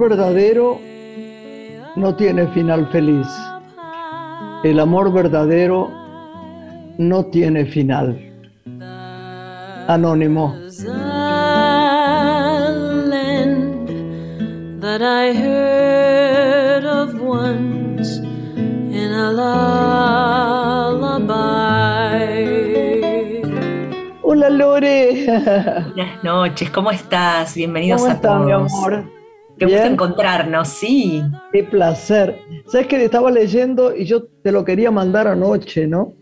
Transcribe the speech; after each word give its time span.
verdadero 0.00 0.80
no 1.94 2.16
tiene 2.16 2.48
final 2.48 2.88
feliz. 2.90 3.28
El 4.64 4.80
amor 4.80 5.12
verdadero 5.12 5.88
no 6.98 7.26
tiene 7.26 7.66
final. 7.66 8.18
Anónimo. 9.88 10.54
That 14.80 15.02
I 15.02 15.32
heard 15.34 16.84
of 16.86 17.20
once 17.20 18.16
in 18.18 19.12
a 19.12 19.30
lullaby. 20.90 23.42
Hola 24.22 24.50
Lore. 24.50 25.26
Buenas 25.94 26.24
noches, 26.24 26.70
¿cómo 26.70 26.90
estás? 26.90 27.54
Bienvenidos 27.54 28.00
¿Cómo 28.00 28.10
a 28.10 28.14
estás, 28.14 28.32
todos. 28.32 28.46
mi 28.46 28.52
amor? 28.52 29.19
Qué 29.60 29.66
gusto 29.66 29.86
encontrarnos, 29.86 30.68
sí. 30.68 31.22
Qué 31.52 31.64
placer. 31.64 32.34
Sabes 32.66 32.86
que 32.86 33.04
estaba 33.04 33.30
leyendo 33.30 33.94
y 33.94 34.06
yo 34.06 34.24
te 34.24 34.52
lo 34.52 34.64
quería 34.64 34.90
mandar 34.90 35.28
anoche, 35.28 35.86
¿no? 35.86 36.14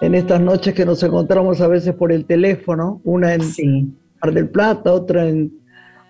En 0.00 0.14
estas 0.14 0.40
noches 0.40 0.74
que 0.74 0.84
nos 0.84 1.02
encontramos 1.02 1.60
a 1.60 1.66
veces 1.66 1.92
por 1.94 2.12
el 2.12 2.24
teléfono, 2.24 3.00
una 3.02 3.34
en 3.34 3.42
Sí. 3.42 3.92
Mar 4.22 4.32
del 4.32 4.48
Plata, 4.48 4.92
otra 4.92 5.28
en. 5.28 5.52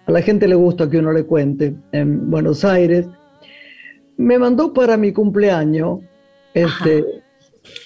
A 0.07 0.13
la 0.13 0.21
gente 0.21 0.47
le 0.47 0.55
gusta 0.55 0.89
que 0.89 0.99
uno 0.99 1.11
le 1.13 1.25
cuente, 1.25 1.75
en 1.93 2.31
Buenos 2.31 2.65
Aires. 2.65 3.07
Me 4.19 4.39
mandó 4.39 4.73
para 4.73 4.97
mi 4.99 5.13
cumpleaños 5.13 6.01
este, 6.53 7.23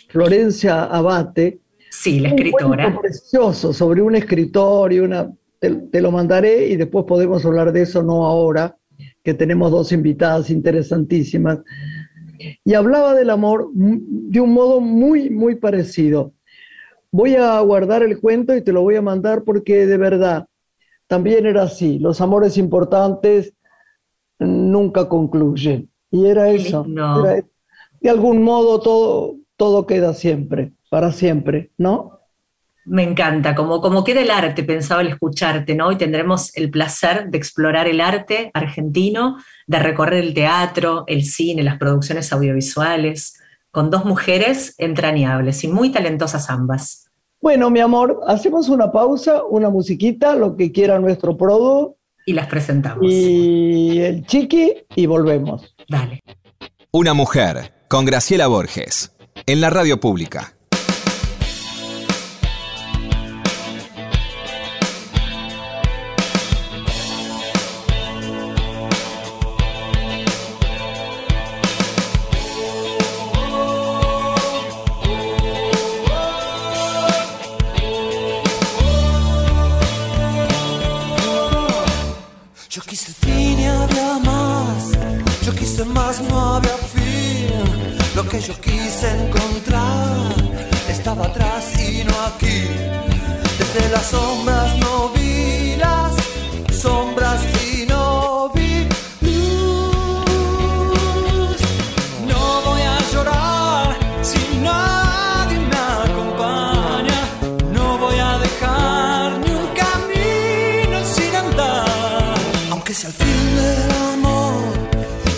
Florencia 0.09 0.85
Abate. 0.85 1.61
Sí, 1.91 2.19
la 2.21 2.33
un 2.33 2.39
escritora. 2.39 2.99
precioso 3.01 3.73
sobre 3.73 4.03
un 4.03 4.17
escritor 4.17 4.93
y 4.93 4.99
una. 4.99 5.31
Te, 5.63 5.71
te 5.71 6.01
lo 6.01 6.11
mandaré 6.11 6.67
y 6.67 6.77
después 6.77 7.05
podemos 7.07 7.47
hablar 7.47 7.73
de 7.73 7.83
eso, 7.83 8.03
no 8.03 8.27
ahora, 8.27 8.77
que 9.23 9.33
tenemos 9.33 9.71
dos 9.71 9.93
invitadas 9.93 10.51
interesantísimas. 10.51 11.61
Y 12.65 12.75
hablaba 12.75 13.15
del 13.15 13.31
amor 13.31 13.71
de 13.73 14.41
un 14.41 14.53
modo 14.53 14.81
muy, 14.81 15.31
muy 15.31 15.55
parecido. 15.55 16.33
Voy 17.13 17.37
a 17.37 17.61
guardar 17.61 18.03
el 18.03 18.19
cuento 18.21 18.57
y 18.57 18.63
te 18.63 18.73
lo 18.73 18.83
voy 18.83 18.97
a 18.97 19.03
mandar 19.03 19.45
porque 19.45 19.87
de 19.87 19.97
verdad 19.99 20.47
también 21.07 21.47
era 21.47 21.63
así. 21.63 22.01
Los 22.01 22.21
amores 22.21 22.59
importantes 22.59 23.55
nunca 24.41 25.09
concluyen. 25.09 25.89
Y 26.11 26.27
era 26.27 26.51
eso. 26.51 26.85
era- 27.25 27.45
de 28.01 28.11
algún 28.11 28.43
modo 28.43 28.81
todo, 28.81 29.37
todo 29.57 29.87
queda 29.87 30.15
siempre, 30.15 30.73
para 30.91 31.13
siempre, 31.13 31.71
¿no? 31.79 32.19
Me 32.85 33.05
encanta, 33.05 33.55
como, 33.55 33.81
como 33.81 34.03
queda 34.03 34.21
el 34.21 34.31
arte, 34.31 34.65
pensaba 34.65 35.01
al 35.03 35.09
escucharte, 35.09 35.75
¿no? 35.75 35.87
Hoy 35.89 35.97
tendremos 35.97 36.55
el 36.57 36.71
placer 36.71 37.29
de 37.31 37.39
explorar 37.39 37.87
el 37.87 38.01
arte 38.01 38.51
argentino, 38.55 39.37
de 39.67 39.79
recorrer 39.79 40.25
el 40.25 40.35
teatro, 40.35 41.05
el 41.07 41.25
cine, 41.25 41.63
las 41.63 41.79
producciones 41.79 42.33
audiovisuales, 42.33 43.39
con 43.71 43.91
dos 43.91 44.05
mujeres 44.05 44.75
entrañables 44.79 45.63
y 45.65 45.69
muy 45.69 45.91
talentosas 45.91 46.51
ambas. 46.51 47.09
Bueno, 47.41 47.71
mi 47.71 47.81
amor, 47.81 48.21
hacemos 48.27 48.69
una 48.69 48.91
pausa, 48.93 49.43
una 49.45 49.71
musiquita, 49.71 50.35
lo 50.35 50.57
que 50.57 50.71
quiera 50.73 50.99
nuestro 50.99 51.37
produ 51.37 51.97
Y 52.27 52.33
las 52.35 52.47
presentamos. 52.47 53.05
y 53.09 54.01
el 54.01 54.27
chiqui 54.27 54.75
y 54.95 55.07
volvemos. 55.07 55.75
Dale. 55.89 56.21
Una 56.93 57.15
mujer 57.15 57.73
con 57.89 58.05
Graciela 58.05 58.47
Borges 58.47 59.13
en 59.47 59.61
la 59.61 59.71
radio 59.71 59.99
pública. 59.99 60.55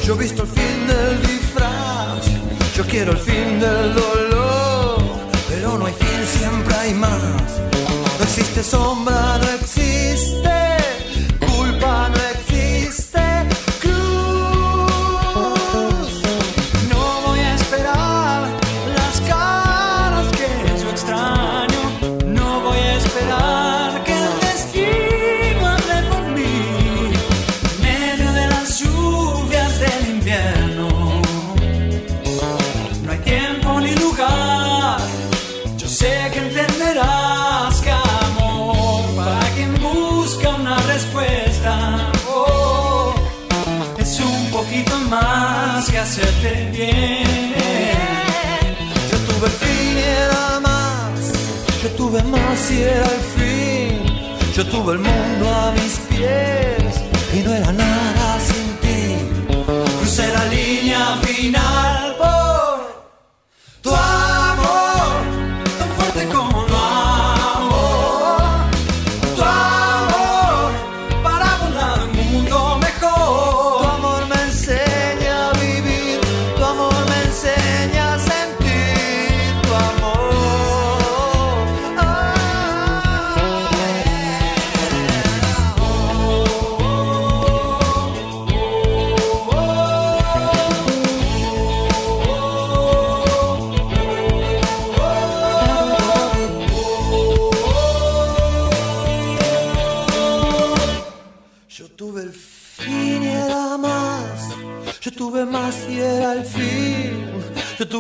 Yo 0.04 0.15
he 0.15 0.19
visto 0.19 0.42
el 0.42 0.48
fin 0.48 0.87
del 0.87 1.22
disfraz. 1.22 2.26
Yo 2.76 2.84
quiero 2.84 3.12
el 3.12 3.19
fin 3.19 3.59
del 3.59 3.94
dolor, 3.94 5.03
pero 5.48 5.78
no 5.78 5.87
hay 5.87 5.94
fin, 5.94 6.26
siempre 6.38 6.75
hay 6.75 6.94
más. 6.94 7.22
No 8.19 8.25
existe 8.25 8.62
sombra, 8.62 9.38
no 9.38 9.48
existe 9.60 9.83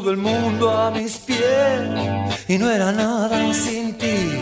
Tuve 0.04 0.12
el 0.12 0.18
mundo 0.18 0.70
a 0.70 0.90
mis 0.90 1.16
pies 1.16 1.40
y 2.46 2.58
no 2.58 2.70
era 2.70 2.92
nada 2.92 3.54
sin 3.54 3.96
ti. 3.96 4.32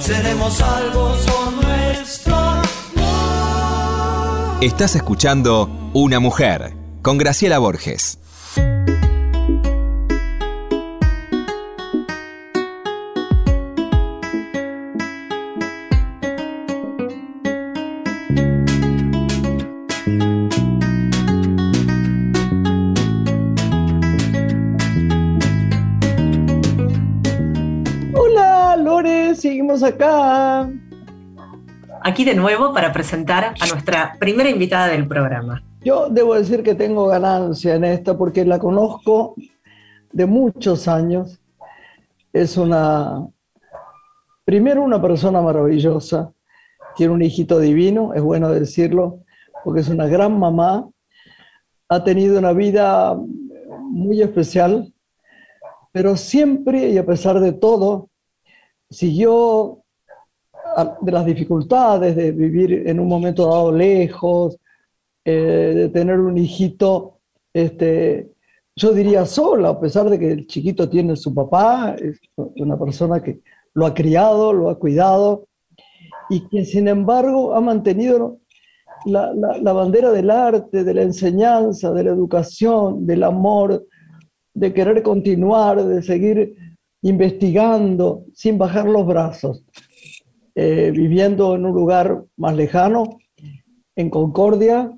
Seremos 0.00 0.52
salvos 0.52 1.18
por 1.20 1.64
nuestro 1.64 2.36
amor. 2.36 2.62
Estás 4.60 4.94
escuchando 4.94 5.90
Una 5.94 6.20
mujer 6.20 6.74
con 7.00 7.16
Graciela 7.16 7.58
Borges. 7.58 8.18
Acá. 29.82 30.70
Aquí 32.02 32.24
de 32.24 32.34
nuevo 32.34 32.72
para 32.72 32.92
presentar 32.92 33.54
a 33.60 33.66
nuestra 33.66 34.16
primera 34.18 34.50
invitada 34.50 34.88
del 34.88 35.06
programa. 35.06 35.62
Yo 35.84 36.08
debo 36.08 36.34
decir 36.34 36.62
que 36.62 36.74
tengo 36.74 37.06
ganancia 37.06 37.74
en 37.74 37.84
esta 37.84 38.16
porque 38.16 38.44
la 38.44 38.58
conozco 38.58 39.34
de 40.12 40.26
muchos 40.26 40.88
años. 40.88 41.40
Es 42.32 42.56
una, 42.56 43.26
primero 44.44 44.82
una 44.82 45.00
persona 45.00 45.40
maravillosa, 45.40 46.32
tiene 46.96 47.12
un 47.12 47.22
hijito 47.22 47.58
divino, 47.58 48.14
es 48.14 48.22
bueno 48.22 48.50
decirlo, 48.50 49.20
porque 49.64 49.80
es 49.80 49.88
una 49.88 50.06
gran 50.06 50.38
mamá, 50.38 50.88
ha 51.88 52.04
tenido 52.04 52.38
una 52.38 52.52
vida 52.52 53.16
muy 53.90 54.22
especial, 54.22 54.92
pero 55.90 56.16
siempre 56.16 56.90
y 56.90 56.98
a 56.98 57.04
pesar 57.04 57.40
de 57.40 57.52
todo, 57.52 58.08
siguió 58.92 59.82
de 61.00 61.12
las 61.12 61.26
dificultades 61.26 62.16
de 62.16 62.32
vivir 62.32 62.88
en 62.88 63.00
un 63.00 63.08
momento 63.08 63.46
dado 63.46 63.72
lejos, 63.72 64.56
eh, 65.24 65.72
de 65.76 65.88
tener 65.90 66.18
un 66.18 66.38
hijito, 66.38 67.18
este, 67.52 68.32
yo 68.74 68.92
diría 68.92 69.26
sola, 69.26 69.70
a 69.70 69.80
pesar 69.80 70.08
de 70.08 70.18
que 70.18 70.32
el 70.32 70.46
chiquito 70.46 70.88
tiene 70.88 71.16
su 71.16 71.34
papá, 71.34 71.94
es 71.98 72.18
una 72.36 72.78
persona 72.78 73.22
que 73.22 73.40
lo 73.74 73.86
ha 73.86 73.94
criado, 73.94 74.52
lo 74.52 74.70
ha 74.70 74.78
cuidado, 74.78 75.46
y 76.30 76.48
que 76.48 76.64
sin 76.64 76.88
embargo 76.88 77.54
ha 77.54 77.60
mantenido 77.60 78.38
la, 79.04 79.32
la, 79.34 79.72
bandera 79.72 80.10
del 80.12 80.30
arte, 80.30 80.84
de 80.84 80.94
la 80.94 81.02
enseñanza, 81.02 81.92
de 81.92 82.04
la 82.04 82.10
educación, 82.10 83.06
del 83.06 83.24
amor, 83.24 83.86
de 84.54 84.72
querer 84.72 85.02
continuar, 85.02 85.84
de 85.84 86.02
seguir 86.02 86.54
investigando 87.02 88.24
sin 88.34 88.58
bajar 88.58 88.86
los 88.86 89.06
brazos, 89.06 89.64
eh, 90.54 90.90
viviendo 90.94 91.54
en 91.54 91.66
un 91.66 91.72
lugar 91.72 92.24
más 92.36 92.54
lejano, 92.54 93.18
en 93.96 94.10
Concordia. 94.10 94.96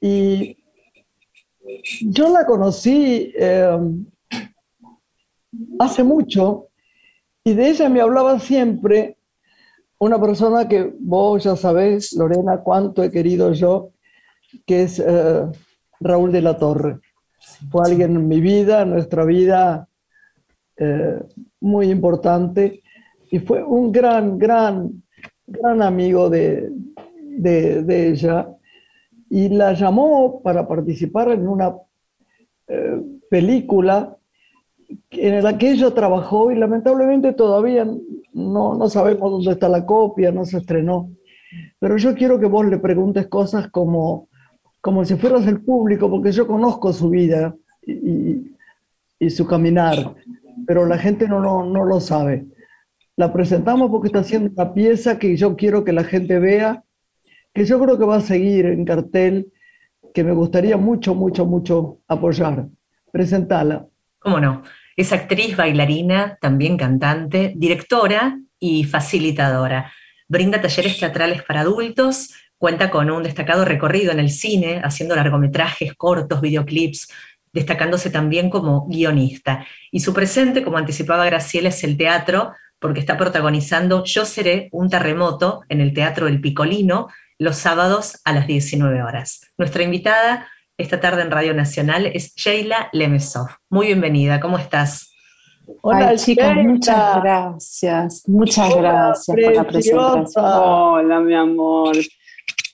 Y 0.00 0.56
yo 2.00 2.32
la 2.32 2.46
conocí 2.46 3.32
eh, 3.38 3.78
hace 5.78 6.04
mucho 6.04 6.68
y 7.44 7.54
de 7.54 7.70
ella 7.70 7.88
me 7.88 8.00
hablaba 8.00 8.38
siempre 8.38 9.16
una 9.98 10.20
persona 10.20 10.68
que 10.68 10.92
vos 11.00 11.42
ya 11.42 11.56
sabés, 11.56 12.12
Lorena, 12.12 12.60
cuánto 12.62 13.02
he 13.02 13.10
querido 13.10 13.52
yo, 13.52 13.90
que 14.64 14.82
es 14.82 15.02
eh, 15.04 15.44
Raúl 16.00 16.30
de 16.30 16.42
la 16.42 16.56
Torre. 16.56 17.00
Fue 17.70 17.82
alguien 17.84 18.14
en 18.16 18.28
mi 18.28 18.40
vida, 18.40 18.82
en 18.82 18.90
nuestra 18.90 19.24
vida, 19.24 19.87
eh, 20.78 21.20
muy 21.60 21.90
importante 21.90 22.82
y 23.30 23.40
fue 23.40 23.62
un 23.64 23.90
gran, 23.90 24.38
gran, 24.38 25.02
gran 25.46 25.82
amigo 25.82 26.30
de, 26.30 26.70
de, 27.38 28.08
ella 28.08 28.48
y 29.28 29.48
la 29.48 29.72
llamó 29.72 30.40
para 30.40 30.66
participar 30.66 31.32
en 31.32 31.48
una 31.48 31.74
eh, 32.68 33.02
película 33.28 34.16
en 35.10 35.42
la 35.42 35.58
que 35.58 35.72
ella 35.72 35.92
trabajó 35.92 36.50
y 36.50 36.56
lamentablemente 36.56 37.32
todavía 37.32 37.84
no, 38.32 38.74
no 38.74 38.88
sabemos 38.88 39.30
dónde 39.32 39.52
está 39.52 39.68
la 39.68 39.84
copia, 39.84 40.30
no 40.30 40.44
se 40.44 40.58
estrenó. 40.58 41.10
Pero 41.78 41.96
yo 41.96 42.14
quiero 42.14 42.38
que 42.38 42.46
vos 42.46 42.66
le 42.66 42.78
preguntes 42.78 43.26
cosas 43.26 43.68
como, 43.68 44.28
como 44.80 45.04
si 45.04 45.16
fueras 45.16 45.46
el 45.46 45.60
público, 45.60 46.08
porque 46.08 46.32
yo 46.32 46.46
conozco 46.46 46.92
su 46.92 47.10
vida 47.10 47.54
y, 47.86 48.52
y 49.18 49.30
su 49.30 49.46
caminar, 49.46 50.14
pero 50.68 50.84
la 50.84 50.98
gente 50.98 51.26
no, 51.26 51.40
no, 51.64 51.84
lo 51.86 51.98
sabe. 51.98 52.44
La 53.16 53.32
presentamos 53.32 53.90
porque 53.90 54.08
está 54.08 54.18
haciendo 54.18 54.50
una 54.52 54.74
pieza 54.74 55.18
que 55.18 55.34
yo 55.34 55.56
quiero 55.56 55.82
que 55.82 55.94
la 55.94 56.04
gente 56.04 56.38
vea, 56.38 56.84
que 57.54 57.64
yo 57.64 57.80
creo 57.80 57.98
que 57.98 58.04
va 58.04 58.16
a 58.16 58.20
seguir 58.20 58.66
en 58.66 58.84
cartel, 58.84 59.50
que 60.12 60.22
me 60.22 60.32
gustaría 60.32 60.76
mucho, 60.76 61.14
mucho, 61.14 61.46
mucho 61.46 62.00
apoyar. 62.06 62.66
Presentala. 63.10 63.86
¿Cómo 64.18 64.40
no? 64.40 64.62
Es 64.94 65.10
actriz, 65.14 65.56
bailarina, 65.56 66.36
también 66.38 66.76
cantante, 66.76 67.54
directora 67.56 68.38
y 68.58 68.84
facilitadora. 68.84 69.90
Brinda 70.28 70.60
talleres 70.60 70.98
teatrales 70.98 71.42
para 71.44 71.62
adultos, 71.62 72.34
cuenta 72.58 72.90
con 72.90 73.10
un 73.10 73.22
destacado 73.22 73.64
recorrido 73.64 74.12
en 74.12 74.20
el 74.20 74.28
cine, 74.28 74.82
haciendo 74.84 75.16
largometrajes, 75.16 75.94
cortos, 75.94 76.42
videoclips, 76.42 77.08
destacándose 77.58 78.10
también 78.10 78.50
como 78.50 78.86
guionista. 78.86 79.66
Y 79.90 80.00
su 80.00 80.14
presente, 80.14 80.62
como 80.62 80.78
anticipaba 80.78 81.26
Graciela, 81.26 81.68
es 81.68 81.82
el 81.84 81.96
teatro, 81.96 82.52
porque 82.78 83.00
está 83.00 83.16
protagonizando 83.16 84.04
Yo 84.04 84.24
seré 84.24 84.68
un 84.70 84.88
terremoto 84.88 85.62
en 85.68 85.80
el 85.80 85.92
Teatro 85.92 86.28
El 86.28 86.40
Picolino 86.40 87.08
los 87.38 87.56
sábados 87.56 88.20
a 88.24 88.32
las 88.32 88.46
19 88.46 89.02
horas. 89.02 89.40
Nuestra 89.58 89.82
invitada 89.82 90.48
esta 90.76 91.00
tarde 91.00 91.22
en 91.22 91.32
Radio 91.32 91.54
Nacional 91.54 92.06
es 92.06 92.34
Sheila 92.36 92.88
Lemesov. 92.92 93.48
Muy 93.68 93.86
bienvenida, 93.86 94.38
¿cómo 94.38 94.58
estás? 94.58 95.12
Hola 95.82 96.14
chicas, 96.16 96.54
muchas 96.54 97.22
gracias, 97.22 98.28
muchas 98.28 98.76
gracias 98.76 99.26
por 99.26 99.54
la 99.54 99.64
presentación. 99.64 100.26
Hola 100.36 101.20
mi 101.20 101.34
amor, 101.34 101.96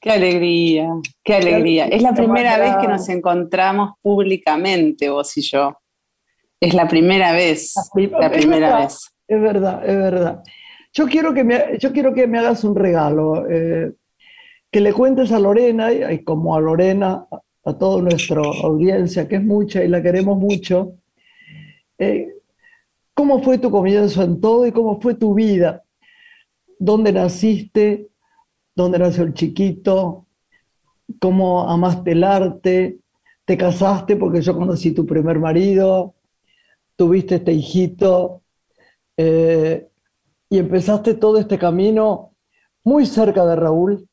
Qué 0.05 0.11
alegría, 0.11 0.91
qué 1.25 1.35
alegría. 1.37 1.87
Es 1.87 2.03
la 2.03 2.13
primera 2.13 2.59
vez 2.59 2.77
que 2.79 2.87
nos 2.87 3.09
encontramos 3.09 3.93
públicamente, 4.03 5.09
vos 5.09 5.35
y 5.39 5.41
yo. 5.41 5.79
Es 6.61 6.75
la 6.75 6.87
primera 6.87 7.33
vez, 7.33 7.73
la 8.21 8.31
primera 8.31 8.81
vez. 8.81 8.99
Es 9.27 9.41
verdad, 9.41 9.83
es 9.89 9.97
verdad. 9.97 10.43
Yo 10.93 11.07
quiero 11.07 11.33
que 11.33 11.43
me, 11.43 11.79
yo 11.79 11.91
quiero 11.91 12.13
que 12.13 12.27
me 12.27 12.39
hagas 12.39 12.65
un 12.65 12.77
regalo, 12.77 13.49
eh, 13.49 13.95
que 14.71 14.81
le 14.81 14.93
cuentes 14.93 15.33
a 15.33 15.39
Lorena, 15.39 15.91
y 15.91 16.23
como 16.23 16.55
a 16.55 16.61
Lorena, 16.61 17.27
a 17.65 17.79
toda 17.79 18.03
nuestra 18.03 18.43
audiencia, 18.43 19.27
que 19.27 19.37
es 19.37 19.43
mucha 19.43 19.83
y 19.83 19.89
la 19.89 20.03
queremos 20.03 20.37
mucho, 20.37 20.99
eh, 21.97 22.29
cómo 23.15 23.43
fue 23.43 23.57
tu 23.57 23.71
comienzo 23.71 24.23
en 24.23 24.39
todo 24.39 24.67
y 24.67 24.73
cómo 24.73 25.01
fue 25.01 25.15
tu 25.15 25.33
vida, 25.33 25.83
dónde 26.79 27.11
naciste, 27.11 28.11
dónde 28.75 28.99
nació 28.99 29.25
el 29.25 29.35
chiquito, 29.35 30.27
cómo 31.21 31.69
amaste 31.69 32.13
el 32.13 32.25
arte, 32.25 32.99
te 33.45 33.57
casaste 33.57 34.17
porque 34.17 34.41
yo 34.41 34.57
conocí 34.57 34.93
tu 34.93 35.07
primer 35.07 35.39
marido, 35.39 36.15
tuviste 36.97 37.37
este 37.37 37.53
hijito 37.53 38.43
eh, 39.17 39.89
y 40.49 40.59
empezaste 40.59 41.15
todo 41.15 41.39
este 41.39 41.59
camino 41.59 42.33
muy 42.85 43.07
cerca 43.07 43.45
de 43.47 43.57
Raúl, 43.57 44.09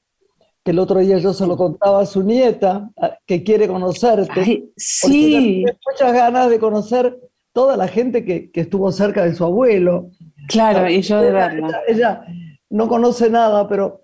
que 0.64 0.72
el 0.72 0.80
otro 0.80 1.00
día 1.00 1.18
yo 1.18 1.34
se 1.34 1.48
lo 1.48 1.58
contaba 1.58 2.02
a 2.02 2.06
su 2.06 2.24
nieta, 2.24 2.90
que 3.26 3.44
quiere 3.44 3.68
conocerte. 3.68 4.70
sí. 4.78 5.66
Muchas 5.90 6.14
ganas 6.14 6.50
de 6.50 6.60
conocer 6.60 7.20
toda 7.54 7.76
la 7.76 7.88
gente 7.88 8.24
que, 8.24 8.50
estuvo 8.54 8.92
cerca 8.92 9.26
de 9.26 9.36
su 9.36 9.44
abuelo. 9.44 10.10
Claro, 10.48 10.90
y 10.90 11.02
yo 11.02 11.22
de 11.22 11.32
verla. 11.32 11.82
ella, 11.88 12.26
no 12.70 12.88
conoce 12.88 13.30
nada, 13.30 13.68
pero 13.68 14.02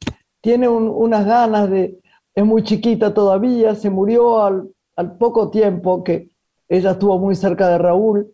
tiene 0.48 0.70
unas 0.70 1.26
ganas 1.26 1.70
de, 1.70 2.00
es 2.34 2.46
muy 2.46 2.64
chiquita 2.64 3.14
todavía, 3.14 3.76
se 3.76 3.90
murió 3.90 4.46
al, 4.46 5.18
poco 5.20 5.52
tiempo 5.52 6.06
que 6.06 6.30
ella 6.70 6.92
estuvo 6.92 7.20
muy 7.20 7.36
cerca 7.36 7.68
de 7.68 7.78
Raúl 7.78 8.34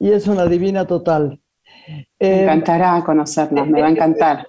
y 0.00 0.10
es 0.10 0.26
una 0.26 0.46
divina 0.46 0.84
total. 0.84 1.40
Me 1.86 2.06
eh, 2.18 2.42
encantará 2.42 3.04
conocerla, 3.04 3.64
me 3.66 3.80
va 3.80 3.86
a 3.86 3.90
encantar. 3.90 4.48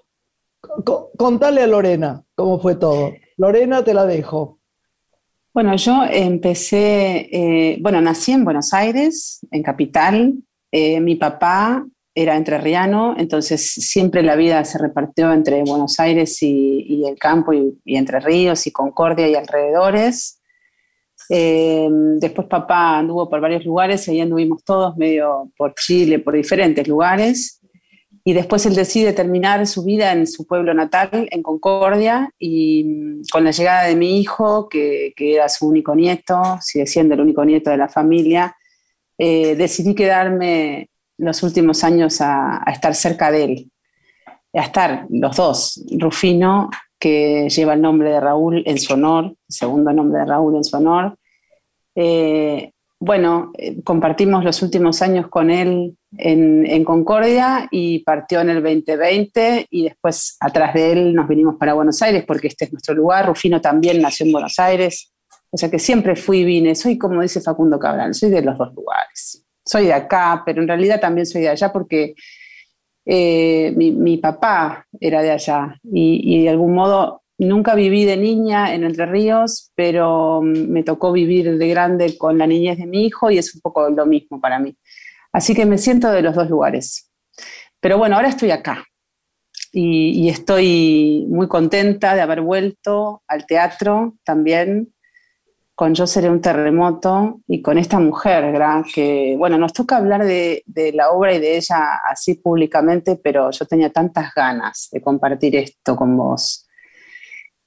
Contale 1.15 1.61
a 1.61 1.67
Lorena 1.67 2.23
cómo 2.33 2.57
fue 2.57 2.73
todo. 2.73 3.13
Lorena, 3.37 3.83
te 3.83 3.93
la 3.93 4.07
dejo. 4.07 4.57
Bueno, 5.53 5.75
yo 5.75 6.05
empecé, 6.09 7.29
eh, 7.31 7.77
bueno, 7.81 8.01
nací 8.01 8.31
en 8.31 8.43
Buenos 8.43 8.73
Aires, 8.73 9.45
en 9.51 9.61
Capital. 9.61 10.33
Eh, 10.71 10.99
mi 11.01 11.13
papá 11.17 11.85
era 12.17 12.37
entrerriano, 12.37 13.13
entonces 13.17 13.69
siempre 13.69 14.23
la 14.23 14.37
vida 14.37 14.63
se 14.63 14.77
repartió 14.77 15.33
entre 15.33 15.63
Buenos 15.63 15.99
Aires 15.99 16.41
y, 16.41 17.03
el 17.05 17.19
campo 17.19 17.51
y, 17.51 17.77
Entre 17.85 18.21
Ríos 18.21 18.65
y 18.67 18.71
Concordia 18.71 19.27
y 19.27 19.35
alrededores. 19.35 20.41
Eh, 21.29 21.89
después 22.19 22.47
papá 22.47 22.99
anduvo 22.99 23.29
por 23.29 23.41
varios 23.41 23.65
lugares 23.65 24.07
y 24.07 24.11
ahí 24.11 24.21
anduvimos 24.21 24.63
todos 24.63 24.95
medio 24.95 25.51
por 25.57 25.73
Chile, 25.75 26.19
por 26.19 26.35
diferentes 26.35 26.87
lugares. 26.87 27.59
Y 28.23 28.31
después 28.31 28.65
él 28.65 28.75
decide 28.75 29.11
terminar 29.11 29.67
su 29.67 29.83
vida 29.83 30.13
en 30.13 30.25
su 30.25 30.47
pueblo 30.47 30.73
natal, 30.73 31.27
en 31.29 31.43
Concordia, 31.43 32.33
y 32.39 32.83
mm, 32.85 33.21
con 33.29 33.43
la 33.43 33.51
llegada 33.51 33.83
de 33.83 33.95
mi 33.97 34.19
hijo, 34.21 34.69
que, 34.69 35.13
era 35.17 35.49
su 35.49 35.67
único 35.67 35.93
nieto, 35.93 36.41
sigue 36.61 36.87
siendo 36.87 37.13
el 37.13 37.21
único 37.21 37.43
nieto 37.43 37.69
de 37.69 37.77
la 37.77 37.89
familia, 37.89 38.55
eh, 39.17 39.55
decidí 39.55 39.93
quedarme 39.93 40.89
los 41.17 41.43
últimos 41.43 41.83
años 41.83 42.21
a, 42.21 42.63
estar 42.71 42.95
cerca 42.95 43.31
de 43.31 43.43
él, 43.43 43.71
a 44.53 44.61
estar 44.61 45.05
los 45.09 45.35
dos, 45.35 45.83
Rufino, 45.99 46.69
que 46.99 47.49
lleva 47.49 47.73
el 47.73 47.81
nombre 47.81 48.09
de 48.11 48.19
Raúl 48.19 48.63
en 48.65 48.77
su 48.77 48.93
honor, 48.93 49.35
segundo 49.47 49.91
nombre 49.93 50.19
de 50.19 50.25
Raúl 50.25 50.55
en 50.55 50.63
su 50.63 50.77
honor, 50.77 51.17
eh, 51.95 52.71
bueno, 52.99 53.51
eh, 53.57 53.83
compartimos 53.83 54.43
los 54.43 54.61
últimos 54.61 55.01
años 55.01 55.27
con 55.27 55.51
él 55.51 55.97
en, 56.17 56.83
Concordia 56.83 57.67
y 57.69 57.99
partió 57.99 58.41
en 58.41 58.49
el 58.49 58.63
2020 58.63 59.67
y 59.69 59.83
después 59.83 60.37
atrás 60.39 60.73
de 60.73 60.91
él 60.91 61.13
nos 61.13 61.27
vinimos 61.27 61.55
para 61.57 61.73
Buenos 61.73 62.01
Aires 62.01 62.23
porque 62.25 62.47
este 62.47 62.65
es 62.65 62.71
nuestro 62.71 62.95
lugar. 62.95 63.27
Rufino 63.27 63.59
también 63.61 64.01
nació 64.01 64.25
en 64.25 64.31
Buenos 64.31 64.57
Aires. 64.59 65.11
O 65.51 65.57
sea 65.57 65.69
que 65.69 65.77
siempre 65.77 66.15
fui 66.15 66.39
y 66.39 66.45
vine. 66.45 66.73
Soy, 66.73 66.97
como 66.97 67.21
dice 67.21 67.41
Facundo 67.41 67.77
Cabral, 67.77 68.13
soy 68.13 68.29
de 68.29 68.41
los 68.41 68.57
dos 68.57 68.73
lugares. 68.73 69.44
Soy 69.65 69.85
de 69.85 69.93
acá, 69.93 70.43
pero 70.45 70.61
en 70.61 70.67
realidad 70.67 70.99
también 70.99 71.25
soy 71.25 71.41
de 71.41 71.49
allá 71.49 71.73
porque 71.73 72.15
eh, 73.05 73.73
mi, 73.75 74.17
papá 74.17 74.85
era 74.99 75.21
de 75.21 75.31
allá 75.31 75.79
y, 75.83 76.43
de 76.43 76.49
algún 76.49 76.73
modo 76.73 77.21
Nunca 77.37 77.75
viví 77.75 78.05
de 78.05 78.15
niña 78.15 78.73
en 78.73 78.85
Entre 78.85 79.05
Ríos, 79.05 79.71
pero 79.75 80.41
mm, 80.41 80.69
me 80.69 80.83
tocó 80.83 81.11
vivir 81.11 81.57
de 81.57 81.67
grande 81.67 82.17
con 82.17 82.37
la 82.37 82.47
niñez 82.47 82.77
de 82.77 82.85
mi 82.85 83.05
hijo 83.05 83.29
y 83.29 83.37
es 83.37 83.53
un 83.53 83.59
poco 83.59 83.89
lo 83.89 84.05
mismo 84.05 84.39
para 84.39 84.57
mí. 84.57 84.77
Así 85.33 85.53
que 85.53 85.65
me 85.65 85.77
siento 85.77 86.11
de 86.11 86.21
los 86.21 86.33
dos 86.33 86.49
lugares. 86.49 87.11
Pero 87.81 87.97
bueno, 87.97 88.15
ahora 88.15 88.29
estoy 88.29 88.51
acá 88.51 88.85
y, 89.73 90.29
estoy 90.29 91.25
muy 91.27 91.49
contenta 91.49 92.15
de 92.15 92.21
haber 92.21 92.39
vuelto 92.39 93.21
al 93.27 93.45
teatro 93.45 94.15
también 94.23 94.93
con 95.75 95.93
Yo 95.93 96.07
seré 96.07 96.29
un 96.29 96.41
terremoto 96.41 97.41
y 97.47 97.61
con 97.61 97.77
esta 97.77 97.99
mujer, 97.99 98.57
que 98.93 99.35
bueno, 99.37 99.57
nos 99.57 99.73
toca 99.73 99.97
hablar 99.97 100.25
de, 100.25 100.63
de, 100.65 100.93
la 100.93 101.11
obra 101.11 101.33
y 101.33 101.39
de 101.39 101.57
ella 101.57 101.99
así 102.09 102.35
públicamente, 102.35 103.19
pero 103.21 103.51
yo 103.51 103.65
tenía 103.65 103.91
tantas 103.91 104.33
ganas 104.33 104.87
de 104.91 105.01
compartir 105.01 105.57
esto 105.57 105.95
con 105.95 106.15
vos. 106.15 106.65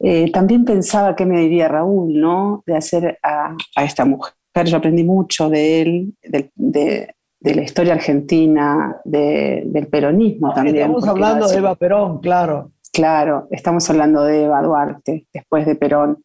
Eh, 0.01 0.31
también 0.31 0.65
pensaba 0.65 1.17
qué 1.17 1.27
me 1.27 1.41
diría 1.41 1.69
Raúl, 1.69 2.19
¿no? 2.19 2.63
De 2.67 2.77
hacer 2.77 3.19
a, 3.23 3.57
esta 3.77 4.05
mujer. 4.05 4.35
Yo 4.65 4.77
aprendí 4.77 5.05
mucho 5.05 5.49
de 5.49 5.83
él, 5.83 6.15
de, 6.23 7.15
la 7.41 7.63
historia 7.63 7.95
argentina, 7.95 9.01
del 9.05 9.87
peronismo 9.89 10.53
también. 10.53 10.77
Estamos 10.77 11.07
hablando 11.07 11.49
de 11.49 11.57
Eva 11.59 11.75
Perón, 11.77 12.19
claro. 12.21 12.73
Claro, 12.93 13.47
estamos 13.51 13.89
hablando 13.91 14.25
de 14.25 14.45
Eva 14.45 14.63
Duarte, 14.63 15.27
después 15.33 15.67
de 15.67 15.77
Perón. 15.77 16.25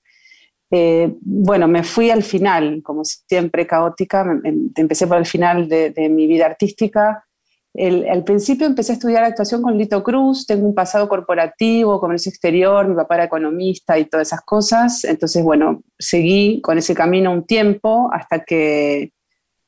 Eh, 0.76 1.18
bueno, 1.22 1.68
me 1.68 1.84
fui 1.84 2.10
al 2.10 2.24
final, 2.24 2.82
como 2.82 3.04
siempre 3.06 3.68
caótica, 3.68 4.26
empecé 4.76 5.06
por 5.06 5.18
el 5.18 5.26
final 5.28 5.70
de 5.70 6.10
mi 6.10 6.26
vida 6.26 6.48
artística. 6.48 7.24
Al 7.76 8.24
principio 8.24 8.66
empecé 8.66 8.92
a 8.92 8.96
estudiar 8.96 9.24
actuación 9.24 9.62
con 9.62 9.78
Lito 9.78 10.04
Cruz, 10.04 10.48
tengo 10.48 10.68
un 10.68 10.74
pasado 10.74 11.08
corporativo, 11.08 12.00
comercio 12.00 12.32
exterior, 12.32 12.88
mi 12.88 12.96
papá 12.96 13.16
era 13.16 13.24
economista 13.26 14.00
y 14.00 14.06
todas 14.06 14.28
esas 14.28 14.42
cosas, 14.42 15.04
entonces 15.04 15.44
bueno, 15.44 15.84
seguí 16.00 16.60
con 16.62 16.80
ese 16.80 16.96
camino 16.96 17.32
un 17.32 17.46
tiempo 17.46 18.10
hasta 18.12 18.44
que 18.44 19.12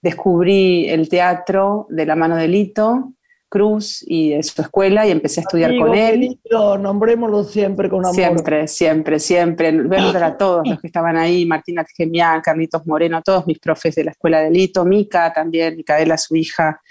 descubrí 0.02 0.90
el 0.90 1.10
teatro 1.10 1.86
de 1.90 2.06
la 2.06 2.16
mano 2.16 2.36
de 2.36 2.48
Lito 2.48 3.15
Cruz 3.56 4.04
y 4.06 4.32
de 4.32 4.44
su 4.44 4.62
escuela 4.62 5.08
y 5.08 5.12
empecé 5.12 5.40
a 5.40 5.44
estudiar 5.44 5.78
con 5.78 5.96
él. 5.96 6.38
Querido, 6.44 6.78
nombrémoslo 6.78 7.46
siempre 7.46 7.90
con 7.90 8.02
amor. 8.02 8.14
Siempre, 8.14 8.68
siempre, 8.68 9.18
siempre. 9.18 9.72
Ver 9.72 10.22
a 10.22 10.36
todos 10.36 10.68
los 10.68 10.82
que 10.82 10.88
estaban 10.88 11.16
ahí, 11.16 11.46
Martina 11.46 11.86
Gemián, 11.96 12.42
Carlitos 12.42 12.86
Moreno, 12.86 13.22
todos 13.22 13.48
mis 13.48 13.60
profes 13.60 13.96
de 13.96 14.04
la 14.04 14.12
escuela 14.12 14.42
de 14.42 14.52
Lito, 14.52 14.84
Mica 14.84 15.32
también, 15.32 15.78
Micaela, 15.78 16.18
su 16.18 16.36
hija, 16.36 16.82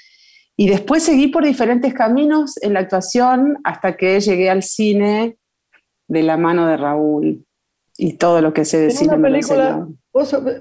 y 0.56 0.68
después 0.68 1.02
seguí 1.02 1.26
por 1.26 1.44
diferentes 1.44 1.92
caminos 1.92 2.56
en 2.62 2.72
la 2.72 2.80
actuación 2.80 3.58
hasta 3.62 3.94
que 3.96 4.18
llegué 4.20 4.48
al 4.48 4.62
cine 4.62 5.36
de 6.08 6.22
la 6.22 6.38
mano 6.38 6.66
de 6.66 6.78
Raúl 6.78 7.44
y 7.98 8.14
todo 8.14 8.40
lo 8.40 8.54
que 8.54 8.64
se 8.64 8.78
decía. 8.78 9.12
En 9.12 9.18
una 9.18 9.28
película, 9.28 9.86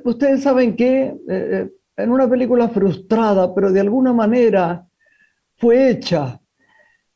ustedes 0.03 0.43
saben 0.43 0.75
que 0.75 1.03
eh, 1.03 1.17
eh, 1.29 1.69
en 1.95 2.11
una 2.11 2.27
película 2.27 2.67
frustrada, 2.69 3.55
pero 3.55 3.71
de 3.71 3.79
alguna 3.79 4.13
manera 4.13 4.85
fue 5.63 5.91
hecha 5.91 6.41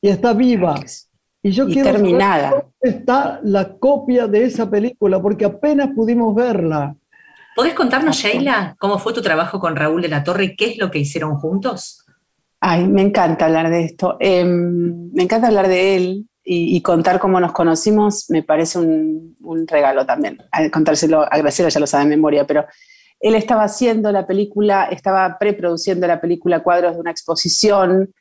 y 0.01 0.07
está 0.07 0.31
viva. 0.31 0.79
Y 1.43 1.51
yo 1.51 1.67
quiero 1.67 1.91
terminada. 1.91 2.49
Saber 2.49 2.65
está 2.79 3.41
la 3.43 3.77
copia 3.77 4.25
de 4.25 4.45
esa 4.45 4.69
película, 4.69 5.21
porque 5.21 5.43
apenas 5.43 5.89
pudimos 5.93 6.33
verla. 6.33 6.95
¿Podés 7.57 7.73
contarnos, 7.73 8.15
Sheila, 8.15 8.77
cómo 8.79 8.99
fue 8.99 9.11
tu 9.11 9.21
trabajo 9.21 9.59
con 9.59 9.75
Raúl 9.75 10.01
de 10.01 10.07
la 10.07 10.23
Torre 10.23 10.45
y 10.45 10.55
qué 10.55 10.71
es 10.71 10.77
lo 10.77 10.89
que 10.89 10.99
hicieron 10.99 11.35
juntos? 11.35 12.05
Ay, 12.61 12.87
me 12.87 13.01
encanta 13.01 13.47
hablar 13.47 13.69
de 13.69 13.83
esto. 13.83 14.15
Em, 14.21 15.11
me 15.11 15.23
encanta 15.23 15.47
hablar 15.47 15.67
de 15.67 15.97
él 15.97 16.29
y, 16.45 16.79
contar 16.81 17.19
cómo 17.19 17.41
nos 17.41 17.51
conocimos 17.51 18.29
me 18.29 18.43
parece 18.43 18.79
un, 18.79 19.35
regalo 19.67 20.05
también. 20.05 20.37
contárselo 20.71 21.23
a 21.29 21.37
Graciela 21.37 21.69
ya 21.69 21.81
lo 21.81 21.87
sabe 21.87 22.05
de 22.05 22.11
memoria, 22.11 22.47
pero 22.47 22.65
él 23.19 23.35
estaba 23.35 23.63
haciendo 23.63 24.09
la 24.13 24.25
película, 24.25 24.85
estaba 24.85 25.37
preproduciendo 25.37 26.07
la 26.07 26.21
película 26.21 26.61
Cuadros 26.61 26.93
de 26.93 27.01
una 27.01 27.11
exposición, 27.11 28.13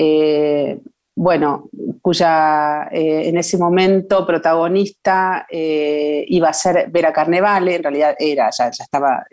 eh, 0.00 0.80
bueno, 1.16 1.68
cuya 2.00 2.84
eh, 2.92 3.28
en 3.28 3.36
ese 3.36 3.58
momento 3.58 4.24
protagonista 4.24 5.44
eh, 5.50 6.24
iba 6.28 6.50
a 6.50 6.52
ser 6.52 6.88
Vera 6.88 7.12
Carnevale, 7.12 7.74
en 7.74 7.82
realidad 7.82 8.14
era, 8.16 8.48
ya, 8.56 8.68
estaba, 8.68 9.26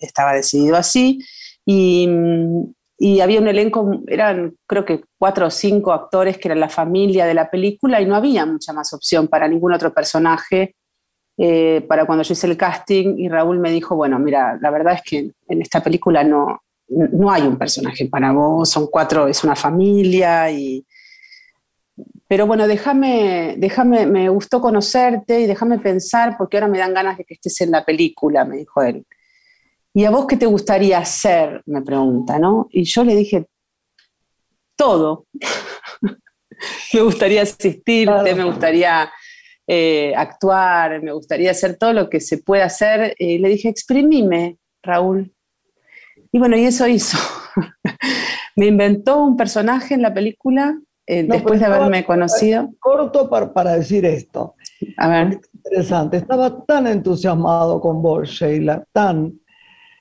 estaba 0.00 0.32
decidido 0.32 0.76
así, 0.76 1.18
y, 1.66 2.08
había 3.20 3.40
un 3.40 3.48
elenco, 3.48 4.00
eran 4.06 4.56
creo 4.66 4.86
que 4.86 5.02
cuatro 5.18 5.48
o 5.48 5.50
cinco 5.50 5.92
actores 5.92 6.38
que 6.38 6.48
eran 6.48 6.60
la 6.60 6.70
familia 6.70 7.26
de 7.26 7.34
la 7.34 7.50
película 7.50 8.00
y 8.00 8.06
no 8.06 8.16
había 8.16 8.46
mucha 8.46 8.72
más 8.72 8.94
opción 8.94 9.28
para 9.28 9.46
ningún 9.48 9.74
otro 9.74 9.92
personaje. 9.92 10.76
Para 11.86 12.06
cuando 12.06 12.22
yo 12.24 12.32
hice 12.32 12.46
el 12.46 12.56
casting 12.56 13.18
y 13.18 13.28
Raúl 13.28 13.58
me 13.58 13.70
dijo, 13.70 13.94
bueno, 13.94 14.18
mira, 14.18 14.56
la 14.62 14.70
verdad 14.70 14.94
es 14.94 15.02
que 15.02 15.30
en 15.48 15.60
esta 15.60 15.82
película 15.82 16.24
no, 16.24 16.62
no 16.88 17.30
hay 17.30 17.42
un 17.42 17.58
personaje 17.58 18.06
para 18.06 18.32
vos, 18.32 18.70
son 18.70 18.86
cuatro, 18.86 19.26
es 19.28 19.42
una 19.44 19.56
familia 19.56 20.50
y... 20.50 20.84
Pero 22.28 22.46
bueno, 22.46 22.66
déjame, 22.66 23.54
déjame, 23.56 24.04
me 24.06 24.28
gustó 24.28 24.60
conocerte 24.60 25.40
y 25.40 25.46
déjame 25.46 25.78
pensar 25.78 26.36
porque 26.36 26.56
ahora 26.56 26.68
me 26.68 26.78
dan 26.78 26.92
ganas 26.92 27.16
de 27.16 27.24
que 27.24 27.34
estés 27.34 27.60
en 27.60 27.70
la 27.70 27.84
película, 27.84 28.44
me 28.44 28.56
dijo 28.56 28.82
él. 28.82 29.06
¿Y 29.94 30.04
a 30.04 30.10
vos 30.10 30.26
qué 30.26 30.36
te 30.36 30.46
gustaría 30.46 30.98
hacer? 30.98 31.62
Me 31.66 31.82
pregunta, 31.82 32.38
¿no? 32.38 32.68
Y 32.70 32.82
yo 32.84 33.04
le 33.04 33.14
dije, 33.14 33.46
todo. 34.76 35.26
me 36.92 37.00
gustaría 37.00 37.42
asistirte, 37.42 38.34
me 38.34 38.44
gustaría 38.44 39.10
eh, 39.66 40.14
actuar, 40.16 41.02
me 41.02 41.12
gustaría 41.12 41.50
hacer 41.50 41.76
todo 41.76 41.92
lo 41.92 42.08
que 42.08 42.20
se 42.20 42.38
puede 42.38 42.62
hacer. 42.62 43.14
Y 43.18 43.38
le 43.38 43.48
dije, 43.48 43.68
exprimime, 43.68 44.58
Raúl. 44.82 45.32
Y 46.36 46.38
bueno, 46.38 46.54
y 46.58 46.64
eso 46.66 46.86
hizo. 46.86 47.16
me 48.56 48.66
inventó 48.66 49.24
un 49.24 49.38
personaje 49.38 49.94
en 49.94 50.02
la 50.02 50.12
película 50.12 50.78
eh, 51.06 51.22
después 51.26 51.58
de 51.58 51.64
haberme 51.64 52.04
conocido. 52.04 52.74
Corto 52.78 53.30
para, 53.30 53.54
para, 53.54 53.72
decir 53.72 54.04
esto. 54.04 54.54
A 54.98 55.08
ver. 55.08 55.40
Interesante. 55.54 56.18
Estaba 56.18 56.62
tan 56.66 56.88
entusiasmado 56.88 57.80
con 57.80 58.02
vos, 58.02 58.28
Sheila, 58.28 58.84
tan 58.92 59.40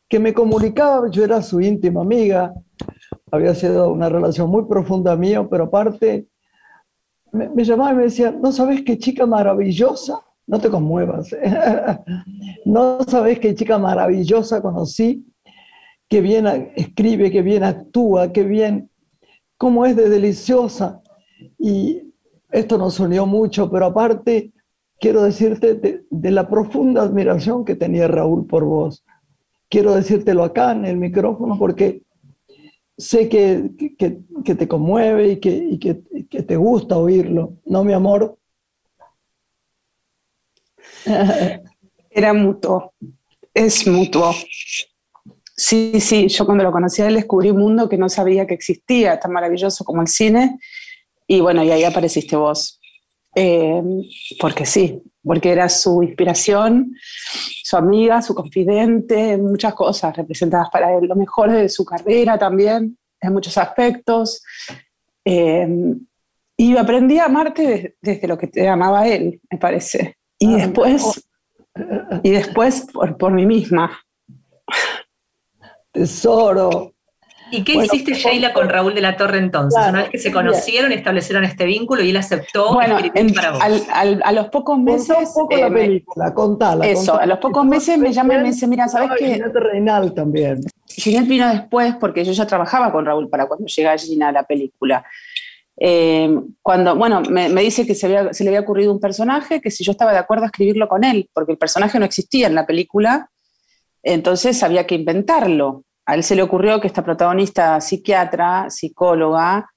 que 0.10 0.20
me 0.20 0.34
comunicaba, 0.34 1.10
yo 1.10 1.24
era 1.24 1.42
su 1.42 1.62
íntima 1.62 2.01
amiga, 2.01 2.54
había 3.32 3.56
sido 3.56 3.89
una 3.89 4.10
relación 4.10 4.50
muy 4.50 4.65
profunda 4.65 5.15
mía, 5.15 5.48
pero 5.50 5.63
aparte 5.63 6.27
me, 7.32 7.63
llamaba 7.63 7.94
y 7.94 7.96
me 7.96 8.04
decía, 8.04 8.32
¿no 8.32 8.51
sabes 8.51 8.82
qué 8.82 8.98
chica 8.98 9.25
maravillosa? 9.25 10.20
No 10.48 10.60
te 10.60 10.70
conmuevas. 10.70 11.32
¿eh? 11.32 11.39
no 12.65 13.00
sabes 13.08 13.39
qué 13.39 13.56
chica 13.56 13.77
maravillosa 13.77 14.62
conocí, 14.62 15.25
que 16.15 16.22
bien 16.22 16.72
escribe, 16.77 17.29
que 17.29 17.41
bien 17.41 17.65
actúa, 17.65 18.31
que 18.31 18.43
bien, 18.45 18.89
cómo 19.57 19.86
es 19.86 19.98
de 19.98 20.07
deliciosa. 20.07 21.01
Y 21.60 22.13
esto 22.51 22.77
nos 22.77 23.01
unió 23.01 23.25
mucho, 23.25 23.69
pero 23.69 23.88
aparte 23.88 24.53
quiero 24.98 25.24
decirte 25.24 25.75
de, 25.75 26.31
la 26.31 26.48
profunda 26.48 27.01
admiración 27.01 27.65
que 27.65 27.75
tenía 27.75 28.07
Raúl 28.07 28.48
por 28.48 28.63
vos 28.63 29.03
quiero 29.67 29.93
decírtelo 29.93 30.45
acá 30.45 30.72
en 30.72 30.86
el 30.86 30.95
micrófono 30.95 31.60
porque 31.60 32.03
sé 32.98 33.27
que, 33.27 33.72
que, 33.98 34.55
te 34.55 34.67
conmueve 34.69 35.34
y, 35.34 35.39
que, 35.41 35.77
que, 36.29 36.43
te 36.43 36.55
gusta 36.55 36.98
oírlo, 36.98 37.57
¿no, 37.65 37.84
mi 37.84 37.91
amor? 37.91 38.38
Era 42.10 42.34
mutuo, 42.34 42.93
es 43.53 43.86
mutuo. 43.86 44.31
Sí, 45.57 46.01
sí, 46.01 46.27
yo 46.27 46.45
cuando 46.45 46.63
lo 46.63 46.71
conocí 46.71 47.01
a 47.01 47.07
él 47.07 47.15
descubrí 47.15 47.50
un 47.50 47.59
mundo 47.59 47.88
que 47.88 47.97
no 47.97 48.09
sabía 48.09 48.45
que 48.45 48.53
existía, 48.53 49.19
tan 49.19 49.31
maravilloso 49.31 49.85
como 49.85 50.01
el 50.01 50.07
cine, 50.07 50.59
y 51.27 51.39
bueno, 51.39 51.63
y 51.63 51.71
ahí 51.71 51.83
apareciste 51.83 52.35
vos. 52.35 52.79
Eh, 53.33 53.81
porque 54.39 54.65
sí, 54.65 55.01
porque 55.24 55.51
era 55.51 55.67
su 55.69 56.03
inspiración, 56.03 56.93
su 57.63 57.77
amiga, 57.77 58.21
su 58.21 58.35
confidente, 58.35 59.38
muchas 59.38 59.74
cosas 59.74 60.15
representadas 60.15 60.69
para 60.69 60.95
él, 60.97 61.05
lo 61.05 61.15
mejor 61.15 61.51
de 61.51 61.69
su 61.69 61.83
carrera 61.83 62.38
también, 62.38 62.97
en 63.19 63.33
muchos 63.33 63.57
aspectos. 63.57 64.43
Eh, 65.24 65.67
y 66.57 66.77
aprendí 66.77 67.17
a 67.17 67.25
amarte 67.25 67.95
desde 68.01 68.27
lo 68.27 68.38
que 68.38 68.47
te 68.47 68.67
amaba 68.67 69.07
él, 69.07 69.41
me 69.50 69.57
parece. 69.57 70.17
Y 70.39 70.53
ah, 70.53 70.57
después, 70.57 71.27
y 72.24 72.29
después 72.29 72.88
por, 72.93 73.17
por 73.17 73.31
mí 73.33 73.45
misma. 73.45 74.00
Tesoro. 75.95 76.91
¿Y 77.51 77.63
qué 77.63 77.75
Bueno, 77.75 77.85
hiciste, 77.93 78.15
Sheila, 78.15 78.53
con 78.53 78.67
Raúl 78.69 78.95
de 78.95 79.01
la 79.01 79.15
Torre 79.17 79.37
entonces? 79.37 79.77
Claro, 79.77 79.91
Una 79.93 80.01
vez 80.01 80.09
que 80.09 80.17
se 80.17 80.29
bien. 80.29 80.33
conocieron, 80.33 80.91
establecieron 80.91 81.43
este 81.43 81.65
vínculo 81.65 82.03
y 82.03 82.09
él 82.09 82.17
aceptó 82.17 82.73
Bueno, 82.73 82.97
en- 83.13 83.33
para 83.33 83.51
vos. 83.51 83.61
al- 83.61 83.83
al- 83.93 84.21
a 84.25 84.31
los 84.31 84.47
pocos 84.49 84.75
Contá 84.75 84.91
meses. 84.93 85.15
un 85.29 85.33
poco 85.43 85.55
eh, 85.55 85.61
la 85.61 85.69
me- 85.69 85.79
película, 85.81 86.33
contala. 86.33 86.85
eso, 86.87 86.99
contala. 87.13 87.23
a 87.23 87.25
los 87.27 87.37
pocos 87.39 87.65
meses 87.65 87.97
me 87.99 88.11
llama 88.11 88.33
y 88.35 88.37
me 88.39 88.43
dice, 88.45 88.67
mira, 88.67 88.87
¿sabes 88.87 89.11
qué? 89.19 89.35
Ginette 89.35 89.55
Reinal 89.55 90.13
también. 90.13 90.61
Ginette 90.87 91.27
vino 91.27 91.47
después 91.47 91.95
porque 91.99 92.25
yo 92.25 92.33
ya 92.33 92.47
trabajaba 92.47 92.91
con 92.91 93.05
Raúl 93.05 93.29
para 93.29 93.45
cuando 93.45 93.67
llega 93.67 93.95
Gina 93.97 94.29
a 94.29 94.31
la 94.31 94.43
película. 94.43 95.05
Eh, 95.77 96.33
cuando, 96.63 96.95
bueno, 96.95 97.21
me, 97.29 97.49
me 97.49 97.61
dice 97.61 97.85
que 97.85 97.93
se, 97.95 98.07
había- 98.07 98.33
se 98.33 98.43
le 98.43 98.49
había 98.49 98.61
ocurrido 98.61 98.91
un 98.91 98.99
personaje, 98.99 99.61
que 99.61 99.69
si 99.69 99.83
yo 99.83 99.91
estaba 99.91 100.13
de 100.13 100.17
acuerdo 100.17 100.43
a 100.43 100.47
escribirlo 100.47 100.87
con 100.87 101.03
él, 101.03 101.29
porque 101.31 101.51
el 101.51 101.57
personaje 101.59 101.99
no 101.99 102.05
existía 102.05 102.47
en 102.47 102.55
la 102.55 102.65
película, 102.65 103.29
entonces 104.05 104.62
había 104.63 104.85
que 104.85 104.95
inventarlo. 104.95 105.83
A 106.05 106.13
él 106.13 106.24
se 106.24 106.35
le 106.35 106.43
ocurrió 106.43 106.79
que 106.79 106.88
esta 106.88 107.03
protagonista 107.03 107.81
psiquiatra, 107.81 108.69
psicóloga, 108.69 109.67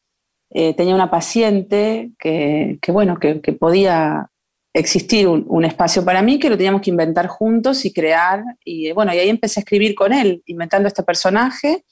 eh, 0.51 0.75
tenía 0.75 0.95
una 0.95 1.11
paciente 1.11 2.11
que, 2.19 2.79
bueno, 2.89 3.19
que, 3.19 3.35
podía 3.55 4.31
existir 4.75 5.27
un, 5.27 5.65
espacio 5.65 6.05
para 6.05 6.23
mí, 6.23 6.39
que 6.39 6.51
lo 6.51 6.57
teníamos 6.59 6.83
que 6.83 6.91
inventar 6.91 7.27
juntos 7.27 7.87
y 7.87 7.93
crear. 7.93 8.45
Y 8.63 8.93
bueno, 8.93 9.15
y 9.15 9.19
ahí 9.19 9.31
empecé 9.31 9.61
a 9.61 9.63
escribir 9.63 9.95
con 9.95 10.13
él, 10.13 10.43
inventando 10.45 10.89
este 10.89 11.03
personaje. 11.03 11.85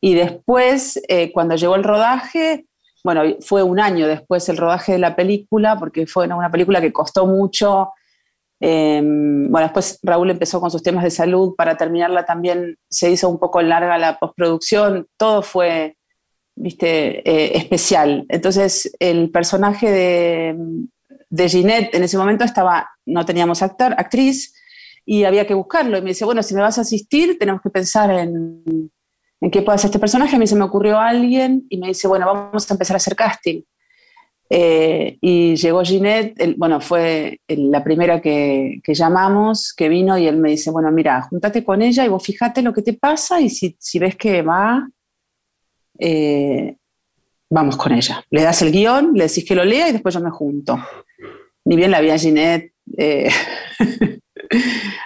Y 0.00 0.14
después, 0.14 1.00
eh, 1.08 1.32
cuando 1.32 1.56
llegó 1.56 1.74
el 1.74 1.84
rodaje, 1.84 2.66
bueno, 3.02 3.22
fue 3.40 3.64
un 3.64 3.80
año 3.80 4.06
después 4.06 4.48
el 4.48 4.56
rodaje 4.56 4.92
de 4.92 4.98
la 4.98 5.16
película, 5.16 5.76
porque 5.76 6.06
fue 6.06 6.28
una 6.28 6.50
película 6.50 6.80
que 6.80 6.92
costó 6.92 7.26
mucho. 7.26 7.90
Eh, 8.64 9.02
bueno, 9.02 9.66
después 9.66 9.98
Raúl 10.04 10.30
empezó 10.30 10.60
con 10.60 10.70
sus 10.70 10.84
temas 10.84 11.02
de 11.02 11.10
salud, 11.10 11.56
para 11.56 11.76
terminarla 11.76 12.24
también 12.24 12.76
se 12.88 13.10
hizo 13.10 13.28
un 13.28 13.40
poco 13.40 13.60
larga 13.60 13.98
la 13.98 14.20
postproducción, 14.20 15.08
todo 15.16 15.42
fue, 15.42 15.96
viste, 16.54 17.28
eh, 17.28 17.58
especial. 17.58 18.24
Entonces, 18.28 18.92
el 19.00 19.32
personaje 19.32 19.90
de, 19.90 20.56
de 21.28 21.48
Ginette 21.48 21.92
en 21.96 22.04
ese 22.04 22.16
momento 22.16 22.44
estaba, 22.44 22.88
no 23.04 23.24
teníamos 23.24 23.62
actor, 23.62 23.94
actriz, 23.98 24.54
y 25.04 25.24
había 25.24 25.44
que 25.44 25.54
buscarlo. 25.54 25.98
Y 25.98 26.02
me 26.02 26.10
dice, 26.10 26.24
bueno, 26.24 26.44
si 26.44 26.54
me 26.54 26.60
vas 26.60 26.78
a 26.78 26.82
asistir, 26.82 27.36
tenemos 27.40 27.62
que 27.62 27.70
pensar 27.70 28.12
en, 28.12 28.62
en 29.40 29.50
qué 29.50 29.62
puede 29.62 29.74
hacer 29.74 29.88
este 29.88 29.98
personaje. 29.98 30.36
A 30.36 30.38
mí 30.38 30.46
se 30.46 30.54
me 30.54 30.62
ocurrió 30.62 31.00
alguien 31.00 31.66
y 31.68 31.78
me 31.78 31.88
dice, 31.88 32.06
bueno, 32.06 32.26
vamos 32.26 32.70
a 32.70 32.74
empezar 32.74 32.94
a 32.94 32.98
hacer 32.98 33.16
casting. 33.16 33.62
Eh, 34.54 35.16
y 35.22 35.56
llegó 35.56 35.82
Ginette, 35.82 36.56
bueno, 36.58 36.78
fue 36.78 37.40
el- 37.48 37.70
la 37.70 37.82
primera 37.82 38.20
que, 38.20 38.80
que 38.84 38.92
llamamos, 38.92 39.72
que 39.74 39.88
vino 39.88 40.18
y 40.18 40.26
él 40.26 40.36
me 40.36 40.50
dice, 40.50 40.70
bueno, 40.70 40.92
mira, 40.92 41.22
júntate 41.22 41.64
con 41.64 41.80
ella 41.80 42.04
y 42.04 42.08
vos 42.08 42.22
fíjate 42.22 42.60
lo 42.60 42.70
que 42.74 42.82
te 42.82 42.92
pasa 42.92 43.40
y 43.40 43.48
si, 43.48 43.74
si 43.78 43.98
ves 43.98 44.14
que 44.14 44.42
va, 44.42 44.86
eh, 45.98 46.76
vamos 47.50 47.78
con 47.78 47.92
ella. 47.92 48.22
Le 48.30 48.42
das 48.42 48.60
el 48.60 48.72
guion, 48.72 49.12
le 49.14 49.26
decís 49.26 49.44
que 49.46 49.54
lo 49.54 49.64
lea 49.64 49.88
y 49.88 49.92
después 49.92 50.14
yo 50.14 50.20
me 50.20 50.30
junto. 50.30 50.78
Ni 51.64 51.74
bien 51.76 51.90
la 51.90 52.02
vi 52.02 52.10
a 52.10 52.18
Ginette, 52.18 52.74
eh, 52.98 53.30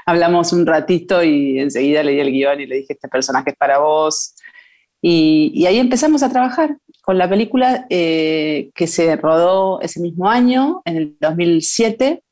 hablamos 0.07 0.53
un 0.53 0.67
ratito 0.67 1.23
y 1.23 1.61
enseguida 1.61 2.03
le 2.03 2.13
di 2.13 2.21
el 2.21 2.33
guion 2.33 2.61
y 2.61 2.67
le 2.67 2.77
dije, 2.79 2.95
este 2.95 3.09
personaje 3.09 3.51
es 3.51 3.57
para 3.57 3.79
vos. 3.79 4.35
Y, 5.01 5.53
y 5.55 5.67
ahí 5.67 5.79
empezamos 5.79 6.23
a 6.25 6.31
trabajar 6.31 6.79
con 7.07 7.19
la 7.19 7.29
película 7.29 7.87
eh, 7.89 8.71
que 8.75 8.89
se 8.89 9.15
rodó 9.15 9.81
ese 9.81 10.01
mismo 10.01 10.29
año, 10.29 10.83
en 10.85 10.97
el 10.97 11.17
2007. 11.21 12.25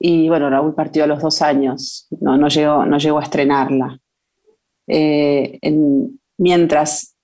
Y 0.00 0.28
bueno, 0.28 0.50
Raúl 0.50 0.74
partió 0.74 1.04
a 1.04 1.06
los 1.06 1.22
dos 1.22 1.40
años, 1.42 2.08
no, 2.20 2.36
no, 2.36 2.48
llegó, 2.48 2.84
no 2.84 2.98
llegó 2.98 3.20
a 3.20 3.22
estrenarla. 3.22 4.00
Eh, 4.88 5.60
en- 5.62 6.20
mientras 6.38 7.14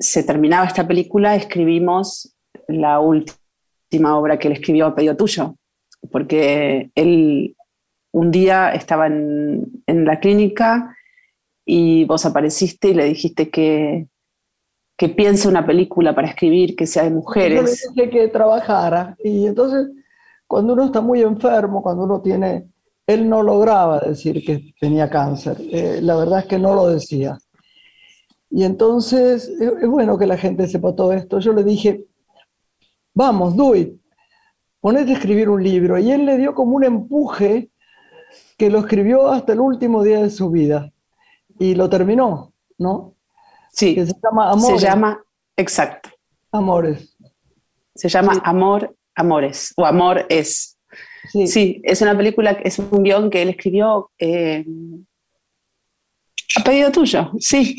se 0.00 0.22
terminaba 0.24 0.64
esta 0.66 0.88
película, 0.88 1.36
escribimos 1.36 2.34
la 2.66 2.98
última 3.00 4.16
obra 4.18 4.38
que 4.38 4.48
él 4.48 4.54
escribió 4.54 4.86
a 4.86 4.94
pedido 4.94 5.18
tuyo, 5.18 5.56
porque 6.10 6.90
él 6.94 7.54
un 8.14 8.30
día 8.30 8.70
estaba 8.72 9.06
en 9.06 9.82
la 9.86 10.18
clínica 10.18 10.96
y 11.66 12.06
vos 12.06 12.24
apareciste 12.24 12.88
y 12.88 12.94
le 12.94 13.04
dijiste 13.04 13.50
que, 13.50 14.06
que 14.96 15.08
piense 15.10 15.48
una 15.48 15.66
película 15.66 16.14
para 16.14 16.28
escribir 16.28 16.74
que 16.74 16.86
sea 16.86 17.02
de 17.02 17.10
Yo 17.10 17.14
le 17.14 17.20
mujeres. 17.20 17.92
dije 17.94 18.10
que 18.10 18.28
trabajara. 18.28 19.16
Y 19.22 19.46
entonces, 19.46 19.88
cuando 20.46 20.72
uno 20.72 20.86
está 20.86 21.00
muy 21.00 21.22
enfermo, 21.22 21.82
cuando 21.82 22.04
uno 22.04 22.20
tiene. 22.20 22.68
Él 23.06 23.28
no 23.28 23.40
lograba 23.42 24.00
decir 24.00 24.44
que 24.44 24.74
tenía 24.80 25.08
cáncer. 25.08 25.58
Eh, 25.70 26.00
la 26.02 26.16
verdad 26.16 26.40
es 26.40 26.46
que 26.46 26.58
no 26.58 26.74
lo 26.74 26.88
decía. 26.88 27.38
Y 28.50 28.64
entonces, 28.64 29.48
es 29.48 29.88
bueno 29.88 30.18
que 30.18 30.26
la 30.26 30.36
gente 30.36 30.66
sepa 30.66 30.96
todo 30.96 31.12
esto. 31.12 31.38
Yo 31.38 31.52
le 31.52 31.62
dije, 31.62 32.04
vamos, 33.14 33.54
do 33.54 33.76
it. 33.76 34.00
Ponete 34.80 35.12
a 35.12 35.14
escribir 35.14 35.48
un 35.48 35.62
libro. 35.62 35.98
Y 35.98 36.10
él 36.10 36.26
le 36.26 36.36
dio 36.36 36.54
como 36.54 36.74
un 36.74 36.84
empuje 36.84 37.70
que 38.56 38.70
lo 38.70 38.80
escribió 38.80 39.28
hasta 39.28 39.52
el 39.52 39.60
último 39.60 40.02
día 40.02 40.22
de 40.22 40.30
su 40.30 40.50
vida. 40.50 40.92
Y 41.60 41.74
lo 41.74 41.88
terminó, 41.88 42.52
¿no? 42.78 43.15
Sí, 43.76 43.94
Que 43.94 44.06
se 44.06 44.14
llama 44.22 44.52
se 44.52 44.58
Amores. 44.58 44.82
llama, 44.82 45.24
exacto, 45.56 46.08
Amores. 46.50 47.16
se 47.94 48.08
llama 48.08 48.34
Sí. 48.34 48.40
Amor, 48.44 48.96
Amores, 49.14 49.74
o 49.76 49.84
Amor 49.84 50.24
es. 50.30 50.78
Sí. 51.30 51.46
Sí, 51.46 51.80
es 51.84 52.00
una 52.00 52.16
película, 52.16 52.52
es 52.64 52.78
un 52.78 53.02
guion 53.02 53.28
que 53.30 53.42
él 53.42 53.50
escribió 53.50 54.10
eh, 54.18 54.64
a 56.56 56.64
pedido 56.64 56.90
tuyo, 56.90 57.32
sí. 57.38 57.76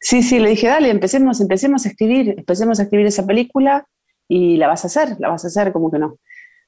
Sí, 0.00 0.22
sí, 0.22 0.38
le 0.38 0.50
dije, 0.50 0.68
dale, 0.68 0.90
empecemos, 0.90 1.40
empecemos 1.40 1.84
a 1.84 1.88
escribir, 1.88 2.34
empecemos 2.38 2.78
a 2.78 2.84
escribir 2.84 3.06
esa 3.08 3.26
película 3.26 3.84
y 4.28 4.56
la 4.56 4.68
vas 4.68 4.84
a 4.84 4.86
hacer, 4.86 5.16
la 5.18 5.28
vas 5.28 5.44
a 5.44 5.48
hacer, 5.48 5.72
como 5.72 5.90
que 5.90 5.98
no. 5.98 6.18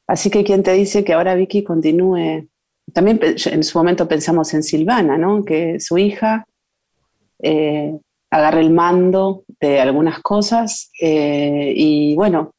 Así 0.09 0.31
que 0.31 0.43
quien 0.43 0.65
te 0.65 0.73
dice 0.73 1.05
que 1.05 1.13
ahora 1.13 1.37
Vicky 1.37 1.63
continúe, 1.63 2.49
también 2.93 3.21
en 3.23 3.63
su 3.63 3.79
momento 3.79 4.09
pensamos 4.09 4.53
en 4.53 4.65
Silvana, 4.65 5.17
¿no? 5.17 5.45
Que 5.45 5.79
su 5.79 5.97
hija 5.97 6.45
eh, 7.41 7.97
agarre 8.31 8.61
el 8.61 8.71
mando 8.71 9.45
de 9.61 9.81
algunas 9.81 10.21
cosas 10.21 10.91
eh, 11.01 11.73
y 11.77 12.15
bueno, 12.15 12.55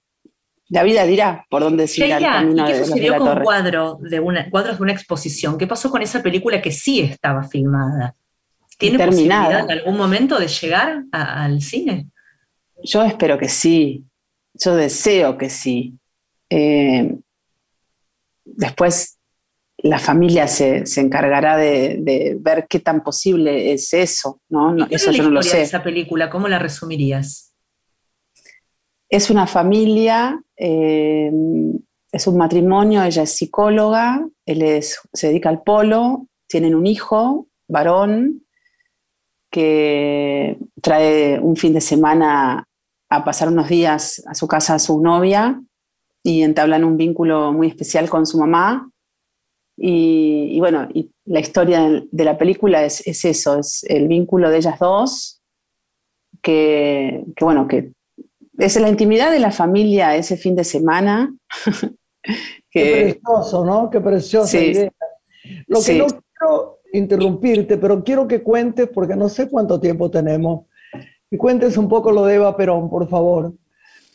la 0.70 0.84
vida 0.84 1.06
dirá 1.06 1.46
por 1.50 1.62
dónde 1.62 1.88
seguirá 1.88 2.18
el 2.18 2.24
Sheila, 2.24 2.38
¿y 2.38 2.40
camino 2.44 2.66
qué 2.66 2.74
de 2.74 2.86
sucedió 2.86 3.18
con 3.18 3.28
torre. 3.28 3.44
cuadro 3.44 3.98
de 4.02 4.20
una, 4.20 4.50
cuadros 4.50 4.78
de 4.78 4.84
una 4.84 4.94
exposición? 4.94 5.58
¿Qué 5.58 5.68
pasó 5.68 5.90
con 5.92 6.02
esa 6.02 6.22
película 6.22 6.62
que 6.62 6.72
sí 6.72 7.02
estaba 7.02 7.44
filmada? 7.44 8.16
¿Tiene 8.78 8.98
Terminada. 8.98 9.42
posibilidad 9.44 9.72
en 9.72 9.78
algún 9.80 9.98
momento 9.98 10.40
de 10.40 10.48
llegar 10.48 11.04
a- 11.12 11.44
al 11.44 11.62
cine? 11.62 12.08
Yo 12.84 13.04
espero 13.04 13.38
que 13.38 13.48
sí, 13.50 14.04
yo 14.54 14.76
deseo 14.76 15.38
que 15.38 15.50
sí. 15.50 15.94
Eh, 16.50 17.16
después 18.46 19.18
la 19.84 20.00
familia 20.00 20.48
se, 20.48 20.86
se 20.86 21.02
encargará 21.02 21.58
de, 21.58 21.98
de 22.00 22.38
ver 22.40 22.68
qué 22.70 22.80
tan 22.80 23.04
posible 23.04 23.74
es 23.74 23.94
eso, 23.94 24.42
¿no? 24.50 24.72
No, 24.72 24.88
¿Cuál 24.88 24.94
es 24.94 25.02
eso 25.02 25.12
la 25.12 25.18
yo 25.18 25.24
no 25.24 25.30
lo 25.32 25.40
historia 25.40 25.60
de 25.62 25.66
sé. 25.66 25.76
esa 25.76 25.84
película? 25.84 26.30
¿Cómo 26.30 26.48
la 26.48 26.60
resumirías? 26.60 27.54
Es 29.10 29.30
una 29.30 29.48
familia, 29.48 30.42
eh, 30.56 31.32
es 32.12 32.28
un 32.28 32.38
matrimonio, 32.38 33.04
ella 33.04 33.24
es 33.24 33.36
psicóloga, 33.36 34.26
él 34.46 34.62
es, 34.62 35.00
se 35.14 35.28
dedica 35.28 35.50
al 35.50 35.64
polo, 35.64 36.28
tienen 36.48 36.76
un 36.76 36.86
hijo, 36.86 37.48
varón, 37.68 38.44
que 39.50 40.58
trae 40.82 41.40
un 41.40 41.56
fin 41.56 41.74
de 41.74 41.82
semana 41.82 42.66
a 43.10 43.26
pasar 43.26 43.50
unos 43.50 43.68
días 43.68 44.24
a 44.28 44.36
su 44.36 44.48
casa 44.48 44.76
a 44.76 44.80
su 44.80 45.02
novia 45.02 45.62
y 46.24 46.44
entablan 46.44 46.84
un 46.84 46.98
vínculo 46.98 47.52
muy 47.52 47.68
especial 47.68 48.10
con 48.10 48.26
su 48.26 48.38
mamá. 48.38 48.91
Y, 49.78 50.50
y 50.52 50.60
bueno, 50.60 50.88
y 50.94 51.12
la 51.26 51.40
historia 51.40 51.90
de- 52.12 52.24
la 52.26 52.38
película 52.38 52.84
es, 52.86 53.06
es 53.08 53.26
eso, 53.26 53.60
es 53.60 53.84
el 53.88 54.08
vínculo 54.08 54.50
de 54.50 54.58
ellas 54.58 54.78
dos, 54.80 55.42
que, 56.42 57.24
que 57.36 57.46
bueno, 57.46 57.68
que 57.68 57.94
es 58.58 58.80
la 58.80 58.90
intimidad 58.90 59.32
de 59.32 59.40
la 59.40 59.52
familia 59.52 60.16
ese 60.16 60.38
fin 60.38 60.56
de 60.56 60.64
semana. 60.64 61.34
Qué 62.70 63.18
precioso, 63.22 63.66
¿no? 63.66 63.90
Qué 63.90 64.00
preciosa 64.00 64.48
Sí. 64.48 64.58
idea. 64.66 64.92
Lo 65.68 65.78
que 65.80 65.84
Sí. 65.86 65.98
no 65.98 66.08
quiero 66.08 66.80
interrumpirte, 66.94 67.78
pero 67.78 68.04
quiero 68.04 68.28
que 68.28 68.42
cuentes, 68.44 68.90
porque 68.94 69.16
no 69.16 69.30
sé 69.30 69.50
cuánto 69.50 69.80
tiempo 69.80 70.10
tenemos, 70.12 70.66
y 71.30 71.38
cuentes 71.38 71.78
un 71.78 71.88
poco 71.90 72.12
lo 72.12 72.26
de 72.26 72.36
Eva 72.36 72.56
Perón, 72.56 72.90
por 72.90 73.08
favor. 73.10 73.54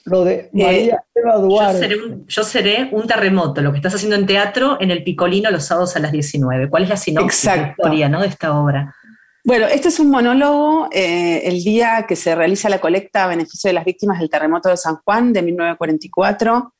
Lo 0.07 0.25
de 0.25 0.49
María 0.53 1.03
Eva 1.15 1.35
Yo 1.35 1.41
Duarte. 1.43 1.79
seré, 1.81 1.97
un, 1.97 2.27
yo 2.27 2.43
seré 2.45 2.89
un 2.93 3.07
terremoto, 3.07 3.61
lo 3.61 3.73
que 3.73 3.79
estás 3.79 3.95
haciendo 3.95 4.17
en 4.17 4.25
teatro 4.25 4.79
en 4.81 4.91
el 4.91 5.03
Picolino 5.05 5.51
los 5.51 5.65
sábados 5.65 5.95
a 5.97 5.99
las 5.99 6.13
19. 6.13 6.71
¿Cuál 6.71 6.85
es 6.85 6.89
la 6.89 6.97
sinopsis 6.97 7.43
de 7.43 7.49
la 7.49 7.55
Exacto. 7.57 7.83
historia 7.83 8.09
¿no? 8.09 8.21
de 8.23 8.29
esta 8.29 8.59
obra? 8.59 8.95
Bueno, 9.45 9.67
este 9.67 9.89
es 9.89 10.01
un 10.01 10.11
monólogo 10.11 10.89
eh, 10.93 11.43
el 11.45 11.63
día 11.63 12.05
que 12.09 12.17
se 12.17 12.35
realiza 12.35 12.69
la 12.69 12.81
colecta 12.81 13.25
a 13.25 13.29
beneficio 13.29 13.69
de 13.69 13.75
las 13.75 13.85
víctimas 13.85 14.19
del 14.19 14.31
terremoto 14.31 14.69
de 14.69 14.77
San 14.77 14.97
Juan 15.05 15.33
de 15.33 15.43
1944. 15.43 16.73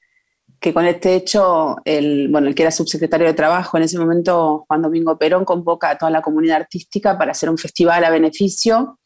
que 0.59 0.73
con 0.73 0.87
este 0.87 1.15
hecho, 1.15 1.77
el, 1.85 2.29
bueno, 2.29 2.49
el 2.49 2.55
que 2.55 2.63
era 2.63 2.71
subsecretario 2.73 3.27
de 3.27 3.35
Trabajo 3.35 3.77
en 3.77 3.83
ese 3.85 3.99
momento, 3.99 4.65
Juan 4.67 4.83
Domingo 4.83 5.19
Perón, 5.19 5.45
convoca 5.45 5.91
a 5.91 5.99
toda 5.99 6.11
la 6.11 6.23
comunidad 6.23 6.57
artística 6.63 7.19
para 7.19 7.33
hacer 7.33 7.51
un 7.51 7.59
festival 7.59 8.05
a 8.05 8.11
beneficio. 8.11 8.99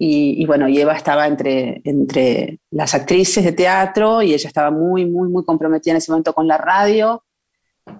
Y, 0.00 0.46
bueno, 0.46 0.68
y 0.68 0.80
Eva 0.80 0.94
estaba 0.94 1.26
entre, 1.26 1.80
entre 1.82 2.60
las 2.70 2.94
actrices 2.94 3.44
de 3.44 3.50
teatro 3.50 4.22
y 4.22 4.32
ella 4.32 4.46
estaba 4.46 4.70
muy, 4.70 5.06
muy, 5.06 5.28
muy 5.28 5.44
comprometida 5.44 5.92
en 5.92 5.96
ese 5.96 6.12
momento 6.12 6.32
con 6.32 6.46
la 6.46 6.56
radio. 6.56 7.24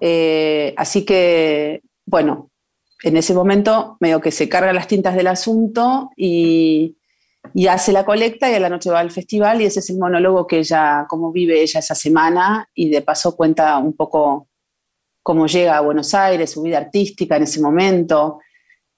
Eh, 0.01 0.75
así 0.77 1.05
que, 1.05 1.83
bueno, 2.07 2.51
en 3.03 3.17
ese 3.17 3.35
momento 3.35 3.97
medio 3.99 4.21
que 4.21 4.31
se 4.31 4.49
carga 4.49 4.73
las 4.73 4.87
tintas 4.87 5.17
del 5.17 5.27
asunto 5.27 6.11
y, 6.17 6.99
y 7.55 7.67
hace 7.67 7.93
la 7.93 8.05
colecta 8.05 8.51
y 8.51 8.55
a 8.55 8.61
la 8.61 8.69
noche 8.69 8.91
va 8.91 9.01
al 9.01 9.11
festival 9.11 9.61
y 9.61 9.65
ese 9.65 9.81
es 9.81 9.91
el 9.91 9.99
monólogo 9.99 10.47
que 10.47 10.59
ella, 10.59 11.07
cómo 11.09 11.33
vive 11.33 11.61
ella 11.61 11.81
esa 11.81 11.95
semana 11.95 12.69
y 12.75 12.91
de 12.91 13.03
paso 13.03 13.37
cuenta 13.37 13.79
un 13.79 13.95
poco 13.95 14.49
cómo 15.23 15.47
llega 15.47 15.77
a 15.77 15.83
Buenos 15.83 16.15
Aires, 16.15 16.53
su 16.53 16.63
vida 16.63 16.79
artística 16.79 17.37
en 17.37 17.43
ese 17.43 17.61
momento. 17.61 18.41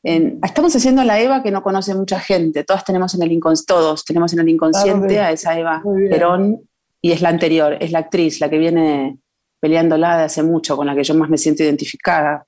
Estamos 0.03 0.75
haciendo 0.75 1.05
la 1.05 1.21
Eva 1.21 1.43
que 1.43 1.51
no 1.51 1.63
conoce 1.63 1.95
mucha 1.95 2.19
gente, 2.21 2.65
todas 2.65 2.85
tenemos 2.85 3.15
en 3.15 3.23
el 3.23 3.41
todos 3.67 4.05
tenemos 4.05 4.33
en 4.33 4.41
el 4.41 4.49
inconsciente 4.49 5.21
a 5.21 5.31
esa 5.31 5.59
Eva 5.59 5.83
Perón 6.09 6.61
y 7.03 7.13
es 7.13 7.21
la 7.21 7.29
anterior, 7.29 7.77
es 7.81 7.93
la 7.93 8.01
actriz, 8.01 8.41
la 8.41 8.49
que 8.49 8.59
viene 8.59 9.19
peleándola 9.61 10.17
de 10.17 10.25
hace 10.25 10.43
mucho, 10.43 10.77
con 10.77 10.87
la 10.87 10.95
que 10.95 11.05
yo 11.05 11.15
más 11.15 11.29
me 11.29 11.39
siento 11.39 11.63
identificada, 11.63 12.47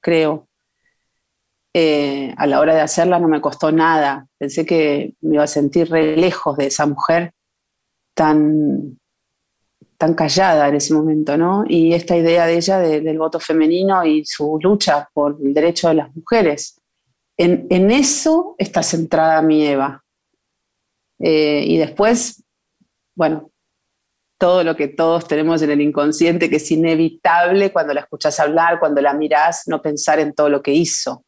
creo. 0.00 0.46
Eh, 1.72 2.34
a 2.36 2.46
la 2.46 2.60
hora 2.60 2.74
de 2.74 2.80
hacerla 2.80 3.18
no 3.18 3.28
me 3.28 3.40
costó 3.40 3.70
nada. 3.70 4.26
Pensé 4.38 4.66
que 4.66 5.14
me 5.20 5.36
iba 5.36 5.44
a 5.44 5.46
sentir 5.46 5.88
re 5.90 6.16
lejos 6.16 6.56
de 6.56 6.66
esa 6.66 6.84
mujer 6.84 7.32
tan, 8.14 8.98
tan 9.96 10.14
callada 10.14 10.68
en 10.68 10.74
ese 10.74 10.92
momento, 10.92 11.36
¿no? 11.36 11.64
Y 11.66 11.94
esta 11.94 12.16
idea 12.16 12.46
de 12.46 12.56
ella 12.56 12.78
del 12.78 13.18
voto 13.18 13.38
femenino 13.38 14.04
y 14.04 14.24
su 14.24 14.58
lucha 14.60 15.08
por 15.12 15.38
el 15.42 15.54
derecho 15.54 15.88
de 15.88 15.94
las 15.94 16.14
mujeres. 16.14 16.79
En, 17.42 17.90
eso 17.90 18.54
está 18.58 18.82
centrada 18.82 19.40
mi 19.40 19.66
Eva. 19.66 20.04
Eh, 21.18 21.64
y 21.66 21.78
después, 21.78 22.44
bueno, 23.14 23.50
todo 24.36 24.62
lo 24.62 24.76
que 24.76 24.88
todos 24.88 25.26
tenemos 25.26 25.62
en 25.62 25.70
el 25.70 25.80
inconsciente, 25.80 26.50
que 26.50 26.56
es 26.56 26.70
inevitable 26.70 27.72
cuando 27.72 27.94
la 27.94 28.00
escuchas 28.00 28.38
hablar, 28.40 28.78
cuando 28.78 29.00
la 29.00 29.14
miras, 29.14 29.62
no 29.68 29.80
pensar 29.80 30.18
en 30.18 30.34
todo 30.34 30.50
lo 30.50 30.62
que 30.62 30.74
hizo. 30.74 31.24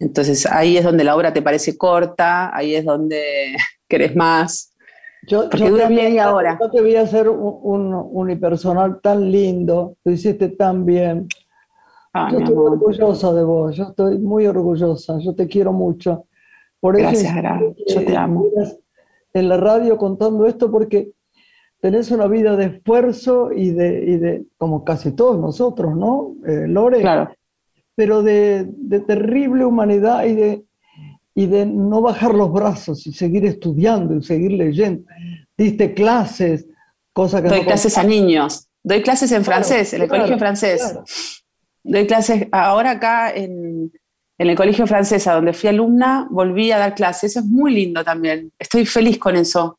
Entonces 0.00 0.44
ahí 0.44 0.76
es 0.76 0.84
donde 0.84 1.04
la 1.04 1.14
obra 1.14 1.32
te 1.32 1.40
parece 1.40 1.78
corta, 1.78 2.54
ahí 2.56 2.74
es 2.74 2.84
donde 2.84 3.56
querés 3.88 4.16
más. 4.16 4.72
Yo, 5.28 5.48
porque 5.48 5.70
dura 5.70 5.88
media 5.88 6.34
hora. 6.34 6.58
Yo 6.60 6.68
te 6.68 6.98
a 6.98 7.02
hacer 7.02 7.28
un, 7.28 7.94
unipersonal 7.94 9.00
tan 9.00 9.30
lindo, 9.30 9.96
lo 10.02 10.12
hiciste 10.12 10.48
tan 10.48 10.84
bien. 10.84 11.28
Ah, 12.12 12.28
yo 12.30 12.38
estoy 12.40 12.54
orgullosa 12.54 13.32
de 13.32 13.42
vos, 13.42 13.76
yo 13.76 13.84
estoy 13.84 14.18
muy 14.18 14.46
orgullosa, 14.46 15.18
yo 15.18 15.34
te 15.34 15.46
quiero 15.46 15.72
mucho. 15.72 16.26
Por 16.80 16.98
Gracias, 16.98 17.34
eso 17.36 18.00
yo 18.00 18.04
te 18.04 18.16
amo. 18.16 18.44
En 19.32 19.48
la 19.48 19.56
radio 19.56 19.96
contando 19.96 20.46
esto 20.46 20.70
porque 20.70 21.12
tenés 21.80 22.10
una 22.10 22.26
vida 22.26 22.56
de 22.56 22.66
esfuerzo 22.66 23.50
y 23.52 23.70
de, 23.70 24.04
y 24.04 24.16
de 24.16 24.44
como 24.58 24.84
casi 24.84 25.12
todos 25.12 25.38
nosotros, 25.38 25.96
¿no? 25.96 26.34
Eh, 26.46 26.66
Lore. 26.66 27.00
Claro 27.00 27.30
pero 27.94 28.22
de, 28.22 28.68
terrible 29.06 29.64
humanidad 29.64 30.24
y 30.24 30.34
de, 30.34 30.64
y 31.34 31.46
de 31.46 31.66
no 31.66 32.00
bajar 32.00 32.34
los 32.34 32.52
brazos 32.52 33.06
y 33.06 33.12
seguir 33.12 33.44
estudiando 33.44 34.16
y 34.16 34.22
seguir 34.22 34.52
leyendo. 34.52 35.04
Diste 35.56 35.92
clases, 35.94 36.66
cosas 37.12 37.42
que... 37.42 37.48
Doy 37.48 37.62
clases 37.62 37.98
a 37.98 38.04
niños, 38.04 38.68
doy 38.82 39.02
clases 39.02 39.32
en 39.32 39.44
francés, 39.44 39.92
en 39.92 40.02
el 40.02 40.08
colegio 40.08 40.38
francés. 40.38 41.41
Doy 41.84 42.06
clases 42.06 42.48
ahora 42.52 42.92
acá 42.92 43.32
en, 43.34 43.92
el 44.38 44.56
colegio 44.56 44.86
francés, 44.86 45.26
a 45.26 45.34
donde 45.34 45.52
fui 45.52 45.68
alumna, 45.68 46.26
volví 46.30 46.72
a 46.72 46.78
dar 46.78 46.94
clases. 46.94 47.32
Eso 47.32 47.40
es 47.40 47.46
muy 47.46 47.72
lindo 47.72 48.02
también. 48.02 48.52
Estoy 48.58 48.86
feliz 48.86 49.18
con 49.18 49.36
eso. 49.36 49.78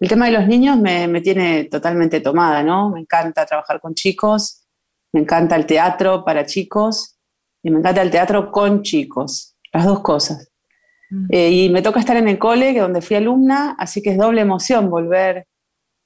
El 0.00 0.08
tema 0.08 0.26
de 0.26 0.32
los 0.32 0.46
niños 0.46 0.78
me, 0.78 1.06
me 1.06 1.20
tiene 1.20 1.64
totalmente 1.64 2.20
tomada, 2.20 2.62
¿no? 2.62 2.90
Me 2.90 3.00
encanta 3.00 3.46
trabajar 3.46 3.80
con 3.80 3.94
chicos, 3.94 4.66
me 5.12 5.20
encanta 5.20 5.56
el 5.56 5.66
teatro 5.66 6.24
para 6.24 6.46
chicos 6.46 7.18
y 7.62 7.70
me 7.70 7.78
encanta 7.78 8.02
el 8.02 8.10
teatro 8.10 8.50
con 8.50 8.82
chicos, 8.82 9.56
las 9.72 9.84
dos 9.84 10.00
cosas. 10.00 10.50
Mm. 11.10 11.26
Eh, 11.30 11.50
y 11.50 11.70
me 11.70 11.82
toca 11.82 12.00
estar 12.00 12.16
en 12.16 12.28
el 12.28 12.38
cole, 12.38 12.72
que 12.72 12.80
donde 12.80 13.02
fui 13.02 13.16
alumna, 13.16 13.76
así 13.78 14.02
que 14.02 14.10
es 14.10 14.18
doble 14.18 14.40
emoción 14.40 14.90
volver 14.90 15.46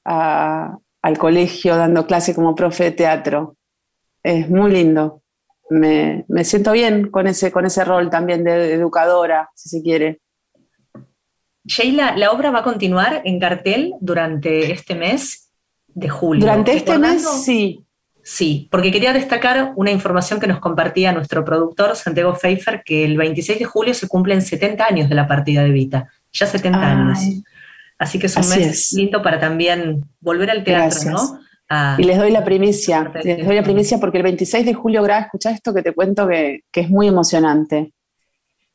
al 0.05 1.19
colegio 1.19 1.77
dando 1.77 2.07
clase 2.07 2.35
como 2.35 2.55
profe 2.55 2.85
de 2.85 2.91
teatro. 2.93 3.57
Es 4.23 4.51
muy 4.51 4.71
lindo. 4.71 5.23
Me, 5.71 6.25
siento 6.45 6.73
bien 6.73 7.11
con 7.11 7.27
ese, 7.27 7.51
con 7.51 7.65
ese 7.65 7.85
rol 7.85 8.11
también 8.11 8.45
de 8.45 8.75
educadora, 8.75 9.51
si 9.55 9.69
se 9.69 9.83
quiere. 9.83 10.21
Sheila, 11.65 12.17
la 12.17 12.31
obra 12.33 12.51
va 12.51 12.61
a 12.61 12.65
continuar 12.65 13.23
en 13.25 13.41
cartel 13.41 13.95
durante 14.01 14.71
este 14.71 14.95
mes 14.95 15.51
de 15.89 16.09
julio. 16.09 16.43
Durante 16.43 16.77
este 16.77 16.99
mes, 16.99 17.27
sí. 17.45 17.85
Sí, 18.23 18.69
porque 18.71 18.91
quería 18.91 19.13
destacar 19.13 19.75
una 19.77 19.91
información 19.91 20.41
que 20.41 20.47
nos 20.47 20.59
compartía 20.59 21.13
nuestro 21.13 21.45
productor 21.45 21.95
Santiago 21.95 22.35
Pfeiffer, 22.35 22.83
que 22.83 23.05
el 23.05 23.19
26 23.19 23.59
de 23.59 23.65
julio 23.67 23.93
se 23.93 24.09
cumplen 24.09 24.41
70 24.41 24.83
años 24.83 25.09
de 25.11 25.15
la 25.15 25.29
partida 25.29 25.63
de 25.63 25.71
Vita, 25.71 26.09
ya 26.33 26.47
70 26.47 26.79
años. 26.81 27.19
Así 27.99 28.19
que 28.19 28.27
es 28.27 28.37
un 28.37 28.49
mes 28.49 28.93
lindo 28.95 29.23
para 29.23 29.39
también 29.39 30.07
volver 30.21 30.51
al 30.51 30.65
teatro, 30.65 31.11
¿no? 31.11 31.41
Y 31.99 32.05
les 32.05 32.19
doy 32.19 32.31
la 32.31 32.45
primicia, 32.45 33.11
les 33.23 33.45
doy 33.45 33.57
la 33.57 33.63
primicia 33.63 33.99
porque 33.99 34.19
el 34.19 34.25
26 34.25 34.67
de 34.67 34.75
julio, 34.75 35.03
Gra, 35.03 35.21
escucha 35.21 35.51
esto 35.51 35.73
que 35.75 35.83
te 35.83 35.93
cuento 35.93 36.29
que, 36.29 36.63
es 36.73 36.91
muy 36.91 37.09
emocionante. 37.09 37.93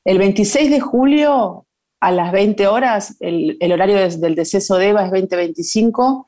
El 0.04 0.18
26 0.18 0.72
de 0.72 0.80
julio 0.80 1.66
a 2.00 2.12
las 2.12 2.32
20 2.32 2.68
horas, 2.68 3.16
el, 3.20 3.58
horario 3.72 3.98
del 3.98 4.36
deceso 4.36 4.78
de 4.78 4.90
Eva 4.90 5.06
es 5.06 5.12
2025, 5.12 6.28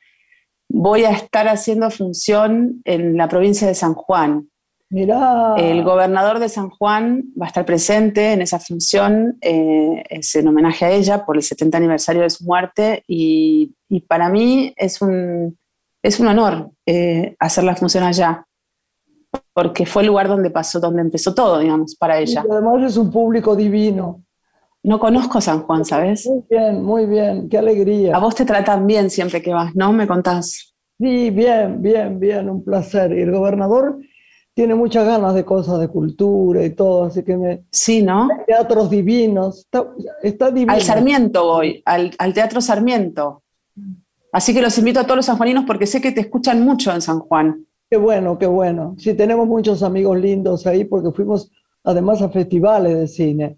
voy 0.70 1.04
a 1.06 1.12
estar 1.12 1.48
haciendo 1.48 1.90
función 1.90 2.82
en 2.86 3.18
la 3.18 3.28
provincia 3.28 3.68
de 3.68 3.76
San 3.76 3.94
Juan. 3.94 4.48
Mirá. 4.90 5.56
El 5.58 5.84
gobernador 5.84 6.40
de 6.40 6.50
San 6.50 6.70
Juan 6.70 7.24
va 7.42 7.46
a 7.46 7.48
estar 7.48 7.66
presente 7.66 8.34
en 8.34 8.42
esa 8.42 8.60
función, 8.60 9.38
eh, 9.40 10.04
es 10.10 10.36
en 10.36 10.50
homenaje 10.50 10.84
a 10.84 10.92
ella 10.92 11.26
por 11.26 11.38
el 11.38 11.44
70 11.44 11.78
aniversario 11.78 12.24
de 12.24 12.30
su 12.30 12.44
muerte 12.44 13.04
y, 13.08 13.74
para 14.08 14.28
mí 14.30 14.74
es 14.76 15.02
un, 15.02 15.58
es 16.04 16.20
un 16.20 16.28
honor 16.28 16.72
eh, 16.86 17.36
hacer 17.40 17.64
la 17.64 17.76
función 17.76 18.04
allá, 18.04 18.46
porque 19.54 19.86
fue 19.86 20.02
el 20.02 20.08
lugar 20.08 20.28
donde 20.28 20.50
pasó, 20.50 20.80
donde 20.80 21.02
empezó 21.02 21.34
todo, 21.34 21.60
digamos, 21.60 21.96
para 21.96 22.20
ella. 22.20 22.44
Y 22.48 22.52
además 22.52 22.84
es 22.84 22.98
un 22.98 23.12
público 23.12 23.56
divino. 23.56 24.24
No 24.84 25.00
conozco 25.00 25.40
San 25.40 25.62
Juan, 25.62 25.86
¿sabes? 25.86 26.26
Muy 26.26 26.44
bien, 26.50 26.84
muy 26.84 27.06
bien, 27.06 27.50
qué 27.50 27.58
alegría. 27.60 28.16
A 28.16 28.20
vos 28.20 28.34
te 28.34 28.46
tratan 28.46 28.88
bien 28.88 29.10
siempre 29.12 29.42
que 29.42 29.54
vas, 29.54 29.76
¿no? 29.76 29.94
¿Me 29.94 30.08
contás? 30.08 30.76
Sí, 30.98 31.30
bien, 31.30 31.82
bien, 31.82 32.20
bien, 32.20 32.50
un 32.50 32.64
placer. 32.64 33.12
Y 33.12 33.22
el 33.22 33.32
gobernador 33.32 34.00
tiene 34.54 34.74
muchas 34.74 35.06
ganas 35.06 35.36
de 35.36 35.46
cosas 35.46 35.80
de 35.80 35.88
cultura 35.88 36.66
y 36.66 36.72
todo, 36.72 37.06
así 37.06 37.24
que 37.24 37.38
me... 37.38 37.64
Sí, 37.72 38.02
¿no? 38.02 38.28
Teatros 38.48 38.90
divinos, 38.90 39.68
está, 40.22 40.52
divino. 40.52 40.74
Al 40.74 40.82
Sarmiento 40.82 41.46
voy, 41.46 41.82
al, 41.86 42.12
al, 42.18 42.34
Teatro 42.34 42.60
Sarmiento. 42.60 43.41
Así 44.32 44.54
que 44.54 44.62
los 44.62 44.78
invito 44.78 45.00
a 45.00 45.04
todos 45.04 45.18
los 45.18 45.26
sanjuaninos 45.26 45.66
porque 45.66 45.88
sé 45.88 46.02
que 46.02 46.12
te 46.12 46.22
escuchan 46.22 46.64
mucho 46.64 46.92
en 46.94 47.02
San 47.02 47.20
Juan. 47.20 47.66
Qué 47.90 47.98
bueno, 47.98 48.38
qué 48.40 48.48
bueno. 48.48 48.96
Sí, 48.98 49.14
tenemos 49.14 49.48
muchos 49.48 49.84
amigos 49.84 50.18
lindos 50.18 50.66
ahí 50.66 50.86
porque 50.86 51.12
fuimos 51.12 51.52
además 51.84 52.22
a 52.22 52.30
festivales 52.30 52.98
de 52.98 53.08
cine. 53.08 53.58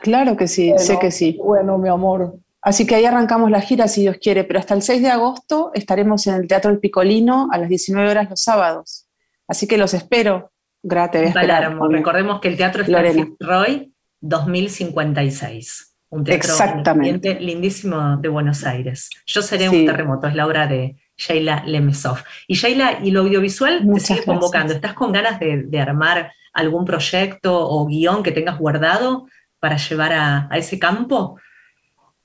Claro 0.00 0.36
que 0.36 0.46
sí, 0.46 0.72
sé 0.76 0.98
que 0.98 1.10
sí. 1.10 1.38
Bueno, 1.42 1.78
mi 1.78 1.88
amor. 1.88 2.38
Así 2.62 2.86
que 2.86 2.94
ahí 2.94 3.04
arrancamos 3.04 3.50
la 3.50 3.60
gira, 3.60 3.88
si 3.88 4.02
Dios 4.02 4.16
quiere, 4.20 4.44
pero 4.44 4.58
hasta 4.58 4.74
el 4.74 4.82
6 4.82 5.02
de 5.02 5.08
agosto 5.08 5.70
estaremos 5.74 6.26
en 6.26 6.34
el 6.34 6.46
Teatro 6.46 6.70
El 6.70 6.78
Picolino 6.78 7.48
a 7.50 7.58
las 7.58 7.68
19 7.68 8.10
horas 8.10 8.30
los 8.30 8.40
sábados. 8.40 9.06
Así 9.48 9.66
que 9.66 9.76
los 9.76 9.92
espero. 9.94 10.52
Gracias. 10.82 11.34
Recordemos 11.34 12.40
que 12.40 12.48
el 12.48 12.56
teatro 12.56 12.82
está 12.82 13.04
en 13.06 13.36
Roy 13.40 13.94
2056. 14.20 15.93
Un 16.14 16.24
teatro 16.24 16.50
Exactamente. 16.50 17.38
lindísimo 17.40 18.16
de 18.18 18.28
Buenos 18.28 18.64
Aires. 18.64 19.10
Yo 19.26 19.42
seré 19.42 19.68
un 19.68 19.84
terremoto, 19.84 20.26
es 20.26 20.34
la 20.34 20.46
obra 20.46 20.66
de 20.66 20.96
Sheila 21.16 21.64
Lemesov. 21.66 22.18
Y 22.46 22.54
Sheila, 22.54 23.00
¿y 23.02 23.10
lo 23.10 23.20
audiovisual 23.20 23.86
te 23.94 24.00
sigue 24.00 24.24
convocando? 24.24 24.72
¿Estás 24.72 24.94
con 24.94 25.12
ganas 25.12 25.40
de 25.40 25.80
armar 25.80 26.32
algún 26.52 26.84
proyecto 26.84 27.68
o 27.68 27.86
guion 27.86 28.22
que 28.22 28.32
tengas 28.32 28.58
guardado? 28.58 29.26
para 29.64 29.78
llevar 29.78 30.12
a, 30.12 30.48
ese 30.58 30.78
campo? 30.78 31.38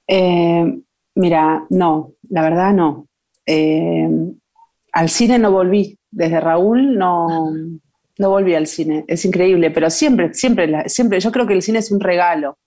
Eh, 0.05 0.77
mira, 1.15 1.65
no, 1.69 2.11
la 2.29 2.41
verdad 2.41 2.73
no. 2.73 3.07
Eh, 3.45 4.09
al 4.91 5.07
cine 5.07 5.39
no 5.39 5.49
volví, 5.49 5.97
desde 6.11 6.41
Raúl 6.41 6.97
no, 6.97 7.49
no 8.17 8.29
volví 8.29 8.55
al 8.55 8.67
cine, 8.67 9.05
es 9.07 9.23
increíble, 9.23 9.71
pero 9.71 9.89
siempre, 9.89 10.33
siempre, 10.33 10.89
siempre, 10.89 11.21
yo 11.21 11.31
creo 11.31 11.47
que 11.47 11.53
el 11.53 11.61
cine 11.61 11.79
es 11.79 11.93
un 11.93 12.01
regalo, 12.01 12.57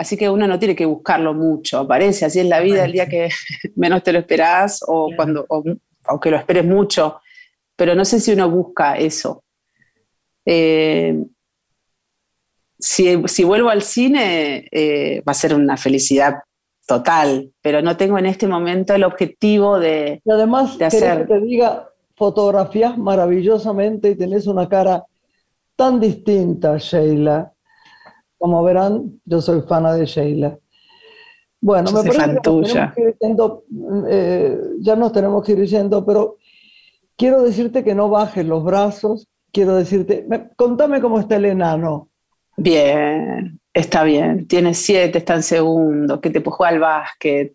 así 0.00 0.16
que 0.16 0.30
uno 0.30 0.46
no 0.46 0.58
tiene 0.58 0.74
que 0.74 0.86
buscarlo 0.86 1.34
mucho, 1.34 1.80
aparece 1.80 2.24
así 2.24 2.40
en 2.40 2.48
la 2.48 2.60
vida 2.60 2.86
el 2.86 2.92
día 2.92 3.06
que 3.06 3.28
menos 3.76 4.02
te 4.02 4.14
lo 4.14 4.18
esperás 4.18 4.82
o 4.86 5.10
cuando, 5.14 5.44
o, 5.46 5.62
aunque 6.04 6.30
lo 6.30 6.38
esperes 6.38 6.64
mucho, 6.64 7.20
pero 7.76 7.94
no 7.94 8.06
sé 8.06 8.18
si 8.18 8.32
uno 8.32 8.48
busca 8.48 8.96
eso. 8.96 9.44
Eh, 10.46 11.22
si, 12.78 13.44
vuelvo 13.44 13.68
al 13.68 13.82
cine, 13.82 14.66
eh, 14.72 15.22
va 15.28 15.32
a 15.32 15.34
ser 15.34 15.54
una 15.54 15.76
felicidad 15.76 16.36
total, 16.86 17.52
pero 17.60 17.82
no 17.82 17.98
tengo 17.98 18.18
en 18.18 18.24
este 18.24 18.46
momento 18.46 18.94
el 18.94 19.04
objetivo 19.04 19.78
de, 19.78 20.22
y 20.24 20.30
además, 20.30 20.78
de 20.78 20.86
hacer. 20.86 21.26
Que 21.26 21.34
te 21.34 21.40
diga, 21.40 21.90
fotografías 22.16 22.96
maravillosamente 22.96 24.12
y 24.12 24.16
tenés 24.16 24.46
una 24.46 24.66
cara 24.66 25.04
tan 25.76 26.00
distinta, 26.00 26.78
Sheila. 26.78 27.52
Como 28.40 28.62
verán, 28.64 29.20
yo 29.26 29.42
soy 29.42 29.60
fana 29.60 29.92
de 29.92 30.06
Sheila. 30.06 30.58
Bueno, 31.60 31.92
me 31.92 32.02
parece 32.02 32.38
que 32.96 33.14
eh, 34.08 34.58
ya 34.78 34.96
nos 34.96 35.12
tenemos 35.12 35.44
que 35.44 35.52
ir 35.52 35.66
yendo, 35.66 36.06
pero 36.06 36.38
quiero 37.16 37.42
decirte 37.42 37.84
que 37.84 37.94
no 37.94 38.08
bajes 38.08 38.46
los 38.46 38.64
brazos, 38.64 39.28
quiero 39.52 39.76
decirte, 39.76 40.26
contame 40.56 41.02
cómo 41.02 41.20
está 41.20 41.36
el 41.36 41.44
enano. 41.44 42.08
Bien, 42.56 43.60
está 43.74 44.04
bien, 44.04 44.48
tiene 44.48 44.72
siete, 44.72 45.18
está 45.18 45.34
en 45.34 45.42
segundo, 45.42 46.18
que 46.18 46.30
te 46.30 46.40
puede 46.40 46.56
jugar 46.56 46.72
al 46.72 46.80
básquet. 46.80 47.52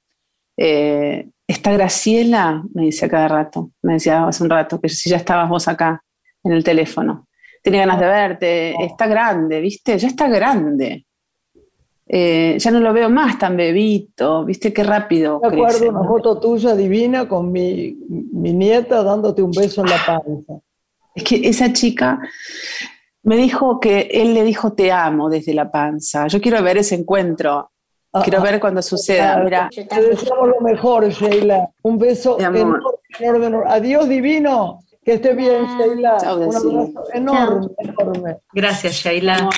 Eh, 0.55 1.27
está 1.47 1.71
Graciela, 1.73 2.63
me 2.75 2.83
dice 2.83 3.09
cada 3.09 3.27
rato, 3.27 3.71
me 3.81 3.93
decía 3.93 4.27
hace 4.27 4.43
un 4.43 4.51
rato, 4.51 4.79
que 4.79 4.89
si 4.89 5.09
ya 5.09 5.17
estabas 5.17 5.49
vos 5.49 5.67
acá 5.67 6.03
en 6.43 6.51
el 6.51 6.63
teléfono. 6.63 7.24
Tiene 7.65 7.79
ganas 7.79 7.99
de 7.99 8.05
verte, 8.05 8.75
está 8.85 9.07
grande, 9.07 9.59
¿viste? 9.59 9.97
Ya 9.97 10.07
está 10.07 10.27
grande. 10.27 11.03
Eh, 12.07 12.57
ya 12.59 12.69
no 12.69 12.79
lo 12.79 12.93
veo 12.93 13.09
más 13.09 13.39
tan 13.39 13.57
bebito, 13.57 14.45
viste 14.45 14.71
qué 14.71 14.83
rápido. 14.83 15.39
Me 15.41 15.47
acuerdo 15.47 15.89
una 15.89 16.03
foto 16.03 16.39
tuya 16.39 16.75
divina 16.75 17.27
con 17.27 17.51
mi, 17.51 17.97
mi, 18.07 18.53
nieta 18.53 19.01
dándote 19.01 19.41
un 19.41 19.49
beso 19.49 19.81
en 19.81 19.89
la 19.89 19.97
panza. 20.05 20.53
Es 21.15 21.23
que 21.23 21.49
esa 21.49 21.73
chica 21.73 22.19
me 23.23 23.35
dijo 23.35 23.79
que 23.79 24.09
él 24.11 24.35
le 24.35 24.43
dijo 24.43 24.73
te 24.73 24.91
amo 24.91 25.27
desde 25.27 25.55
la 25.55 25.71
panza. 25.71 26.27
Yo 26.27 26.39
quiero 26.39 26.61
ver 26.61 26.77
ese 26.77 26.93
encuentro. 26.93 27.71
Ah, 28.13 28.21
quiero 28.21 28.41
ah. 28.41 28.43
ver 28.43 28.59
cuando 28.59 28.83
suceda. 28.83 29.37
Mira. 29.43 29.69
Te 29.73 30.01
deseamos 30.03 30.49
lo 30.49 30.61
mejor, 30.61 31.09
Sheila. 31.09 31.67
Un 31.81 31.97
beso 31.97 32.39
enorme, 32.39 32.77
enorme, 33.19 33.63
Adiós, 33.65 34.07
divino. 34.07 34.84
Que 35.05 35.13
esté 35.13 35.35
bien, 35.35 35.67
Sheila. 35.77 36.17
un 36.35 36.43
abrazo 36.43 37.03
enorme, 37.13 37.67
enorme. 37.77 38.37
Gracias, 38.51 38.95
Sheila. 38.95 39.49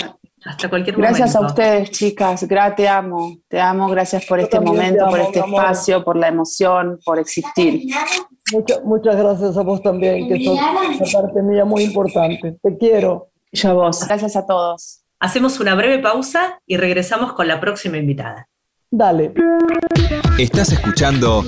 Hasta 0.46 0.70
cualquier 0.70 0.98
gracias 0.98 1.38
a 1.38 1.40
ustedes, 1.40 1.90
chicas. 1.92 2.44
Gracias, 2.44 2.76
te 2.76 2.88
amo. 2.90 3.38
Te 3.48 3.60
amo. 3.60 3.88
Gracias 3.88 4.26
por 4.26 4.42
este 4.42 4.60
momento, 4.60 5.08
por 5.08 5.20
este 5.20 5.40
espacio, 5.40 6.04
por 6.04 6.18
la 6.18 6.28
emoción, 6.28 7.00
por 7.06 7.18
existir. 7.18 7.84
muchas 8.84 9.16
gracias 9.16 9.56
a 9.56 9.62
vos 9.62 9.82
también, 9.82 10.28
que 10.28 10.44
sos 10.44 10.60
una 10.60 11.12
parte 11.14 11.42
mía 11.42 11.64
muy 11.64 11.84
importante. 11.84 12.58
Te 12.62 12.78
quiero. 12.78 13.28
Yo 13.54 13.70
a 13.70 13.74
vos. 13.74 14.06
Gracias 14.06 14.36
a 14.36 14.46
todos. 14.46 15.04
Hacemos 15.20 15.62
una 15.62 15.76
breve 15.76 16.00
pausa 16.00 16.60
y 16.66 16.76
regresamos 16.76 17.32
con 17.32 17.48
la 17.48 17.62
próxima 17.62 17.98
invitada. 17.98 18.50
Dale. 18.92 19.34
Estás 20.38 20.72
escuchando 20.74 21.44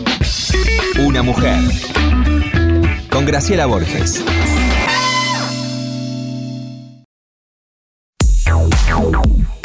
Una 1.05 1.21
mujer 1.21 1.59
con 3.19 3.25
Graciela 3.25 3.65
Borges. 3.65 4.23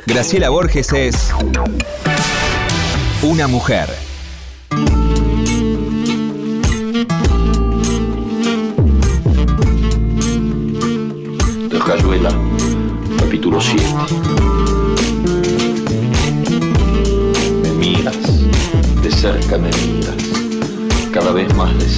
Graciela 0.07 0.49
Borges 0.49 0.93
es 0.93 1.33
una 3.23 3.47
mujer. 3.47 3.89
De 11.69 11.79
Rayuela, 11.79 12.31
capítulo 13.21 13.61
7. 13.61 13.85
Me 17.63 17.71
miras, 17.75 18.17
de 19.01 19.11
cerca 19.13 19.59
me 19.59 19.71
miras, 19.87 20.34
cada 21.15 21.31
vez 21.31 21.55
más 21.55 21.73
de 21.79 21.89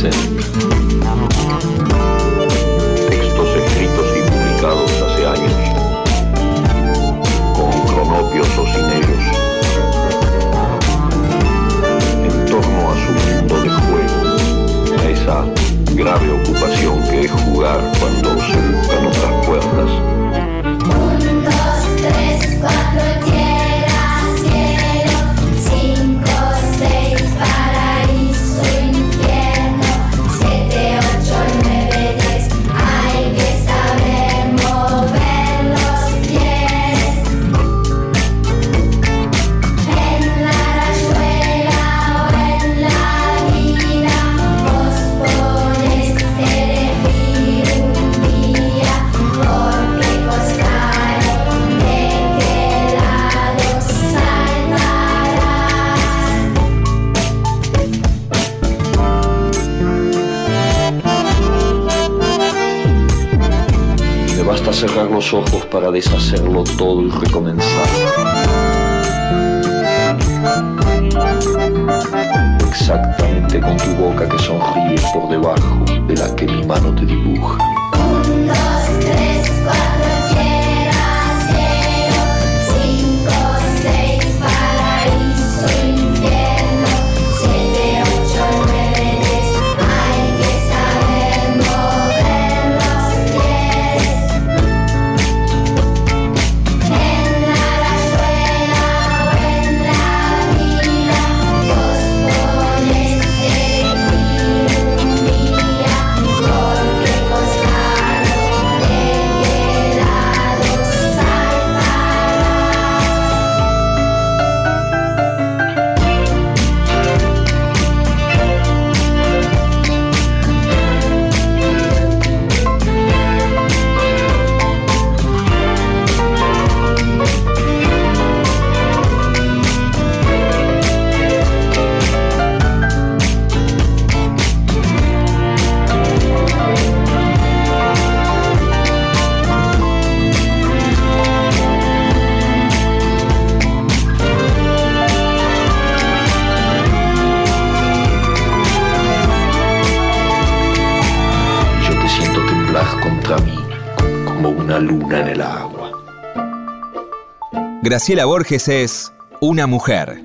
Graciela 157.88 158.24
Borges 158.24 158.66
es 158.66 159.12
una 159.40 159.68
mujer. 159.68 160.20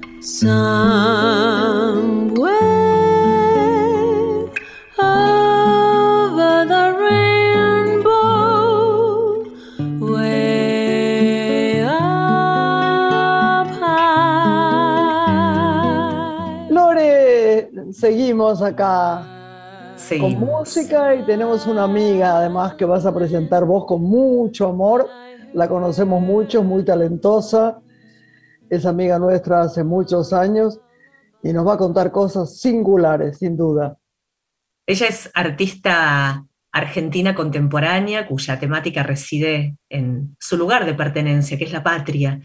Lore, 16.72 17.70
seguimos 17.92 18.64
acá. 18.64 19.28
Con 20.20 20.40
música 20.40 21.14
y 21.14 21.22
tenemos 21.28 21.68
una 21.68 21.84
amiga 21.84 22.38
además 22.38 22.74
que 22.74 22.86
vas 22.86 23.06
a 23.06 23.14
presentar 23.14 23.66
vos 23.66 23.86
con 23.86 24.02
mucho 24.02 24.68
amor 24.68 25.08
la 25.54 25.68
conocemos 25.68 26.22
mucho, 26.22 26.64
muy 26.64 26.86
talentosa. 26.86 27.82
Es 28.70 28.86
amiga 28.86 29.20
nuestra 29.20 29.62
hace 29.62 29.84
muchos 29.84 30.32
años 30.32 30.80
y 31.44 31.52
nos 31.52 31.68
va 31.68 31.74
a 31.74 31.78
contar 31.78 32.12
cosas 32.12 32.60
singulares, 32.60 33.40
sin 33.40 33.58
duda. 33.58 33.98
Ella 34.86 35.08
es 35.08 35.30
artista 35.34 36.46
argentina 36.72 37.36
contemporánea 37.36 38.28
cuya 38.28 38.60
temática 38.60 39.04
reside 39.04 39.76
en 39.90 40.38
su 40.40 40.56
lugar 40.58 40.86
de 40.86 40.94
pertenencia, 40.94 41.58
que 41.58 41.66
es 41.66 41.74
la 41.74 41.84
patria, 41.84 42.40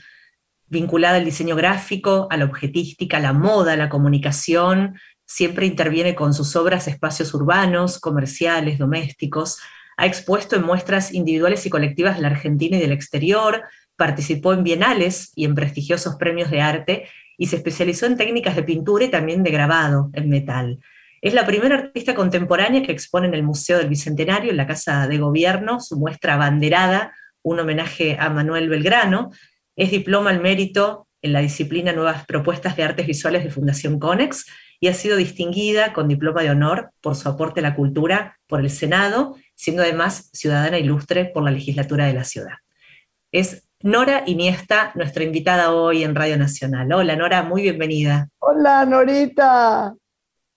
vinculada 0.67 1.19
al 1.19 1.25
diseño 1.25 1.55
gráfico, 1.55 2.27
a 2.31 2.37
la 2.37 2.45
objetística, 2.45 3.19
a 3.19 3.21
la 3.21 3.33
moda, 3.33 3.75
a 3.75 3.77
la 3.77 3.89
comunicación. 3.89 4.99
Siempre 5.25 5.67
interviene 5.67 6.17
con 6.17 6.35
sus 6.35 6.57
obras 6.57 6.89
espacios 6.89 7.33
urbanos, 7.35 8.01
comerciales, 8.01 8.79
domésticos. 8.79 9.61
Ha 9.97 10.07
expuesto 10.07 10.57
en 10.57 10.63
muestras 10.63 11.13
individuales 11.13 11.65
y 11.67 11.71
colectivas 11.71 12.17
de 12.17 12.23
la 12.23 12.29
Argentina 12.29 12.77
y 12.77 12.81
del 12.81 12.93
exterior, 12.93 13.65
participó 13.97 14.53
en 14.53 14.63
bienales 14.63 15.33
y 15.35 15.45
en 15.45 15.55
prestigiosos 15.55 16.17
premios 16.17 16.51
de 16.51 16.61
arte 16.61 17.09
y 17.39 17.47
se 17.47 17.57
especializó 17.57 18.07
en 18.07 18.17
técnicas 18.17 18.57
de 18.57 18.63
pintura 18.63 19.05
y 19.05 19.11
también 19.11 19.43
de 19.43 19.51
grabado 19.51 20.11
en 20.13 20.29
metal. 20.29 20.79
Es 21.23 21.35
la 21.35 21.47
primera 21.47 21.77
artista 21.77 22.15
contemporánea 22.15 22.83
que 22.83 22.93
expone 22.93 23.27
en 23.27 23.35
el 23.35 23.43
Museo 23.43 23.79
del 23.79 23.89
Bicentenario, 23.89 24.51
en 24.51 24.57
la 24.57 24.67
Casa 24.67 25.09
de 25.09 25.19
Gobierno, 25.19 25.81
su 25.81 25.99
muestra 25.99 26.35
abanderada, 26.35 27.15
un 27.43 27.59
homenaje 27.59 28.17
a 28.21 28.29
Manuel 28.29 28.69
Belgrano. 28.69 29.31
Es 29.77 29.91
diploma 29.91 30.31
al 30.31 30.41
mérito 30.41 31.09
en 31.23 31.33
la 31.33 31.41
disciplina 31.41 31.93
Nuevas 31.93 32.27
Propuestas 32.27 32.77
de 32.77 32.85
Artes 32.85 33.07
Visuales 33.07 33.45
de 33.45 33.51
Fundación 33.51 33.99
Conex 33.99 34.47
y 34.79 34.89
ha 34.89 34.95
sido 34.95 35.17
distinguida 35.17 35.93
con 35.93 36.07
diploma 36.07 36.43
de 36.43 36.51
honor 36.51 36.91
por 37.01 37.17
su 37.17 37.29
aporte 37.29 37.61
a 37.61 37.63
la 37.63 37.75
cultura 37.75 38.39
por 38.47 38.61
el 38.61 38.71
Senado, 38.71 39.37
siendo 39.57 39.83
además 39.83 40.31
ciudadana 40.33 40.79
ilustre 40.79 41.25
por 41.25 41.43
la 41.43 41.51
legislatura 41.51 42.07
de 42.07 42.13
la 42.13 42.25
ciudad. 42.25 42.55
Es 43.33 43.65
Nora 43.83 44.23
Iniesta, 44.27 44.93
nuestra 44.95 45.25
invitada 45.25 45.73
hoy 45.73 46.05
en 46.05 46.15
Radio 46.15 46.39
Nacional. 46.39 46.93
Hola 46.93 47.17
Nora, 47.17 47.43
muy 47.43 47.63
bienvenida. 47.63 48.29
Hola, 48.39 48.85
Norita. 48.87 49.95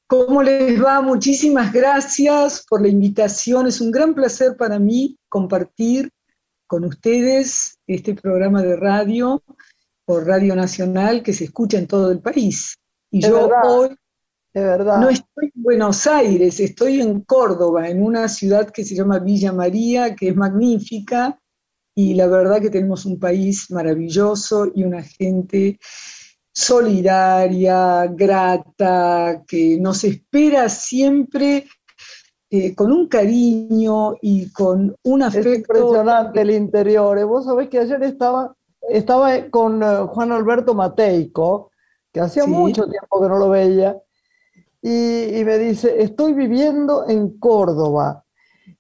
¿Cómo 0.08 0.42
les 0.42 0.84
va? 0.84 1.02
Muchísimas 1.02 1.72
gracias 1.72 2.66
por 2.68 2.82
la 2.82 2.88
invitación. 2.88 3.68
Es 3.68 3.82
un 3.82 3.92
gran 3.92 4.14
placer 4.14 4.58
para 4.58 4.80
mí 4.80 5.18
compartir 5.28 6.10
con 6.66 6.86
ustedes 6.86 7.78
este 7.88 8.16
programa 8.16 8.62
de 8.62 8.76
radio 8.76 9.44
por 10.06 10.26
Radio 10.26 10.56
Nacional 10.56 11.22
que 11.22 11.34
se 11.34 11.46
escucha 11.46 11.78
en 11.78 11.88
todo 11.88 12.12
el 12.12 12.22
país. 12.22 12.76
Y 13.12 13.22
yo 13.22 13.48
verdad. 13.48 13.62
hoy 13.66 13.96
De 14.54 14.64
verdad. 14.64 15.00
no 15.00 15.10
estoy 15.10 15.52
en 15.56 15.64
Buenos 15.64 16.08
Aires, 16.08 16.60
estoy 16.60 17.02
en 17.02 17.22
Córdoba, 17.22 17.88
en 17.88 18.02
una 18.04 18.28
ciudad 18.28 18.70
que 18.72 18.84
se 18.84 18.96
llama 18.96 19.20
Villa 19.20 19.54
María, 19.54 20.16
que 20.16 20.30
es 20.30 20.36
magnífica, 20.36 21.40
y 21.96 22.14
la 22.16 22.28
verdad 22.28 22.60
que 22.62 22.70
tenemos 22.70 23.06
un 23.06 23.20
país 23.20 23.70
maravilloso 23.70 24.72
y 24.74 24.84
una 24.84 25.04
gente 25.04 25.78
solidaria, 26.52 28.08
grata, 28.08 29.44
que 29.48 29.78
nos 29.80 30.04
espera 30.04 30.68
siempre 30.70 31.66
eh, 32.50 32.74
con 32.74 32.92
un 32.92 33.08
cariño 33.08 34.16
y 34.22 34.52
con 34.52 34.96
un 35.04 35.22
Es 35.22 35.28
afecto. 35.28 35.50
impresionante 35.78 36.42
el 36.42 36.52
interior. 36.52 37.18
¿eh? 37.20 37.24
Vos 37.24 37.46
sabés 37.46 37.70
que 37.70 37.80
ayer 37.80 38.02
estaba, 38.04 38.56
estaba 38.90 39.50
con 39.52 39.84
eh, 39.84 39.86
Juan 40.08 40.32
Alberto 40.32 40.74
Mateico, 40.74 41.70
que 42.12 42.22
hacía 42.22 42.44
Sí. 42.44 42.50
mucho 42.50 42.88
tiempo 42.88 43.22
que 43.22 43.28
no 43.28 43.38
lo 43.38 43.50
veía, 43.50 43.96
y, 44.82 45.38
y 45.40 45.46
me 45.46 45.58
dice, 45.58 46.02
estoy 46.02 46.34
viviendo 46.34 47.08
en 47.08 47.38
Córdoba. 47.40 48.24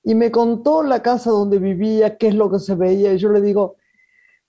Y 0.03 0.15
me 0.15 0.31
contó 0.31 0.81
la 0.83 1.01
casa 1.01 1.29
donde 1.29 1.59
vivía, 1.59 2.17
qué 2.17 2.29
es 2.29 2.35
lo 2.35 2.49
que 2.49 2.59
se 2.59 2.75
veía, 2.75 3.13
y 3.13 3.17
yo 3.17 3.29
le 3.29 3.41
digo, 3.41 3.75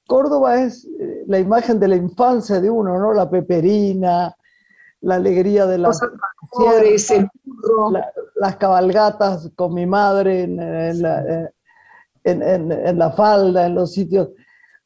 Córdoba 0.07 0.63
es 0.63 0.85
eh, 0.85 1.25
la 1.27 1.39
imagen 1.39 1.79
de 1.81 1.89
la 1.89 1.97
infancia 1.97 2.61
de 2.61 2.71
uno, 2.71 2.99
¿no? 2.99 3.13
La 3.13 3.29
peperina, 3.29 4.35
la 5.03 5.15
alegría 5.17 5.67
de 5.67 5.79
la 5.79 5.89
Los 5.89 6.01
alfajores, 6.03 7.11
el 7.11 7.29
burro. 7.45 7.91
la- 7.93 8.13
las 8.37 8.57
cabalgatas 8.57 9.51
con 9.55 9.75
mi 9.75 9.87
madre 9.87 10.43
en, 10.43 10.61
en 10.61 11.03
la, 11.03 11.21
eh, 11.23 11.51
en- 12.25 12.43
en- 12.43 12.73
en 12.73 12.99
la 12.99 13.11
falda, 13.11 13.67
en 13.67 13.75
los 13.75 13.93
sitios. 13.93 14.29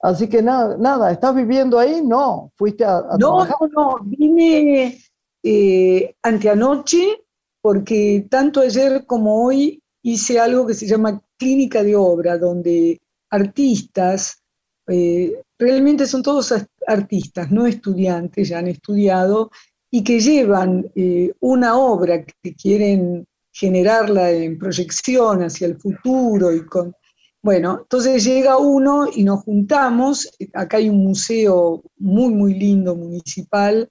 Así 0.01 0.29
que 0.29 0.43
nada, 0.43 0.77
nada, 0.79 1.11
¿estás 1.11 1.35
viviendo 1.35 1.79
ahí? 1.79 2.03
No, 2.05 2.53
fuiste 2.57 2.85
a, 2.85 2.99
a 2.99 3.03
No, 3.19 3.45
trabajar. 3.45 3.57
no, 3.61 3.69
no, 3.93 3.97
vine 4.05 4.99
eh, 5.45 6.17
anteanoche 6.23 7.23
porque 7.63 8.27
tanto 8.31 8.61
ayer 8.61 9.07
como 9.07 9.45
hoy 9.47 9.83
hice 10.03 10.41
algo 10.41 10.67
que 10.67 10.75
se 10.75 10.87
llama 10.87 11.23
clínica 11.39 11.83
de 11.83 11.97
obra, 11.97 12.39
donde 12.39 13.01
artistas, 13.31 14.43
eh, 14.89 15.43
realmente 15.59 16.07
son 16.07 16.23
todos 16.23 16.53
as- 16.53 16.67
artistas, 16.87 17.51
no 17.51 17.67
estudiantes, 17.67 18.49
ya 18.49 18.59
han 18.59 18.69
estudiado, 18.69 19.51
y 19.91 20.05
que 20.05 20.21
llevan 20.21 20.91
eh, 20.95 21.33
una 21.41 21.79
obra 21.79 22.25
que 22.25 22.55
quieren 22.55 23.27
generarla 23.53 24.31
en 24.33 24.59
proyección 24.59 25.43
hacia 25.43 25.67
el 25.69 25.79
futuro 25.79 26.53
y 26.53 26.67
con... 26.67 26.95
Bueno, 27.43 27.81
entonces 27.83 28.25
llega 28.25 28.57
uno 28.59 29.07
y 29.15 29.23
nos 29.23 29.43
juntamos, 29.43 30.29
acá 30.55 30.79
hay 30.79 30.89
un 30.89 31.05
museo 31.05 31.83
muy, 31.99 32.33
muy 32.35 32.55
lindo 32.55 32.97
municipal 32.97 33.91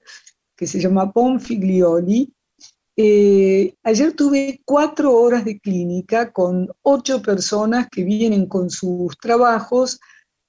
que 0.64 0.68
se 0.68 0.80
llama 0.80 1.12
Ponfiglioli. 1.12 2.32
Eh, 2.96 3.76
ayer 3.84 4.14
tuve 4.14 4.62
cuatro 4.64 5.14
horas 5.14 5.44
de 5.44 5.60
clínica 5.60 6.32
con 6.32 6.70
ocho 6.84 7.22
personas 7.22 7.90
que 7.92 8.06
vienen 8.06 8.46
con 8.46 8.70
sus 8.70 9.18
trabajos 9.18 10.00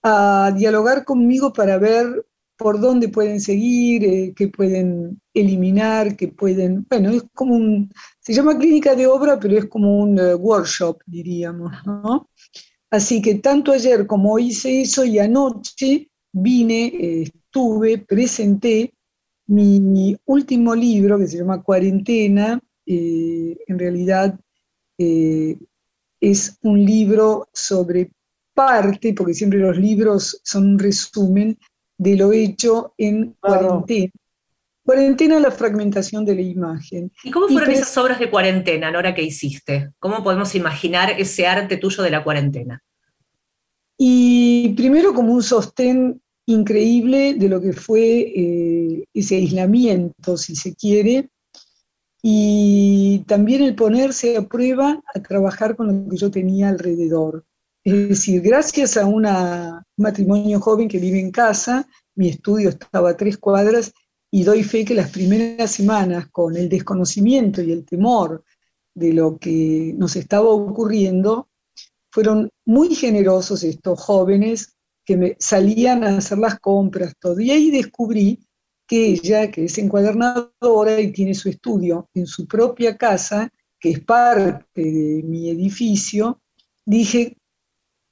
a 0.04 0.52
dialogar 0.56 1.04
conmigo 1.04 1.52
para 1.52 1.78
ver 1.78 2.24
por 2.56 2.78
dónde 2.78 3.08
pueden 3.08 3.40
seguir, 3.40 4.04
eh, 4.04 4.32
qué 4.36 4.46
pueden 4.46 5.20
eliminar, 5.34 6.16
qué 6.16 6.28
pueden, 6.28 6.86
bueno, 6.88 7.10
es 7.10 7.24
como 7.34 7.56
un, 7.56 7.90
se 8.20 8.32
llama 8.32 8.56
clínica 8.56 8.94
de 8.94 9.08
obra, 9.08 9.40
pero 9.40 9.58
es 9.58 9.66
como 9.66 9.98
un 9.98 10.16
eh, 10.16 10.36
workshop, 10.36 11.02
diríamos. 11.06 11.72
Así 12.88 13.20
que 13.20 13.34
tanto 13.36 13.72
ayer 13.72 14.06
como 14.06 14.34
hoy 14.34 14.50
hice 14.50 14.82
eso 14.82 15.04
y 15.04 15.18
anoche 15.18 16.08
vine, 16.32 17.22
estuve, 17.22 17.98
presenté 17.98 18.94
mi 19.46 20.16
último 20.24 20.74
libro 20.74 21.18
que 21.18 21.26
se 21.26 21.38
llama 21.38 21.62
Cuarentena, 21.62 22.60
eh, 22.86 23.56
en 23.66 23.78
realidad 23.78 24.38
eh, 24.98 25.56
es 26.20 26.58
un 26.62 26.84
libro 26.84 27.48
sobre 27.52 28.10
parte, 28.54 29.12
porque 29.14 29.34
siempre 29.34 29.58
los 29.58 29.76
libros 29.76 30.40
son 30.44 30.68
un 30.68 30.78
resumen 30.78 31.58
de 31.98 32.16
lo 32.16 32.32
hecho 32.32 32.94
en 32.98 33.34
Claro. 33.40 33.68
cuarentena. 33.68 34.12
Cuarentena, 34.84 35.40
la 35.40 35.50
fragmentación 35.50 36.26
de 36.26 36.34
la 36.34 36.42
imagen. 36.42 37.10
¿Y 37.22 37.30
cómo 37.30 37.48
fueron 37.48 37.70
esas 37.70 37.96
obras 37.96 38.18
de 38.18 38.30
cuarentena, 38.30 38.90
Nora, 38.90 39.14
que 39.14 39.22
hiciste? 39.22 39.90
¿Cómo 39.98 40.22
podemos 40.22 40.54
imaginar 40.54 41.10
ese 41.18 41.46
arte 41.46 41.78
tuyo 41.78 42.02
de 42.02 42.10
la 42.10 42.22
cuarentena? 42.22 42.82
Y 43.96 44.74
primero 44.76 45.14
como 45.14 45.32
un 45.32 45.42
sostén 45.42 46.20
increíble 46.46 47.34
de 47.34 47.48
lo 47.48 47.60
que 47.60 47.72
fue 47.72 48.20
eh, 48.20 49.04
ese 49.14 49.36
aislamiento, 49.36 50.36
si 50.36 50.56
se 50.56 50.74
quiere, 50.74 51.30
y 52.22 53.22
también 53.26 53.62
el 53.62 53.74
ponerse 53.74 54.36
a 54.36 54.48
prueba 54.48 55.02
a 55.14 55.20
trabajar 55.20 55.76
con 55.76 56.04
lo 56.04 56.10
que 56.10 56.16
yo 56.16 56.30
tenía 56.30 56.70
alrededor. 56.70 57.44
Es 57.82 58.08
decir, 58.08 58.40
gracias 58.40 58.96
a 58.96 59.04
un 59.04 59.26
matrimonio 59.98 60.58
joven 60.58 60.88
que 60.88 60.98
vive 60.98 61.20
en 61.20 61.30
casa, 61.30 61.86
mi 62.14 62.30
estudio 62.30 62.70
estaba 62.70 63.10
a 63.10 63.16
tres 63.16 63.36
cuadras 63.36 63.92
y 64.30 64.42
doy 64.42 64.62
fe 64.62 64.84
que 64.84 64.94
las 64.94 65.10
primeras 65.10 65.70
semanas, 65.70 66.28
con 66.30 66.56
el 66.56 66.68
desconocimiento 66.68 67.60
y 67.62 67.72
el 67.72 67.84
temor 67.84 68.42
de 68.94 69.12
lo 69.12 69.36
que 69.36 69.92
nos 69.96 70.16
estaba 70.16 70.48
ocurriendo, 70.48 71.48
fueron 72.10 72.48
muy 72.64 72.94
generosos 72.94 73.64
estos 73.64 74.00
jóvenes 74.00 74.73
que 75.04 75.16
me 75.16 75.36
salían 75.38 76.04
a 76.04 76.18
hacer 76.18 76.38
las 76.38 76.58
compras, 76.60 77.14
todo. 77.18 77.40
Y 77.40 77.50
ahí 77.50 77.70
descubrí 77.70 78.40
que 78.86 79.06
ella, 79.06 79.50
que 79.50 79.64
es 79.64 79.78
encuadernadora 79.78 81.00
y 81.00 81.12
tiene 81.12 81.34
su 81.34 81.48
estudio 81.48 82.08
en 82.14 82.26
su 82.26 82.46
propia 82.46 82.96
casa, 82.96 83.50
que 83.78 83.90
es 83.90 84.00
parte 84.00 84.82
de 84.82 85.22
mi 85.24 85.50
edificio, 85.50 86.40
dije, 86.84 87.36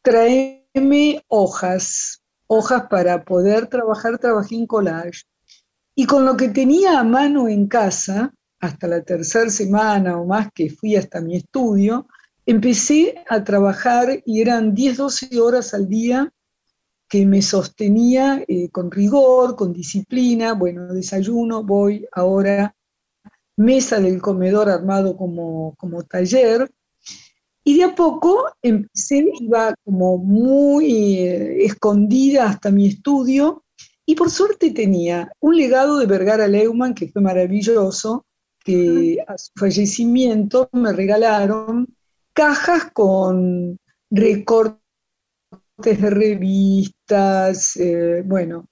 tráeme 0.02 1.24
hojas, 1.28 2.22
hojas 2.46 2.84
para 2.90 3.24
poder 3.24 3.68
trabajar, 3.68 4.18
trabajé 4.18 4.56
en 4.56 4.66
collage. 4.66 5.22
Y 5.94 6.06
con 6.06 6.24
lo 6.24 6.36
que 6.36 6.48
tenía 6.48 6.98
a 6.98 7.04
mano 7.04 7.48
en 7.48 7.66
casa, 7.68 8.32
hasta 8.60 8.86
la 8.86 9.02
tercera 9.02 9.50
semana 9.50 10.18
o 10.18 10.26
más 10.26 10.48
que 10.54 10.70
fui 10.70 10.96
hasta 10.96 11.20
mi 11.20 11.36
estudio, 11.36 12.06
empecé 12.46 13.22
a 13.28 13.42
trabajar 13.44 14.22
y 14.24 14.40
eran 14.40 14.74
10, 14.74 14.96
12 14.96 15.40
horas 15.40 15.74
al 15.74 15.88
día 15.88 16.32
que 17.12 17.26
me 17.26 17.42
sostenía 17.42 18.42
eh, 18.48 18.70
con 18.70 18.90
rigor, 18.90 19.54
con 19.54 19.70
disciplina, 19.74 20.54
bueno, 20.54 20.94
desayuno, 20.94 21.62
voy 21.62 22.06
ahora 22.10 22.74
mesa 23.54 24.00
del 24.00 24.22
comedor 24.22 24.70
armado 24.70 25.14
como, 25.14 25.74
como 25.76 26.04
taller. 26.04 26.72
Y 27.64 27.76
de 27.76 27.84
a 27.84 27.94
poco 27.94 28.46
empecé, 28.62 29.26
iba 29.40 29.74
como 29.84 30.16
muy 30.16 31.18
eh, 31.18 31.66
escondida 31.66 32.48
hasta 32.48 32.70
mi 32.70 32.86
estudio, 32.86 33.62
y 34.06 34.14
por 34.14 34.30
suerte 34.30 34.70
tenía 34.70 35.30
un 35.38 35.58
legado 35.58 35.98
de 35.98 36.06
Vergara 36.06 36.48
Leumann 36.48 36.94
que 36.94 37.08
fue 37.08 37.20
maravilloso, 37.20 38.24
que 38.64 39.18
a 39.28 39.36
su 39.36 39.50
fallecimiento 39.54 40.70
me 40.72 40.94
regalaron 40.94 41.94
cajas 42.32 42.90
con 42.90 43.78
recortes 44.10 44.81
revistas, 45.78 47.76
eh, 47.76 48.22
bueno, 48.24 48.66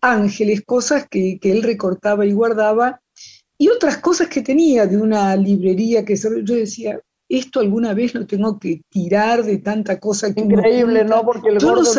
ángeles, 0.00 0.62
cosas 0.64 1.06
que, 1.08 1.38
que, 1.40 1.52
él 1.52 1.62
recortaba 1.62 2.24
y 2.26 2.32
guardaba, 2.32 3.00
y 3.56 3.68
otras 3.68 3.98
cosas 3.98 4.28
que 4.28 4.42
tenía 4.42 4.86
de 4.86 4.96
una 4.96 5.36
librería 5.36 6.04
que 6.04 6.16
yo 6.16 6.54
decía, 6.54 7.00
esto 7.28 7.60
alguna 7.60 7.94
vez 7.94 8.14
lo 8.14 8.26
tengo 8.26 8.58
que 8.58 8.82
tirar 8.88 9.42
de 9.42 9.58
tanta 9.58 9.98
cosa 9.98 10.32
que 10.34 10.40
Increíble, 10.40 11.04
¿no? 11.04 11.24
Porque 11.24 11.48
el 11.48 11.58
gordo 11.58 11.90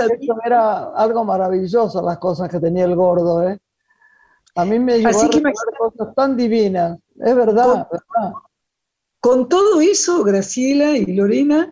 era 0.46 0.92
algo 0.96 1.24
maravilloso, 1.24 2.02
las 2.02 2.18
cosas 2.20 2.50
que 2.50 2.60
tenía 2.60 2.86
el 2.86 2.96
gordo, 2.96 3.48
¿eh? 3.48 3.58
A 4.56 4.64
mí 4.64 4.80
me 4.80 5.00
llevó 5.00 5.10
a 5.10 5.30
cosas 5.78 6.16
tan 6.16 6.38
divinas, 6.38 6.98
es 7.16 7.36
verdad, 7.36 7.66
con, 7.66 7.88
verdad. 7.92 8.34
Con 9.20 9.50
todo 9.50 9.82
eso, 9.82 10.24
Graciela 10.24 10.96
y 10.96 11.06
Lorena, 11.08 11.72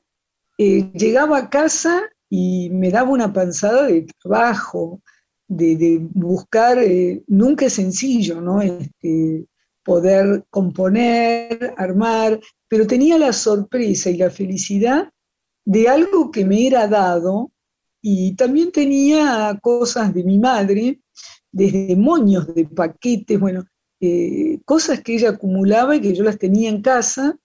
eh, 0.57 0.91
llegaba 0.93 1.37
a 1.37 1.49
casa 1.49 2.01
y 2.35 2.71
me 2.71 2.89
daba 2.89 3.11
una 3.11 3.31
panzada 3.31 3.85
de 3.85 4.07
trabajo, 4.19 5.03
de, 5.47 5.99
buscar, 6.15 6.79
eh, 6.79 7.21
nunca 7.27 7.67
es 7.67 7.73
sencillo, 7.73 8.41
¿no? 8.41 8.59
Este, 8.59 9.45
poder 9.83 10.43
componer, 10.49 11.75
armar, 11.77 12.39
pero 12.67 12.87
tenía 12.87 13.19
la 13.19 13.33
sorpresa 13.33 14.09
y 14.09 14.17
la 14.17 14.31
felicidad 14.31 15.11
de 15.63 15.87
algo 15.87 16.31
que 16.31 16.43
me 16.43 16.65
era 16.65 16.87
dado 16.87 17.51
y 18.01 18.33
también 18.35 18.71
tenía 18.71 19.55
cosas 19.61 20.11
de 20.11 20.23
mi 20.23 20.39
madre, 20.39 21.01
desde 21.51 21.95
moños 21.95 22.51
de 22.55 22.65
paquetes, 22.65 23.39
bueno, 23.39 23.63
eh, 23.99 24.59
cosas 24.65 25.01
que 25.01 25.13
ella 25.13 25.29
acumulaba 25.29 25.95
y 25.95 26.01
que 26.01 26.15
yo 26.15 26.23
las 26.23 26.39
tenía 26.39 26.69
en 26.69 26.81
casa. 26.81 27.37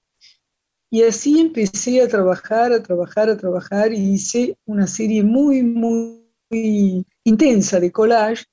Y 0.91 1.03
así 1.03 1.39
empecé 1.39 2.01
a 2.01 2.09
trabajar, 2.09 2.73
a 2.73 2.83
trabajar, 2.83 3.29
a 3.29 3.37
trabajar 3.37 3.93
y 3.93 4.15
hice 4.15 4.57
una 4.65 4.87
serie 4.87 5.23
muy, 5.23 5.63
muy, 5.63 6.25
muy 6.51 7.07
intensa 7.25 7.79
de 7.79 7.93
collage. 7.93 8.45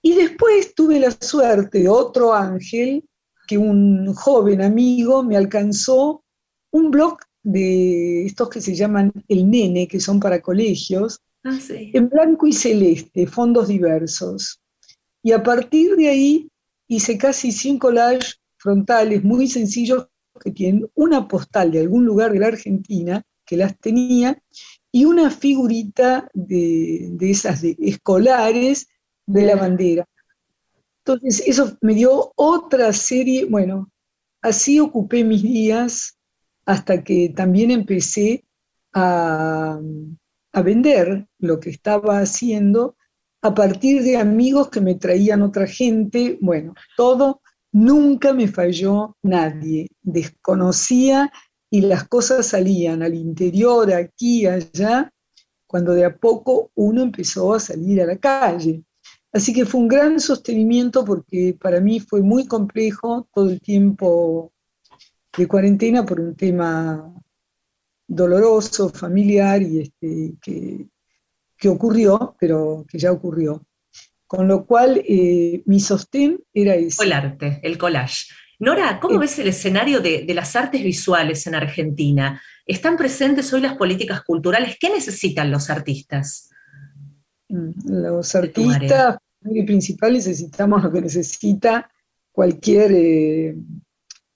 Y 0.00 0.14
después 0.14 0.74
tuve 0.74 0.98
la 0.98 1.10
suerte 1.10 1.80
de 1.80 1.88
otro 1.88 2.32
ángel 2.32 3.04
que 3.46 3.58
un 3.58 4.14
joven 4.14 4.62
amigo 4.62 5.22
me 5.22 5.36
alcanzó 5.36 6.22
un 6.70 6.90
blog 6.90 7.18
de 7.42 8.26
estos 8.26 8.48
que 8.48 8.60
se 8.60 8.74
llaman 8.74 9.12
El 9.26 9.50
Nene, 9.50 9.88
que 9.88 10.00
son 10.00 10.20
para 10.20 10.40
colegios, 10.40 11.20
ah, 11.44 11.58
sí. 11.58 11.90
en 11.94 12.08
blanco 12.08 12.46
y 12.46 12.52
celeste, 12.52 13.26
fondos 13.26 13.68
diversos. 13.68 14.60
Y 15.22 15.32
a 15.32 15.42
partir 15.42 15.96
de 15.96 16.08
ahí 16.08 16.48
hice 16.88 17.18
casi 17.18 17.52
cinco 17.52 17.88
collages 17.88 18.38
frontales 18.58 19.24
muy 19.24 19.48
sencillos 19.48 20.08
que 20.38 20.50
tienen 20.50 20.88
una 20.94 21.28
postal 21.28 21.70
de 21.70 21.80
algún 21.80 22.04
lugar 22.04 22.32
de 22.32 22.40
la 22.40 22.48
Argentina, 22.48 23.22
que 23.44 23.56
las 23.56 23.78
tenía, 23.78 24.42
y 24.92 25.04
una 25.04 25.30
figurita 25.30 26.28
de, 26.34 27.08
de 27.12 27.30
esas 27.30 27.62
de 27.62 27.76
escolares 27.80 28.88
de 29.26 29.42
la 29.42 29.56
bandera. 29.56 30.08
Entonces, 31.04 31.42
eso 31.46 31.76
me 31.80 31.94
dio 31.94 32.32
otra 32.36 32.92
serie, 32.92 33.44
bueno, 33.44 33.90
así 34.42 34.78
ocupé 34.80 35.24
mis 35.24 35.42
días 35.42 36.18
hasta 36.66 37.02
que 37.02 37.32
también 37.34 37.70
empecé 37.70 38.44
a, 38.92 39.80
a, 40.52 40.62
vender 40.62 41.26
lo 41.38 41.60
que 41.60 41.70
estaba 41.70 42.18
haciendo 42.18 42.96
a 43.40 43.54
partir 43.54 44.02
de 44.02 44.16
amigos 44.16 44.68
que 44.68 44.80
me 44.80 44.94
traían 44.94 45.42
otra 45.42 45.66
gente, 45.66 46.38
bueno, 46.40 46.74
todo, 46.96 47.40
nunca 47.78 48.32
me 48.32 48.48
falló 48.48 49.16
nadie, 49.22 49.88
desconocía 50.02 51.30
y 51.70 51.82
las 51.82 52.08
cosas 52.08 52.46
salían 52.46 53.02
al 53.02 53.14
interior, 53.14 53.92
aquí, 53.92 54.46
allá, 54.46 55.12
cuando 55.66 55.92
de 55.92 56.04
a 56.04 56.16
poco 56.16 56.72
uno 56.74 57.02
empezó 57.02 57.54
a 57.54 57.60
salir 57.60 58.02
a 58.02 58.06
la 58.06 58.16
calle. 58.16 58.82
Así 59.32 59.52
que 59.52 59.64
fue 59.64 59.80
un 59.80 59.88
gran 59.88 60.18
sostenimiento 60.18 61.04
porque 61.04 61.56
para 61.60 61.80
mí 61.80 62.00
fue 62.00 62.20
muy 62.20 62.46
complejo 62.46 63.28
todo 63.32 63.50
el 63.50 63.60
tiempo 63.60 64.52
de 65.36 65.46
cuarentena 65.46 66.04
por 66.04 66.18
un 66.20 66.34
tema 66.34 67.14
doloroso, 68.08 68.88
familiar 68.88 69.62
y 69.62 69.82
este, 69.82 70.34
que, 70.42 70.88
que 71.56 71.68
ocurrió, 71.68 72.34
pero 72.40 72.84
que 72.88 72.98
ya 72.98 73.12
ocurrió. 73.12 73.62
Con 74.28 74.46
lo 74.46 74.64
cual, 74.64 75.02
eh, 75.04 75.62
mi 75.66 75.80
sostén 75.80 76.38
era 76.54 76.76
ese. 76.76 77.02
El 77.02 77.12
arte, 77.12 77.58
el 77.64 77.76
collage. 77.76 78.26
Nora, 78.60 79.00
¿cómo 79.00 79.16
eh, 79.16 79.18
ves 79.18 79.38
el 79.40 79.48
escenario 79.48 79.98
de, 80.00 80.24
de, 80.24 80.34
las 80.34 80.54
artes 80.54 80.84
visuales 80.84 81.44
en 81.48 81.56
Argentina? 81.56 82.40
¿Están 82.64 82.96
presentes 82.96 83.52
hoy 83.52 83.62
las 83.62 83.76
políticas 83.76 84.22
culturales? 84.22 84.76
¿Qué 84.78 84.90
necesitan 84.90 85.50
los 85.50 85.70
artistas? 85.70 86.50
Mm, 87.48 87.70
los 87.86 88.34
artistas 88.36 89.18
principal 89.66 90.12
necesitamos 90.12 90.82
lo 90.82 90.92
que 90.92 91.00
necesita 91.00 91.90
cualquier 92.32 92.92
eh, 92.92 93.56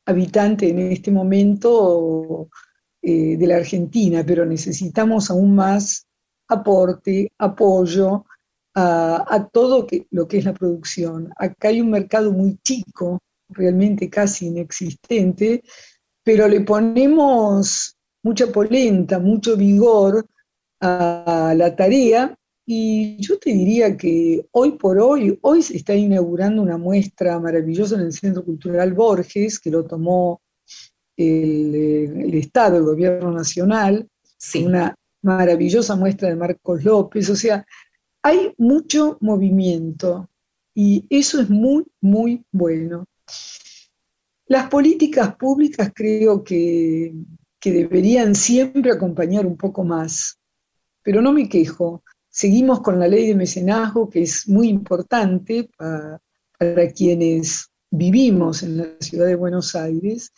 habitante 0.07 0.69
en 0.69 0.93
este 0.93 1.11
momento 1.11 2.49
eh, 3.01 3.37
de 3.37 3.47
la 3.47 3.57
Argentina, 3.57 4.25
pero 4.27 4.45
necesitamos 4.45 5.31
aún 5.31 5.55
más 5.55 6.07
aporte, 6.49 7.31
apoyo 7.39 8.25
a, 8.75 9.25
a 9.29 9.49
todo 9.49 9.87
que, 9.87 10.07
lo 10.11 10.27
que 10.27 10.39
es 10.39 10.45
la 10.45 10.55
producción. 10.55 11.33
Acá 11.37 11.69
hay 11.69 11.81
un 11.81 11.91
mercado 11.91 12.33
muy 12.33 12.59
chico, 12.63 13.21
realmente 13.49 14.09
casi 14.09 14.47
inexistente, 14.47 15.63
pero 16.23 16.49
le 16.49 16.61
ponemos 16.61 17.97
mucha 18.23 18.47
polenta, 18.47 19.19
mucho 19.19 19.57
vigor 19.57 20.27
a 20.81 21.55
la 21.57 21.77
tarea 21.77 22.37
y 22.65 23.17
yo 23.21 23.39
te 23.39 23.51
diría 23.51 23.97
que 23.97 24.47
hoy 24.53 24.73
por 24.73 24.99
hoy, 24.99 25.39
hoy 25.43 25.63
se 25.63 25.77
está 25.77 25.95
inaugurando 25.95 26.63
una 26.63 26.79
muestra 26.79 27.39
maravillosa 27.41 27.97
en 27.97 28.03
el 28.03 28.13
Centro 28.13 28.45
Cultural 28.45 28.93
Borges, 28.93 29.59
que 29.59 29.71
lo 29.71 29.85
tomó 29.85 30.41
el, 31.17 31.75
el 31.75 32.35
Estado, 32.35 32.77
el 32.77 32.85
Gobierno 32.85 33.33
Nacional, 33.33 34.09
sí. 34.39 34.65
una 34.65 34.95
maravillosa 35.23 35.97
muestra 35.97 36.29
de 36.29 36.37
Marcos 36.37 36.85
López. 36.85 37.29
O 37.31 37.37
sea, 37.37 37.67
hay 38.23 38.55
mucho 38.59 39.19
movimiento 39.21 40.29
y 40.75 41.05
eso 41.11 41.41
es 41.41 41.51
muy, 41.51 41.85
muy 42.01 42.45
bueno. 42.51 43.05
Las 44.47 44.69
políticas 44.69 45.35
públicas 45.37 45.93
creo 45.95 46.43
que, 46.43 47.15
que 47.61 47.73
deberían 47.73 48.35
siempre 48.35 48.91
acompañar 48.93 49.47
un 49.47 49.57
poco 49.57 49.85
más, 49.85 50.39
pero 51.03 51.21
no 51.21 51.33
me 51.33 51.49
quejo 51.49 52.03
Seguimos 52.35 52.81
con 52.81 52.99
la 52.99 53.09
ley 53.09 53.27
de 53.27 53.35
mecenazgo, 53.35 54.09
que 54.09 54.23
es 54.23 54.49
muy 54.49 54.69
importante 54.71 55.69
para, 55.77 56.19
para 56.59 56.91
quienes 56.91 57.69
vivimos 57.91 58.63
en 58.63 58.79
la 58.79 58.87
ciudad 59.01 59.27
de 59.27 59.35
Buenos 59.35 59.75
Aires. 59.75 60.33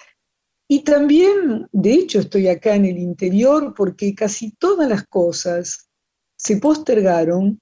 Y 0.67 0.83
también, 0.83 1.69
de 1.71 1.95
hecho, 1.95 2.19
estoy 2.19 2.49
acá 2.49 2.75
en 2.75 2.87
el 2.87 2.99
interior 2.99 3.75
porque 3.77 4.13
casi 4.13 4.51
todas 4.57 4.89
las 4.89 5.07
cosas 5.07 5.89
se 6.35 6.57
postergaron, 6.57 7.61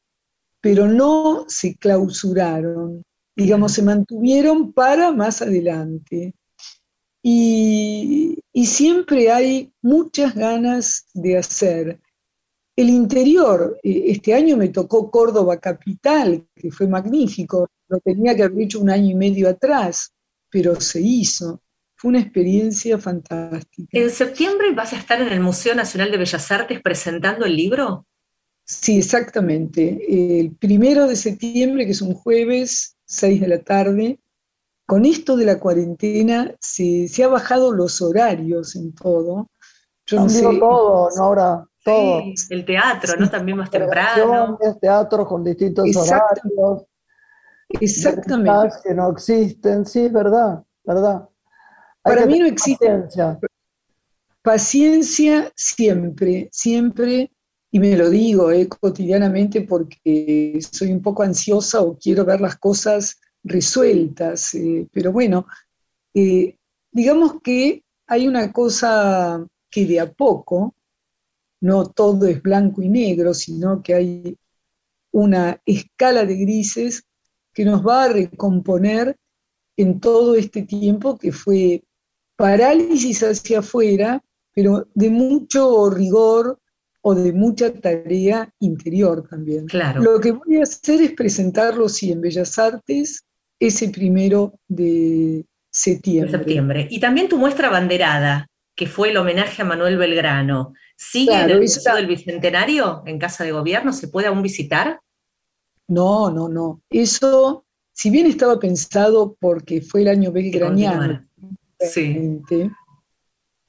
pero 0.63 0.89
no 0.89 1.45
se 1.49 1.77
clausuraron, 1.77 3.03
digamos, 3.37 3.73
se 3.73 3.83
mantuvieron 3.83 4.73
para 4.73 5.13
más 5.13 5.43
adelante. 5.43 6.35
Y, 7.23 8.39
y 8.53 8.67
siempre 8.67 9.31
hay 9.31 9.71
muchas 9.83 10.35
ganas 10.35 11.07
de 11.13 11.37
hacer 11.37 12.01
el 12.77 12.89
interior, 12.89 13.79
eh, 13.83 14.05
este 14.07 14.35
año 14.35 14.57
me 14.57 14.69
tocó 14.69 15.11
Córdoba 15.11 15.59
Capital, 15.59 16.47
que 16.55 16.71
fue 16.71 16.87
magnífico, 16.87 17.69
lo 17.89 17.99
tenía 18.01 18.35
que 18.35 18.45
haber 18.45 18.63
hecho 18.63 18.81
un 18.81 18.91
año 18.91 19.11
y 19.11 19.15
medio 19.15 19.49
atrás, 19.49 20.13
pero 20.51 20.81
se 20.81 21.01
hizo. 21.01 21.61
Fue 21.95 22.09
una 22.09 22.21
experiencia 22.21 22.99
fantástica. 22.99 23.89
¿En 23.93 24.11
septiembre 24.11 24.73
vas 24.73 24.93
a 24.93 24.97
estar 24.97 25.21
en 25.21 25.29
el 25.29 25.41
Museo 25.41 25.75
Nacional 25.75 26.11
de 26.11 26.17
Bellas 26.17 26.51
Artes 26.51 26.81
presentando 26.81 27.45
el 27.45 27.55
libro? 27.55 28.07
Sí, 28.81 28.99
exactamente. 28.99 30.01
El 30.39 30.57
primero 30.57 31.07
de 31.07 31.15
septiembre, 31.15 31.85
que 31.85 31.93
es 31.93 32.01
un 32.01 32.15
jueves, 32.15 32.97
6 33.05 33.41
de 33.43 33.49
la 33.49 33.63
tarde, 33.63 34.19
con 34.87 35.05
esto 35.05 35.37
de 35.37 35.45
la 35.45 35.61
cuarentena 35.61 36.55
se, 36.59 37.07
se 37.07 37.23
ha 37.23 37.29
bajado 37.29 37.73
los 37.73 38.01
horarios 38.01 38.75
en 38.75 38.95
todo. 38.95 39.51
Yo 40.07 40.21
no 40.21 40.29
sé, 40.29 40.43
todo, 40.59 41.09
Nora. 41.17 41.67
Todo. 41.85 42.23
Sí, 42.35 42.35
el 42.51 42.65
teatro, 42.65 43.15
¿no? 43.19 43.29
También 43.29 43.59
más 43.59 43.71
temprano. 43.71 44.59
Teatro 44.81 45.27
con 45.27 45.45
distintos 45.45 45.87
Exactamente. 45.87 46.41
horarios. 46.57 46.87
Exactamente. 47.69 48.77
Que 48.85 48.95
no 48.95 49.11
existen, 49.11 49.85
sí, 49.85 50.07
es 50.07 50.13
verdad, 50.13 50.63
verdad. 50.85 51.29
Hay 52.05 52.15
Para 52.15 52.27
mí 52.27 52.39
no 52.39 52.47
existe 52.47 52.87
paciencia. 52.87 53.39
paciencia 54.43 55.53
siempre, 55.55 56.49
siempre, 56.53 57.31
y 57.75 57.81
me 57.81 57.97
lo 57.97 58.11
digo 58.11 58.53
eh, 58.53 58.69
cotidianamente 58.69 59.63
porque 59.63 60.61
soy 60.71 60.93
un 60.93 61.01
poco 61.01 61.23
ansiosa 61.23 61.81
o 61.81 61.99
quiero 61.99 62.23
ver 62.27 62.41
las 62.41 62.59
cosas 62.59 63.19
resueltas, 63.43 64.55
eh, 64.55 64.87
pero 64.93 65.11
bueno, 65.11 65.47
eh, 66.13 66.59
digamos 66.91 67.41
que 67.43 67.83
hay 68.07 68.29
una 68.29 68.53
cosa 68.53 69.45
que 69.71 69.87
de 69.87 70.01
a 70.01 70.13
poco, 70.13 70.75
no 71.63 71.87
todo 71.87 72.27
es 72.27 72.43
blanco 72.43 72.83
y 72.83 72.91
negro, 72.91 73.33
sino 73.33 73.83
que 73.83 73.95
hay 73.95 74.39
una 75.13 75.59
escala 75.65 76.27
de 76.27 76.37
grises 76.37 77.05
que 77.55 77.65
nos 77.65 77.87
va 77.87 78.05
a 78.05 78.09
recomponer 78.09 79.17
en 79.79 79.99
todo 79.99 80.35
este 80.35 80.63
tiempo 80.63 81.17
que 81.17 81.33
fue 81.33 81.83
parálisis 82.37 83.23
hacia 83.23 83.61
afuera, 83.61 84.23
pero 84.53 84.89
de 84.95 85.09
mucho 85.09 85.89
rigor 85.89 86.59
o 87.03 87.15
de 87.15 87.33
mucha 87.33 87.73
tarea 87.73 88.49
interior 88.61 89.27
también. 89.29 89.67
Claro. 89.67 90.03
Lo 90.03 90.21
que 90.21 90.33
voy 90.33 90.59
a 90.59 90.63
hacer 90.63 91.03
es 91.03 91.13
presentarlo, 91.13 91.89
sí, 91.89 92.13
en 92.13 92.21
Bellas 92.21 92.59
Artes, 92.59 93.25
ese 93.61 93.89
primero 93.91 94.55
de 94.69 95.45
de 95.73 95.79
septiembre. 95.79 96.31
septiembre. 96.31 96.89
Y 96.91 97.01
también 97.01 97.29
tu 97.29 97.39
muestra 97.39 97.71
banderada, 97.71 98.47
que 98.77 98.87
fue 98.87 99.11
el 99.11 99.17
homenaje 99.17 99.63
a 99.63 99.65
Manuel 99.65 99.97
Belgrano. 99.97 100.75
¿Sigue 100.97 101.29
Claro, 101.29 101.45
en 101.45 101.51
el 101.51 101.61
Museo 101.63 101.97
del 101.97 102.07
Bicentenario, 102.07 103.03
en 103.07 103.19
Casa 103.19 103.45
de 103.45 103.53
Gobierno? 103.53 103.93
¿Se 103.93 104.09
puede 104.09 104.29
aún 104.29 104.43
visitar? 104.43 105.01
No, 105.89 106.31
no, 106.31 106.49
no. 106.49 106.83
Eso, 106.91 107.65
si 107.93 108.11
bien 108.11 108.27
estaba 108.27 108.59
pensado 108.59 109.37
porque 109.41 109.81
fue 109.81 110.03
el 110.03 110.09
año 110.09 110.31
belgraniano. 110.31 111.27
Sí, 111.81 112.41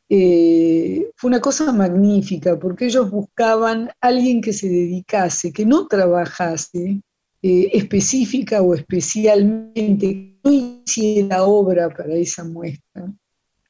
eh, 0.10 1.12
fue 1.16 1.30
una 1.30 1.41
cosa 1.41 1.72
magnífica, 1.72 2.60
porque 2.60 2.86
ellos 2.86 3.10
buscaban 3.10 3.89
alguien 4.01 4.41
que 4.41 4.54
se 4.54 4.68
dedicase, 4.68 5.51
que 5.51 5.66
no 5.66 5.88
trabajase 5.88 7.01
eh, 7.41 7.70
específica 7.74 8.62
o 8.62 8.74
especialmente, 8.76 10.08
que 10.08 10.39
no 10.43 10.51
hiciera 10.51 11.43
obra 11.43 11.89
para 11.89 12.14
esa 12.16 12.43
muestra. 12.43 13.12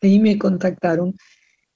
Ahí 0.02 0.20
me 0.20 0.38
contactaron. 0.38 1.16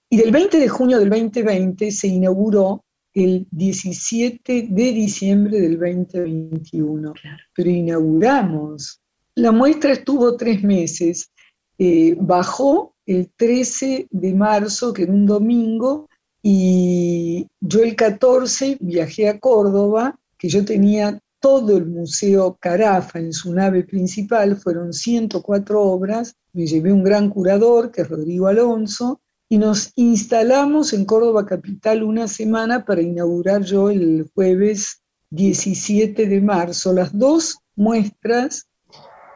Y 0.10 0.18
del 0.18 0.32
20 0.32 0.60
de 0.60 0.68
junio 0.68 1.00
del 1.00 1.10
2020 1.10 1.92
se 1.92 2.08
inauguró 2.08 2.84
el 3.14 3.48
17 3.52 4.68
de 4.70 4.92
diciembre 4.92 5.60
del 5.60 5.80
2021. 5.80 7.14
Claro. 7.14 7.44
Pero 7.56 7.70
inauguramos. 7.70 9.02
La 9.36 9.52
muestra 9.52 9.94
estuvo 9.94 10.36
tres 10.38 10.64
meses. 10.64 11.32
Eh, 11.78 12.16
bajó 12.20 12.96
el 13.08 13.32
13 13.36 14.08
de 14.12 14.34
marzo, 14.34 14.94
que 14.94 15.04
era 15.04 15.14
un 15.14 15.26
domingo, 15.26 16.08
y 16.44 17.48
yo 17.60 17.82
el 17.82 17.96
14 17.96 18.78
viajé 18.80 19.30
a 19.30 19.40
Córdoba, 19.40 20.20
que 20.38 20.50
yo 20.50 20.64
tenía 20.64 21.20
todo 21.40 21.78
el 21.78 21.86
Museo 21.86 22.58
Carafa 22.60 23.20
en 23.20 23.34
su 23.34 23.54
nave 23.54 23.84
principal, 23.84 24.58
fueron 24.58 24.94
104 24.94 25.82
obras, 25.82 26.36
me 26.54 26.68
llevé 26.68 26.92
un 26.92 27.04
gran 27.04 27.30
curador, 27.30 27.92
que 27.92 28.02
es 28.02 28.10
Rodrigo 28.10 28.48
Alonso, 28.48 29.22
y 29.50 29.58
nos 29.58 29.94
instalamos 29.96 30.94
en 30.94 31.06
Córdoba 31.06 31.46
Capital 31.46 32.04
una 32.04 32.28
semana 32.28 32.84
para 32.84 33.02
inaugurar 33.02 33.64
yo 33.64 33.90
el 33.90 34.30
jueves 34.36 35.02
17 35.30 36.28
de 36.28 36.42
marzo. 36.42 36.92
Las 36.92 37.18
dos 37.18 37.58
muestras, 37.76 38.67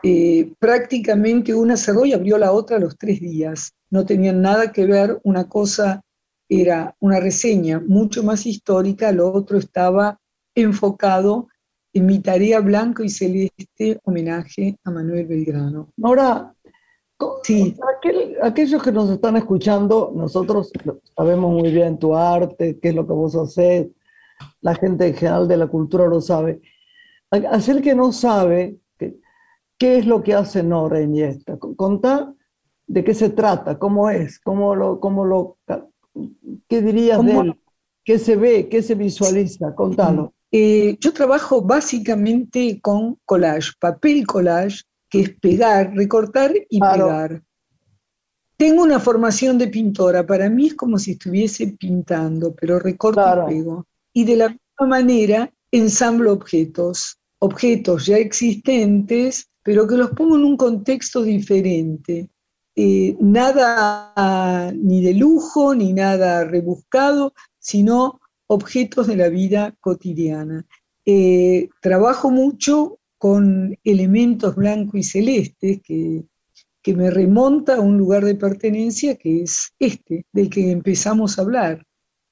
eh, 0.04 0.52
prácticamente 0.60 1.54
una 1.54 1.78
cerró 1.78 2.06
y 2.06 2.14
abrió 2.14 2.38
la 2.38 2.52
otra 2.52 2.78
a 2.78 2.80
los 2.80 2.98
tres 2.98 3.20
días. 3.20 3.74
No 3.90 4.06
tenían 4.06 4.42
nada 4.42 4.72
que 4.72 4.86
ver, 4.86 5.20
una 5.24 5.48
cosa 5.48 6.02
era 6.50 6.96
una 7.00 7.20
reseña 7.20 7.80
mucho 7.86 8.24
más 8.24 8.46
histórica, 8.46 9.12
lo 9.12 9.32
otro 9.32 9.58
estaba 9.58 10.20
enfocado 10.56 11.48
en 11.94 12.06
mi 12.06 12.20
tarea 12.20 12.60
blanco 12.62 13.04
y 13.04 13.10
celeste 13.10 14.00
homenaje 14.04 14.78
a 14.84 14.92
Manuel 14.92 15.28
Belgrano. 15.28 15.90
Ahora, 16.02 16.54
Sí. 17.44 17.76
aquel- 17.98 18.36
aquellos 18.42 18.82
que 18.82 18.92
nos 18.92 19.10
están 19.10 19.38
escuchando, 19.38 20.12
nosotros 20.16 20.72
sabemos 21.16 21.52
muy 21.52 21.72
bien 21.72 22.00
tu 22.00 22.16
arte, 22.16 22.80
qué 22.82 22.90
es 22.90 22.96
lo 22.96 23.06
que 23.06 23.14
vos 23.14 23.36
haces, 23.36 23.88
la 24.62 24.74
gente 24.76 25.08
en 25.08 25.14
general 25.14 25.48
de 25.48 25.58
la 25.58 25.68
cultura 25.68 26.08
lo 26.08 26.20
sabe. 26.20 26.62
Aquel 27.30 27.82
que 27.82 27.94
no 27.94 28.12
sabe 28.12 28.78
qué 29.82 29.98
es 29.98 30.06
lo 30.06 30.22
que 30.22 30.36
hace 30.36 30.62
Nora 30.62 31.02
Iniesta, 31.02 31.58
Co- 31.58 31.76
contá 31.76 32.32
de 32.86 33.04
qué 33.04 33.16
se 33.16 33.30
trata, 33.32 33.80
cómo 33.80 34.12
es, 34.12 34.38
cómo 34.40 34.76
lo, 34.76 35.00
cómo 35.00 35.26
lo, 35.26 35.58
qué 36.70 36.84
dirías 36.84 37.18
de 37.26 37.34
¿Cómo- 37.34 37.42
él, 37.42 37.60
qué 38.06 38.20
se 38.20 38.36
ve, 38.36 38.70
qué 38.70 38.84
se 38.84 38.94
visualiza, 38.94 39.74
contalo. 39.76 40.34
Eh, 40.54 40.98
yo 41.00 41.14
trabajo 41.14 41.62
básicamente 41.62 42.82
con 42.82 43.18
collage, 43.24 43.70
papel 43.80 44.28
collage, 44.28 44.82
que 45.10 45.22
es 45.22 45.30
pegar, 45.40 45.94
recortar 45.96 46.52
y 46.70 46.78
Claro. 46.78 47.06
pegar. 47.06 47.44
Tengo 48.58 48.84
una 48.84 49.00
formación 49.00 49.58
de 49.58 49.68
pintora, 49.70 50.26
para 50.28 50.50
mí 50.50 50.68
es 50.68 50.76
como 50.76 50.98
si 51.00 51.12
estuviese 51.12 51.68
pintando, 51.80 52.54
pero 52.54 52.80
recorto 52.80 53.22
Claro. 53.22 53.50
y 53.50 53.56
pego. 53.56 53.88
Y 54.14 54.26
de 54.26 54.36
la 54.36 54.48
misma 54.50 54.88
manera 54.98 55.54
ensamblo 55.72 56.34
objetos, 56.34 57.18
objetos 57.40 58.06
ya 58.08 58.18
existentes, 58.18 59.48
pero 59.64 59.88
que 59.88 59.98
los 59.98 60.12
pongo 60.12 60.36
en 60.38 60.44
un 60.44 60.58
contexto 60.58 61.24
diferente. 61.24 62.30
Eh, 62.76 63.16
nada 63.20 64.72
ni 64.74 65.04
de 65.04 65.14
lujo, 65.14 65.76
ni 65.76 65.94
nada 65.94 66.46
rebuscado, 66.46 67.34
sino 67.60 68.20
objetos 68.48 69.08
de 69.08 69.18
la 69.18 69.30
vida 69.30 69.76
cotidiana. 69.80 70.66
Eh, 71.06 71.70
trabajo 71.82 72.32
mucho 72.32 73.00
con 73.18 73.78
elementos 73.84 74.56
blanco 74.56 74.98
y 74.98 75.04
celestes 75.04 75.82
que, 75.84 76.24
que 76.82 76.96
me 76.96 77.12
remonta 77.12 77.76
a 77.76 77.82
un 77.82 77.98
lugar 77.98 78.26
de 78.26 78.36
pertenencia 78.36 79.16
que 79.16 79.44
es 79.44 79.74
este, 79.80 80.26
del 80.32 80.50
que 80.50 80.72
empezamos 80.72 81.38
a 81.38 81.44
hablar, 81.44 81.86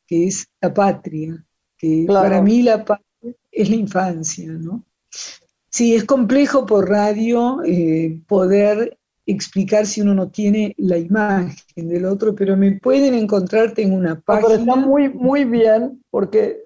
que 0.08 0.28
es 0.28 0.48
la 0.62 0.74
patria, 0.74 1.46
que 1.78 2.06
Claro. 2.08 2.28
para 2.30 2.42
mí 2.42 2.64
la 2.64 2.84
patria 2.84 3.36
es 3.52 3.70
la 3.70 3.76
infancia, 3.76 4.52
¿no? 4.52 4.86
Sí, 5.80 5.96
es 5.96 6.04
complejo 6.04 6.66
por 6.66 6.90
radio 6.90 7.64
eh, 7.66 8.20
poder 8.28 8.98
explicar 9.26 9.86
si 9.86 10.02
uno 10.02 10.14
no 10.14 10.30
tiene 10.30 10.74
la 10.78 10.98
imagen 10.98 11.88
del 11.88 12.04
otro, 12.04 12.36
pero 12.36 12.58
me 12.58 12.74
pueden 12.82 13.14
encontrarte 13.14 13.84
en 13.84 13.94
una 13.94 14.16
No, 14.16 14.22
pero 14.26 14.50
está 14.50 14.76
página. 14.76 14.76
muy, 14.76 15.08
muy 15.08 15.46
bien 15.46 16.04
porque 16.10 16.64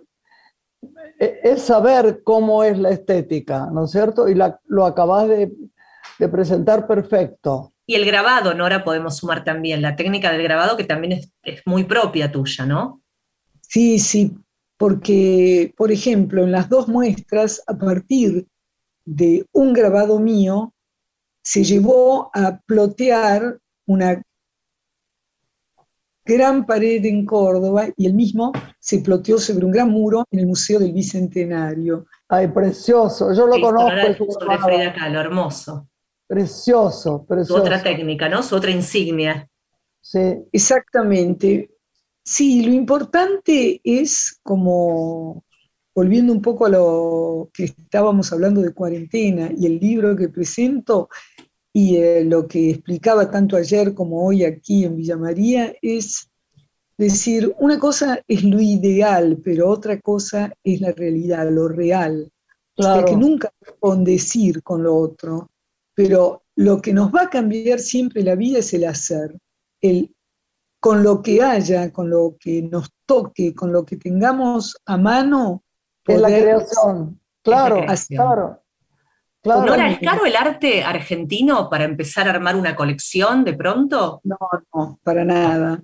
e- 1.20 1.40
es 1.44 1.62
saber 1.62 2.22
cómo 2.24 2.64
es 2.64 2.80
la 2.80 2.90
estética, 2.90 3.70
¿no 3.72 3.86
es 3.86 3.92
cierto? 3.92 4.28
Y 4.28 4.34
la- 4.34 4.60
lo 4.66 4.84
acabas 4.84 5.28
de, 5.28 5.52
de 6.18 6.30
presentar 6.30 6.88
perfecto. 6.88 7.72
Y 7.86 7.94
el 7.94 8.06
grabado, 8.06 8.56
Nora, 8.56 8.84
podemos 8.84 9.18
sumar 9.18 9.44
también, 9.44 9.84
la 9.84 9.96
técnica 9.96 10.32
del 10.32 10.42
grabado 10.42 10.76
que 10.76 10.86
también 10.86 11.14
es, 11.14 11.32
es 11.44 11.62
muy 11.68 11.84
propia 11.84 12.32
tuya, 12.32 12.66
¿no? 12.66 13.04
Sí, 13.62 14.00
sí, 14.00 14.36
porque, 14.78 15.74
por 15.78 15.92
ejemplo, 15.92 16.44
en 16.44 16.52
las 16.52 16.70
dos 16.70 16.88
muestras, 16.88 17.62
a 17.68 17.78
partir 17.78 18.48
de 19.06 19.46
un 19.52 19.74
grabado 19.74 20.20
mío, 20.20 20.74
se 21.42 21.64
llevó 21.64 22.30
a 22.34 22.60
plotear 22.66 23.60
una 23.86 24.22
gran 26.26 26.66
pared 26.66 27.04
en 27.06 27.26
Córdoba 27.26 27.88
y 27.98 28.06
el 28.06 28.14
mismo 28.14 28.54
se 28.80 29.00
ploteó 29.00 29.38
sobre 29.38 29.66
un 29.66 29.72
gran 29.72 29.90
muro 29.90 30.24
en 30.32 30.40
el 30.40 30.48
Museo 30.48 30.80
del 30.80 30.94
Bicentenario. 30.94 32.06
Ay, 32.30 32.48
precioso, 32.48 33.34
yo 33.34 33.46
lo 33.46 33.56
Sí, 33.56 33.62
conozco. 33.62 33.90
sobre. 34.40 34.58
Frida 34.60 34.94
Kahlo, 34.94 35.20
hermoso. 35.20 35.90
Precioso, 36.26 37.20
Su 37.20 37.26
precioso. 37.26 37.62
otra 37.62 37.84
técnica, 37.84 38.30
¿no? 38.30 38.42
Su 38.42 38.56
otra 38.56 38.72
insignia. 38.72 39.50
Sí, 40.02 40.36
Exactamente. 40.52 41.70
Sí, 42.26 42.64
lo 42.64 42.72
importante 42.72 43.82
es 43.84 44.40
como, 44.44 45.44
volviendo 45.96 46.34
un 46.34 46.42
poco 46.42 46.66
a 46.66 46.70
lo 46.70 47.50
que 47.54 47.66
estábamos 47.66 48.32
hablando 48.34 48.62
de 48.62 48.74
cuarentena 48.74 49.52
y 49.56 49.66
el 49.66 49.80
libro 49.80 50.16
que 50.16 50.30
presento 50.30 51.10
y 51.72 51.98
eh, 51.98 52.24
lo 52.24 52.48
que 52.48 52.72
explicaba 52.72 53.30
tanto 53.30 53.58
ayer 53.58 53.94
como 53.94 54.26
hoy 54.26 54.44
aquí 54.44 54.86
en 54.86 54.96
Villa 54.96 55.18
María, 55.18 55.74
es 55.82 56.30
decir, 56.98 57.54
una 57.60 57.80
cosa 57.80 58.22
es 58.28 58.44
lo 58.44 58.62
ideal, 58.62 59.40
pero 59.44 59.70
otra 59.70 60.00
cosa 60.00 60.54
es 60.64 60.82
la 60.82 60.92
realidad, 60.92 61.50
lo 61.50 61.68
real. 61.68 62.32
O 62.76 62.84
sea, 62.84 62.94
claro. 62.94 63.08
que 63.08 63.16
nunca 63.16 63.52
con 63.80 64.04
decir 64.04 64.62
con 64.64 64.84
lo 64.84 64.96
otro, 64.96 65.50
pero 65.96 66.44
lo 66.56 66.82
que 66.82 66.94
nos 66.94 67.14
va 67.14 67.24
a 67.24 67.30
cambiar 67.30 67.80
siempre 67.80 68.24
la 68.24 68.36
vida 68.36 68.60
es 68.60 68.74
el 68.74 68.86
hacer, 68.86 69.38
el 69.82 70.12
con 70.80 71.02
lo 71.02 71.22
que 71.22 71.42
haya, 71.42 71.94
con 71.94 72.10
lo 72.10 72.36
que 72.38 72.62
nos 72.62 72.90
toque, 73.06 73.56
con 73.56 73.72
lo 73.72 73.86
que 73.86 73.96
tengamos 73.96 74.76
a 74.86 74.98
mano, 74.98 75.63
Es 76.06 76.20
la 76.20 76.28
poder 76.28 76.44
creación. 76.44 77.20
Claro, 77.42 77.78
creación. 77.78 78.18
claro. 78.18 78.60
Claro. 79.42 79.66
¿Nora, 79.66 79.92
es 79.92 80.00
caro 80.00 80.26
el 80.26 80.38
arte 80.38 80.86
argentino 80.86 81.70
para 81.70 81.84
empezar 81.84 82.28
a 82.28 82.32
armar 82.32 82.56
una 82.56 82.78
colección 82.78 83.44
de 83.44 83.54
pronto? 83.54 84.22
No, 84.24 84.38
no, 84.74 85.00
para 85.04 85.26
nada. 85.26 85.84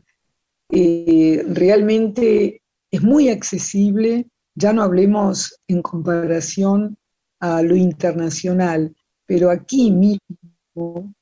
Eh, 0.72 1.44
realmente 1.46 2.62
es 2.90 3.02
muy 3.02 3.28
accesible, 3.28 4.28
ya 4.56 4.72
no 4.72 4.84
hablemos 4.84 5.60
en 5.68 5.82
comparación 5.82 6.98
a 7.42 7.62
lo 7.62 7.76
internacional, 7.76 8.96
pero 9.26 9.50
aquí 9.50 9.92
mismo 9.92 11.14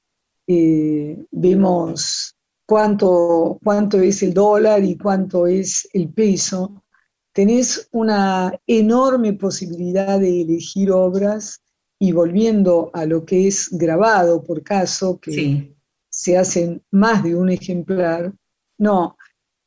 eh, 0.45 1.25
vemos 1.31 2.35
cuánto, 2.67 3.59
cuánto 3.63 3.99
es 3.99 4.21
el 4.23 4.33
dólar 4.33 4.83
y 4.83 4.97
cuánto 4.97 5.47
es 5.47 5.87
el 5.93 6.09
peso. 6.09 6.83
Tenés 7.37 7.87
una 7.91 8.51
enorme 8.65 9.31
posibilidad 9.33 10.19
de 10.19 10.41
elegir 10.41 10.91
obras 10.91 11.61
y 11.99 12.11
volviendo 12.11 12.89
a 12.93 13.05
lo 13.05 13.25
que 13.25 13.47
es 13.47 13.69
grabado 13.73 14.41
por 14.43 14.63
caso, 14.63 15.19
que 15.19 15.31
Sí. 15.31 15.75
se 16.09 16.35
hacen 16.35 16.81
más 16.89 17.23
de 17.23 17.35
un 17.35 17.49
ejemplar, 17.51 18.33
no, 18.79 19.15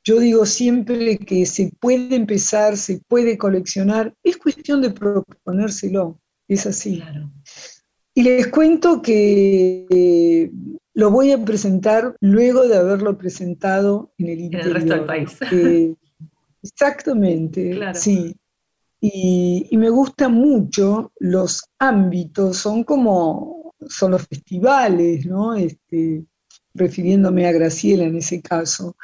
yo 0.02 0.18
digo 0.18 0.46
siempre 0.46 1.16
que 1.16 1.46
se 1.46 1.70
puede 1.78 2.16
empezar, 2.16 2.76
se 2.76 3.02
puede 3.06 3.38
coleccionar, 3.38 4.16
es 4.24 4.36
cuestión 4.36 4.82
de 4.82 4.90
proponérselo, 4.90 6.18
es 6.48 6.66
así. 6.66 6.96
Claro. 6.96 7.30
Y 8.14 8.24
les 8.24 8.48
cuento 8.48 9.00
que 9.00 9.86
eh, 9.90 10.50
lo 10.94 11.12
voy 11.12 11.30
a 11.30 11.38
presentar 11.44 12.16
luego 12.20 12.66
de 12.66 12.76
haberlo 12.78 13.16
presentado 13.16 14.12
en 14.18 14.26
el 14.26 14.38
En 14.38 14.44
interior. 14.46 14.66
el 14.66 14.74
resto 14.74 14.94
del 14.94 15.04
país. 15.04 15.38
Eh, 15.52 15.94
exactamente, 16.62 17.70
Claro. 17.70 17.98
sí. 17.98 18.36
Y, 19.02 19.66
y 19.70 19.76
me 19.78 19.88
gustan 19.88 20.32
mucho 20.34 21.10
los 21.18 21.64
ámbitos, 21.78 22.58
son 22.58 22.84
como, 22.84 23.74
son 23.88 24.10
los 24.12 24.26
festivales, 24.26 25.24
¿no? 25.24 25.54
Este, 25.54 26.24
refiriéndome 26.74 27.46
a 27.46 27.52
Graciela 27.52 28.04
en 28.04 28.16
ese 28.16 28.42
caso. 28.42 28.96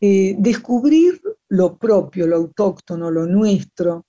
Eh, 0.00 0.36
descubrir 0.38 1.20
lo 1.48 1.76
propio, 1.76 2.26
lo 2.28 2.36
autóctono, 2.36 3.10
lo 3.10 3.26
nuestro, 3.26 4.06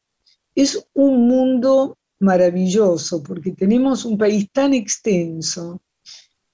es 0.56 0.88
un 0.94 1.28
mundo 1.28 1.98
maravilloso 2.20 3.22
porque 3.24 3.52
tenemos 3.54 4.06
un 4.06 4.18
país 4.18 4.50
tan 4.52 4.74
extenso 4.76 5.82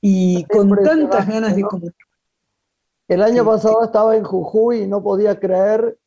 y 0.02 0.46
con 0.46 0.70
tantas 0.84 1.28
ganas 1.28 1.54
de 1.56 1.62
comunicar. 1.64 2.08
El 3.10 3.22
año 3.24 3.44
Sí. 3.44 3.50
pasado 3.50 3.84
estaba 3.84 4.16
en 4.16 4.24
Jujuy 4.24 4.84
y 4.84 4.88
no 4.88 5.04
podía 5.04 5.38
creer 5.38 5.99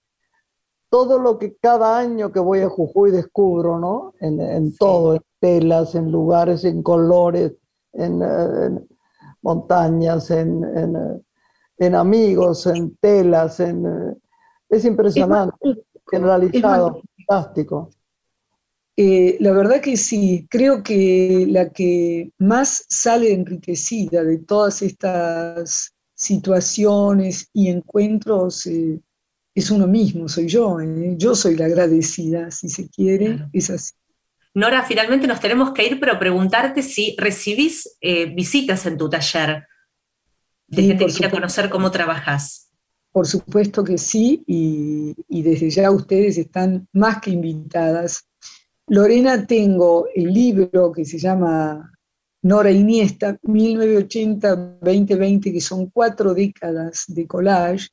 todo 0.92 1.18
lo 1.18 1.38
que 1.38 1.56
cada 1.56 1.98
año 1.98 2.30
que 2.32 2.38
voy 2.38 2.60
a 2.60 2.68
Jujuy 2.68 3.10
descubro, 3.10 3.78
¿no? 3.78 4.12
En, 4.20 4.38
en 4.38 4.76
todo, 4.76 5.14
en 5.14 5.22
telas, 5.40 5.94
en 5.94 6.12
lugares, 6.12 6.64
en 6.64 6.82
colores, 6.82 7.54
en, 7.94 8.20
eh, 8.20 8.66
en 8.66 8.88
montañas, 9.40 10.30
en, 10.30 10.62
en, 10.62 10.94
eh, 10.94 11.22
en 11.78 11.94
amigos, 11.94 12.66
en 12.66 12.94
telas, 12.96 13.58
en, 13.60 13.86
eh, 13.86 14.16
es 14.68 14.84
impresionante, 14.84 15.56
generalizado, 16.10 17.00
fantástico. 17.26 17.88
Eh, 18.94 19.38
la 19.40 19.52
verdad 19.52 19.80
que 19.80 19.96
sí, 19.96 20.46
creo 20.50 20.82
que 20.82 21.46
la 21.48 21.70
que 21.70 22.32
más 22.36 22.84
sale 22.90 23.32
enriquecida 23.32 24.22
de 24.24 24.40
todas 24.40 24.82
estas 24.82 25.94
situaciones 26.14 27.48
y 27.54 27.70
encuentros 27.70 28.66
eh, 28.66 29.00
es 29.54 29.70
uno 29.70 29.86
mismo, 29.86 30.28
soy 30.28 30.48
yo. 30.48 30.80
eh. 30.80 31.14
Yo 31.18 31.34
soy 31.34 31.56
la 31.56 31.66
agradecida, 31.66 32.50
si 32.50 32.68
se 32.68 32.88
quiere, 32.88 33.36
Claro. 33.36 33.50
es 33.52 33.70
así. 33.70 33.92
Nora, 34.54 34.82
finalmente 34.84 35.26
nos 35.26 35.40
tenemos 35.40 35.72
que 35.72 35.86
ir, 35.86 35.98
pero 36.00 36.18
preguntarte 36.18 36.82
si 36.82 37.14
recibís 37.18 37.96
eh, 38.00 38.26
visitas 38.34 38.84
en 38.86 38.98
tu 38.98 39.08
taller 39.08 39.66
de 40.66 40.82
Sí, 40.82 40.88
gente 40.88 41.06
que 41.06 41.12
quiera 41.12 41.30
conocer 41.30 41.70
cómo 41.70 41.90
trabajás. 41.90 42.70
Por 43.12 43.26
supuesto 43.26 43.84
que 43.84 43.98
sí, 43.98 44.42
y, 44.46 45.14
y 45.28 45.42
desde 45.42 45.68
ya 45.70 45.90
ustedes 45.90 46.38
están 46.38 46.86
más 46.92 47.20
que 47.20 47.30
invitadas. 47.30 48.24
Lorena, 48.88 49.46
tengo 49.46 50.06
el 50.14 50.32
libro 50.32 50.92
que 50.92 51.04
se 51.04 51.18
llama 51.18 51.90
Nora 52.42 52.70
Iniesta, 52.70 53.38
1980-2020, 53.42 55.52
que 55.52 55.60
son 55.60 55.90
cuatro 55.90 56.34
décadas 56.34 57.04
de 57.08 57.26
collage. 57.26 57.88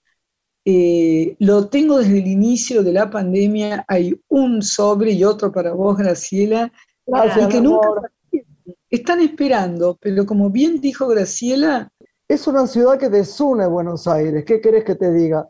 Eh, 0.65 1.35
lo 1.39 1.67
tengo 1.69 1.97
desde 1.97 2.19
el 2.19 2.27
inicio 2.27 2.83
de 2.83 2.93
la 2.93 3.09
pandemia, 3.09 3.85
hay 3.87 4.19
un 4.27 4.61
sobre 4.61 5.11
y 5.13 5.23
otro 5.23 5.51
para 5.51 5.73
vos, 5.73 5.97
Graciela, 5.97 6.71
Gracias, 7.07 7.47
que 7.47 7.61
nunca 7.61 7.87
están 8.89 9.21
esperando, 9.21 9.97
pero 10.01 10.25
como 10.25 10.49
bien 10.49 10.79
dijo 10.81 11.07
Graciela, 11.07 11.91
Es 12.27 12.45
una 12.45 12.67
ciudad 12.67 12.99
que 12.99 13.09
desune 13.09 13.65
Buenos 13.65 14.07
Aires, 14.07 14.45
¿qué 14.45 14.61
querés 14.61 14.83
que 14.83 14.93
te 14.93 15.11
diga? 15.11 15.47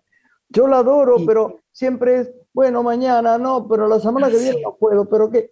Yo 0.48 0.66
la 0.68 0.78
adoro, 0.78 1.18
Sí. 1.18 1.26
pero 1.28 1.60
siempre 1.74 2.22
es, 2.22 2.32
bueno, 2.54 2.84
mañana 2.84 3.38
no, 3.38 3.68
pero 3.68 3.86
la 3.88 4.00
semana 4.00 4.30
que 4.30 4.38
viene 4.38 4.54
Sí. 4.54 4.62
no 4.64 4.78
puedo, 4.80 5.10
pero 5.10 5.30
que... 5.30 5.52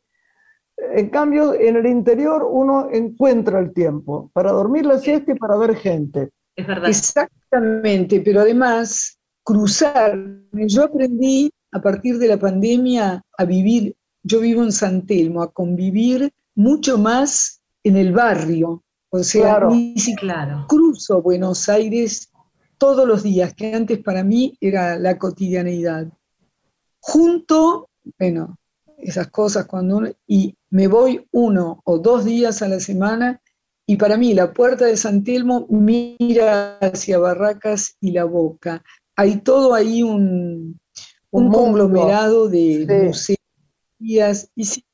En 0.94 1.10
cambio, 1.10 1.54
en 1.54 1.76
el 1.76 1.86
interior 1.88 2.48
uno 2.50 2.88
encuentra 2.94 3.60
el 3.60 3.74
tiempo 3.74 4.30
para 4.34 4.52
dormir 4.54 4.86
la 4.86 5.00
siesta 5.00 5.32
y 5.34 5.36
para 5.36 5.58
ver 5.58 5.76
gente. 5.76 6.30
Es 6.56 6.66
verdad. 6.66 6.88
Exactamente, 6.90 8.22
pero 8.22 8.40
además 8.42 9.17
cruzar. 9.48 10.20
Yo 10.52 10.84
aprendí 10.84 11.50
a 11.72 11.82
partir 11.82 12.18
de 12.20 12.28
la 12.28 12.38
pandemia 12.38 13.24
a 13.38 13.46
vivir, 13.46 13.96
yo 14.22 14.42
vivo 14.42 14.62
en 14.62 14.74
San 14.74 15.06
Telmo, 15.06 15.42
a 15.42 15.54
convivir 15.54 16.34
mucho 16.54 16.98
más 16.98 17.62
en 17.82 17.96
el 17.96 18.12
barrio. 18.12 18.84
O 19.10 19.24
sea, 19.24 19.44
Claro. 19.44 19.70
ni 19.70 19.98
siquiera 19.98 20.44
Claro. 20.46 20.66
cruzo 20.68 21.22
Buenos 21.22 21.70
Aires 21.70 22.30
todos 22.78 23.08
los 23.08 23.24
días, 23.24 23.54
que 23.54 23.74
antes 23.74 24.00
para 24.00 24.22
mí 24.22 24.58
era 24.60 25.00
la 25.00 25.18
cotidianeidad. 25.18 26.10
Junto, 27.00 27.90
bueno, 28.20 28.58
esas 28.98 29.30
cosas 29.30 29.66
cuando 29.66 29.96
uno, 29.98 30.10
y 30.28 30.58
me 30.72 30.88
voy 30.88 31.26
uno 31.32 31.82
o 31.86 32.00
dos 32.00 32.26
días 32.26 32.62
a 32.62 32.68
la 32.68 32.82
semana 32.82 33.42
y 33.86 33.96
para 33.96 34.18
mí 34.18 34.34
la 34.34 34.52
puerta 34.52 34.84
de 34.84 34.98
San 34.98 35.24
Telmo 35.24 35.68
mira 35.70 36.78
hacia 36.80 37.18
Barracas 37.18 37.96
y 38.02 38.12
la 38.12 38.26
Boca. 38.26 38.84
Hay 39.18 39.42
todo 39.42 39.74
ahí 39.74 40.04
un, 40.04 40.80
Un 41.32 41.44
un 41.44 41.44
mundo. 41.46 41.58
conglomerado 41.58 42.48
de 42.48 42.86
Sí. 42.88 43.06
museos 43.08 43.38
guías, 44.00 44.50
y 44.56 44.64
sí, 44.66 44.86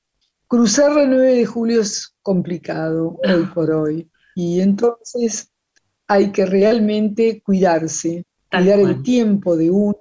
cruzar 0.47 0.93
la 0.95 1.05
9 1.05 1.35
de 1.35 1.45
julio 1.45 1.81
es 1.81 2.15
complicado 2.21 3.19
hoy 3.23 3.45
por 3.53 3.69
hoy. 3.71 4.09
Y 4.35 4.61
entonces 4.61 5.51
hay 6.07 6.31
que 6.31 6.45
realmente 6.45 7.41
cuidarse, 7.45 8.25
Tal 8.49 8.63
cuidar 8.63 8.79
cual. 8.79 8.91
el 8.91 9.03
tiempo 9.03 9.55
de 9.57 9.69
uno 9.69 9.99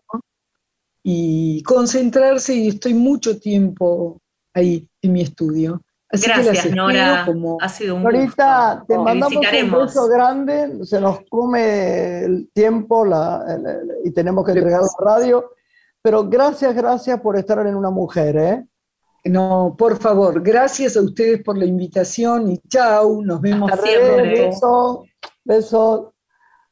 y 1.02 1.62
concentrarse 1.64 2.54
y 2.54 2.68
estoy 2.68 2.94
mucho 2.94 3.38
tiempo 3.40 4.20
ahí 4.54 4.88
en 5.02 5.12
mi 5.12 5.22
estudio. 5.22 5.82
Así 6.12 6.26
Gracias, 6.26 6.70
Nora. 6.74 7.22
como 7.24 7.56
Ha 7.60 7.68
sido 7.70 7.94
un 7.96 8.04
Ahorita 8.04 8.74
gusto. 8.80 8.84
te 8.86 8.98
mandamos 8.98 9.34
un 9.36 9.70
beso 9.80 10.06
grande, 10.08 10.84
se 10.84 11.00
nos 11.00 11.20
come 11.30 12.24
el 12.24 12.50
tiempo 12.52 13.04
la- 13.06 13.42
el- 13.48 13.66
el- 13.66 13.92
y 14.04 14.10
tenemos 14.12 14.44
que 14.44 14.52
entregar 14.52 14.82
la 14.82 14.88
radio, 15.12 15.52
pero 16.02 16.28
gracias, 16.28 16.74
gracias 16.74 17.18
por 17.20 17.36
estar 17.38 17.66
en 17.66 17.74
Una 17.74 17.88
Mujer, 17.90 18.36
¿eh? 18.36 18.66
No, 19.24 19.74
por 19.78 19.98
favor, 19.98 20.42
gracias 20.42 20.96
a 20.96 21.00
ustedes 21.00 21.42
por 21.42 21.56
la 21.56 21.64
invitación 21.64 22.50
y 22.50 22.58
chau, 22.68 23.22
nos 23.22 23.40
vemos 23.40 23.70
Hasta 23.72 23.86
siempre. 23.86 24.22
beso, 24.48 25.04
beso. 25.44 26.14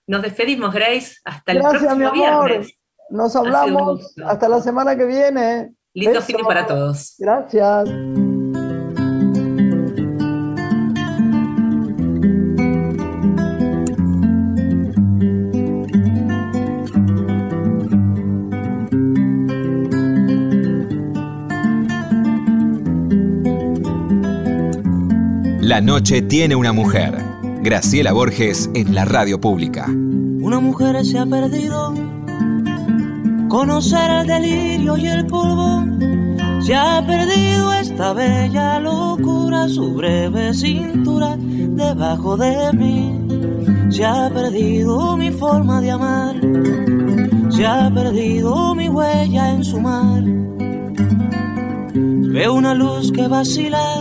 Nos 0.06 0.20
despedimos, 0.22 0.74
Grace. 0.74 1.14
Hasta 1.24 1.52
el 1.52 1.58
Gracias, 1.60 1.96
mi 1.96 2.02
próximo 2.04 2.26
amor. 2.26 2.48
viernes. 2.48 2.74
Nos 3.08 3.36
hablamos 3.36 4.14
hasta 4.26 4.48
la 4.48 4.60
semana 4.60 4.96
que 4.96 5.04
viene. 5.06 5.74
Lindo 5.94 6.20
Beso. 6.20 6.46
para 6.46 6.66
todos. 6.66 7.14
Gracias. 7.18 7.88
La 25.70 25.80
noche 25.80 26.20
tiene 26.20 26.56
una 26.56 26.72
mujer. 26.72 27.16
Graciela 27.62 28.12
Borges 28.12 28.68
en 28.74 28.92
la 28.92 29.04
radio 29.04 29.40
pública. 29.40 29.86
Una 29.86 30.58
mujer 30.58 31.04
se 31.04 31.16
ha 31.16 31.24
perdido. 31.24 31.94
Conocer 33.48 34.10
el 34.10 34.26
delirio 34.26 34.96
y 34.96 35.06
el 35.06 35.28
polvo. 35.28 35.84
Se 36.60 36.74
ha 36.74 37.06
perdido 37.06 37.72
esta 37.74 38.12
bella 38.14 38.80
locura, 38.80 39.68
su 39.68 39.94
breve 39.94 40.52
cintura 40.54 41.36
debajo 41.38 42.36
de 42.36 42.72
mí. 42.72 43.90
Se 43.90 44.04
ha 44.04 44.28
perdido 44.28 45.16
mi 45.16 45.30
forma 45.30 45.80
de 45.80 45.90
amar. 45.92 46.34
Se 47.48 47.64
ha 47.64 47.88
perdido 47.94 48.74
mi 48.74 48.88
huella 48.88 49.52
en 49.52 49.62
su 49.62 49.80
mar. 49.80 50.24
Veo 51.94 52.54
una 52.54 52.74
luz 52.74 53.12
que 53.12 53.28
vacila 53.28 54.00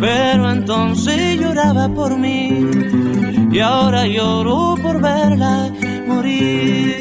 Pero 0.00 0.50
entonces 0.50 1.40
lloraba 1.40 1.88
por 1.88 2.16
mí 2.18 2.66
y 3.50 3.60
ahora 3.60 4.06
lloro 4.06 4.74
por 4.82 5.00
verla 5.00 5.70
morir. 6.06 6.95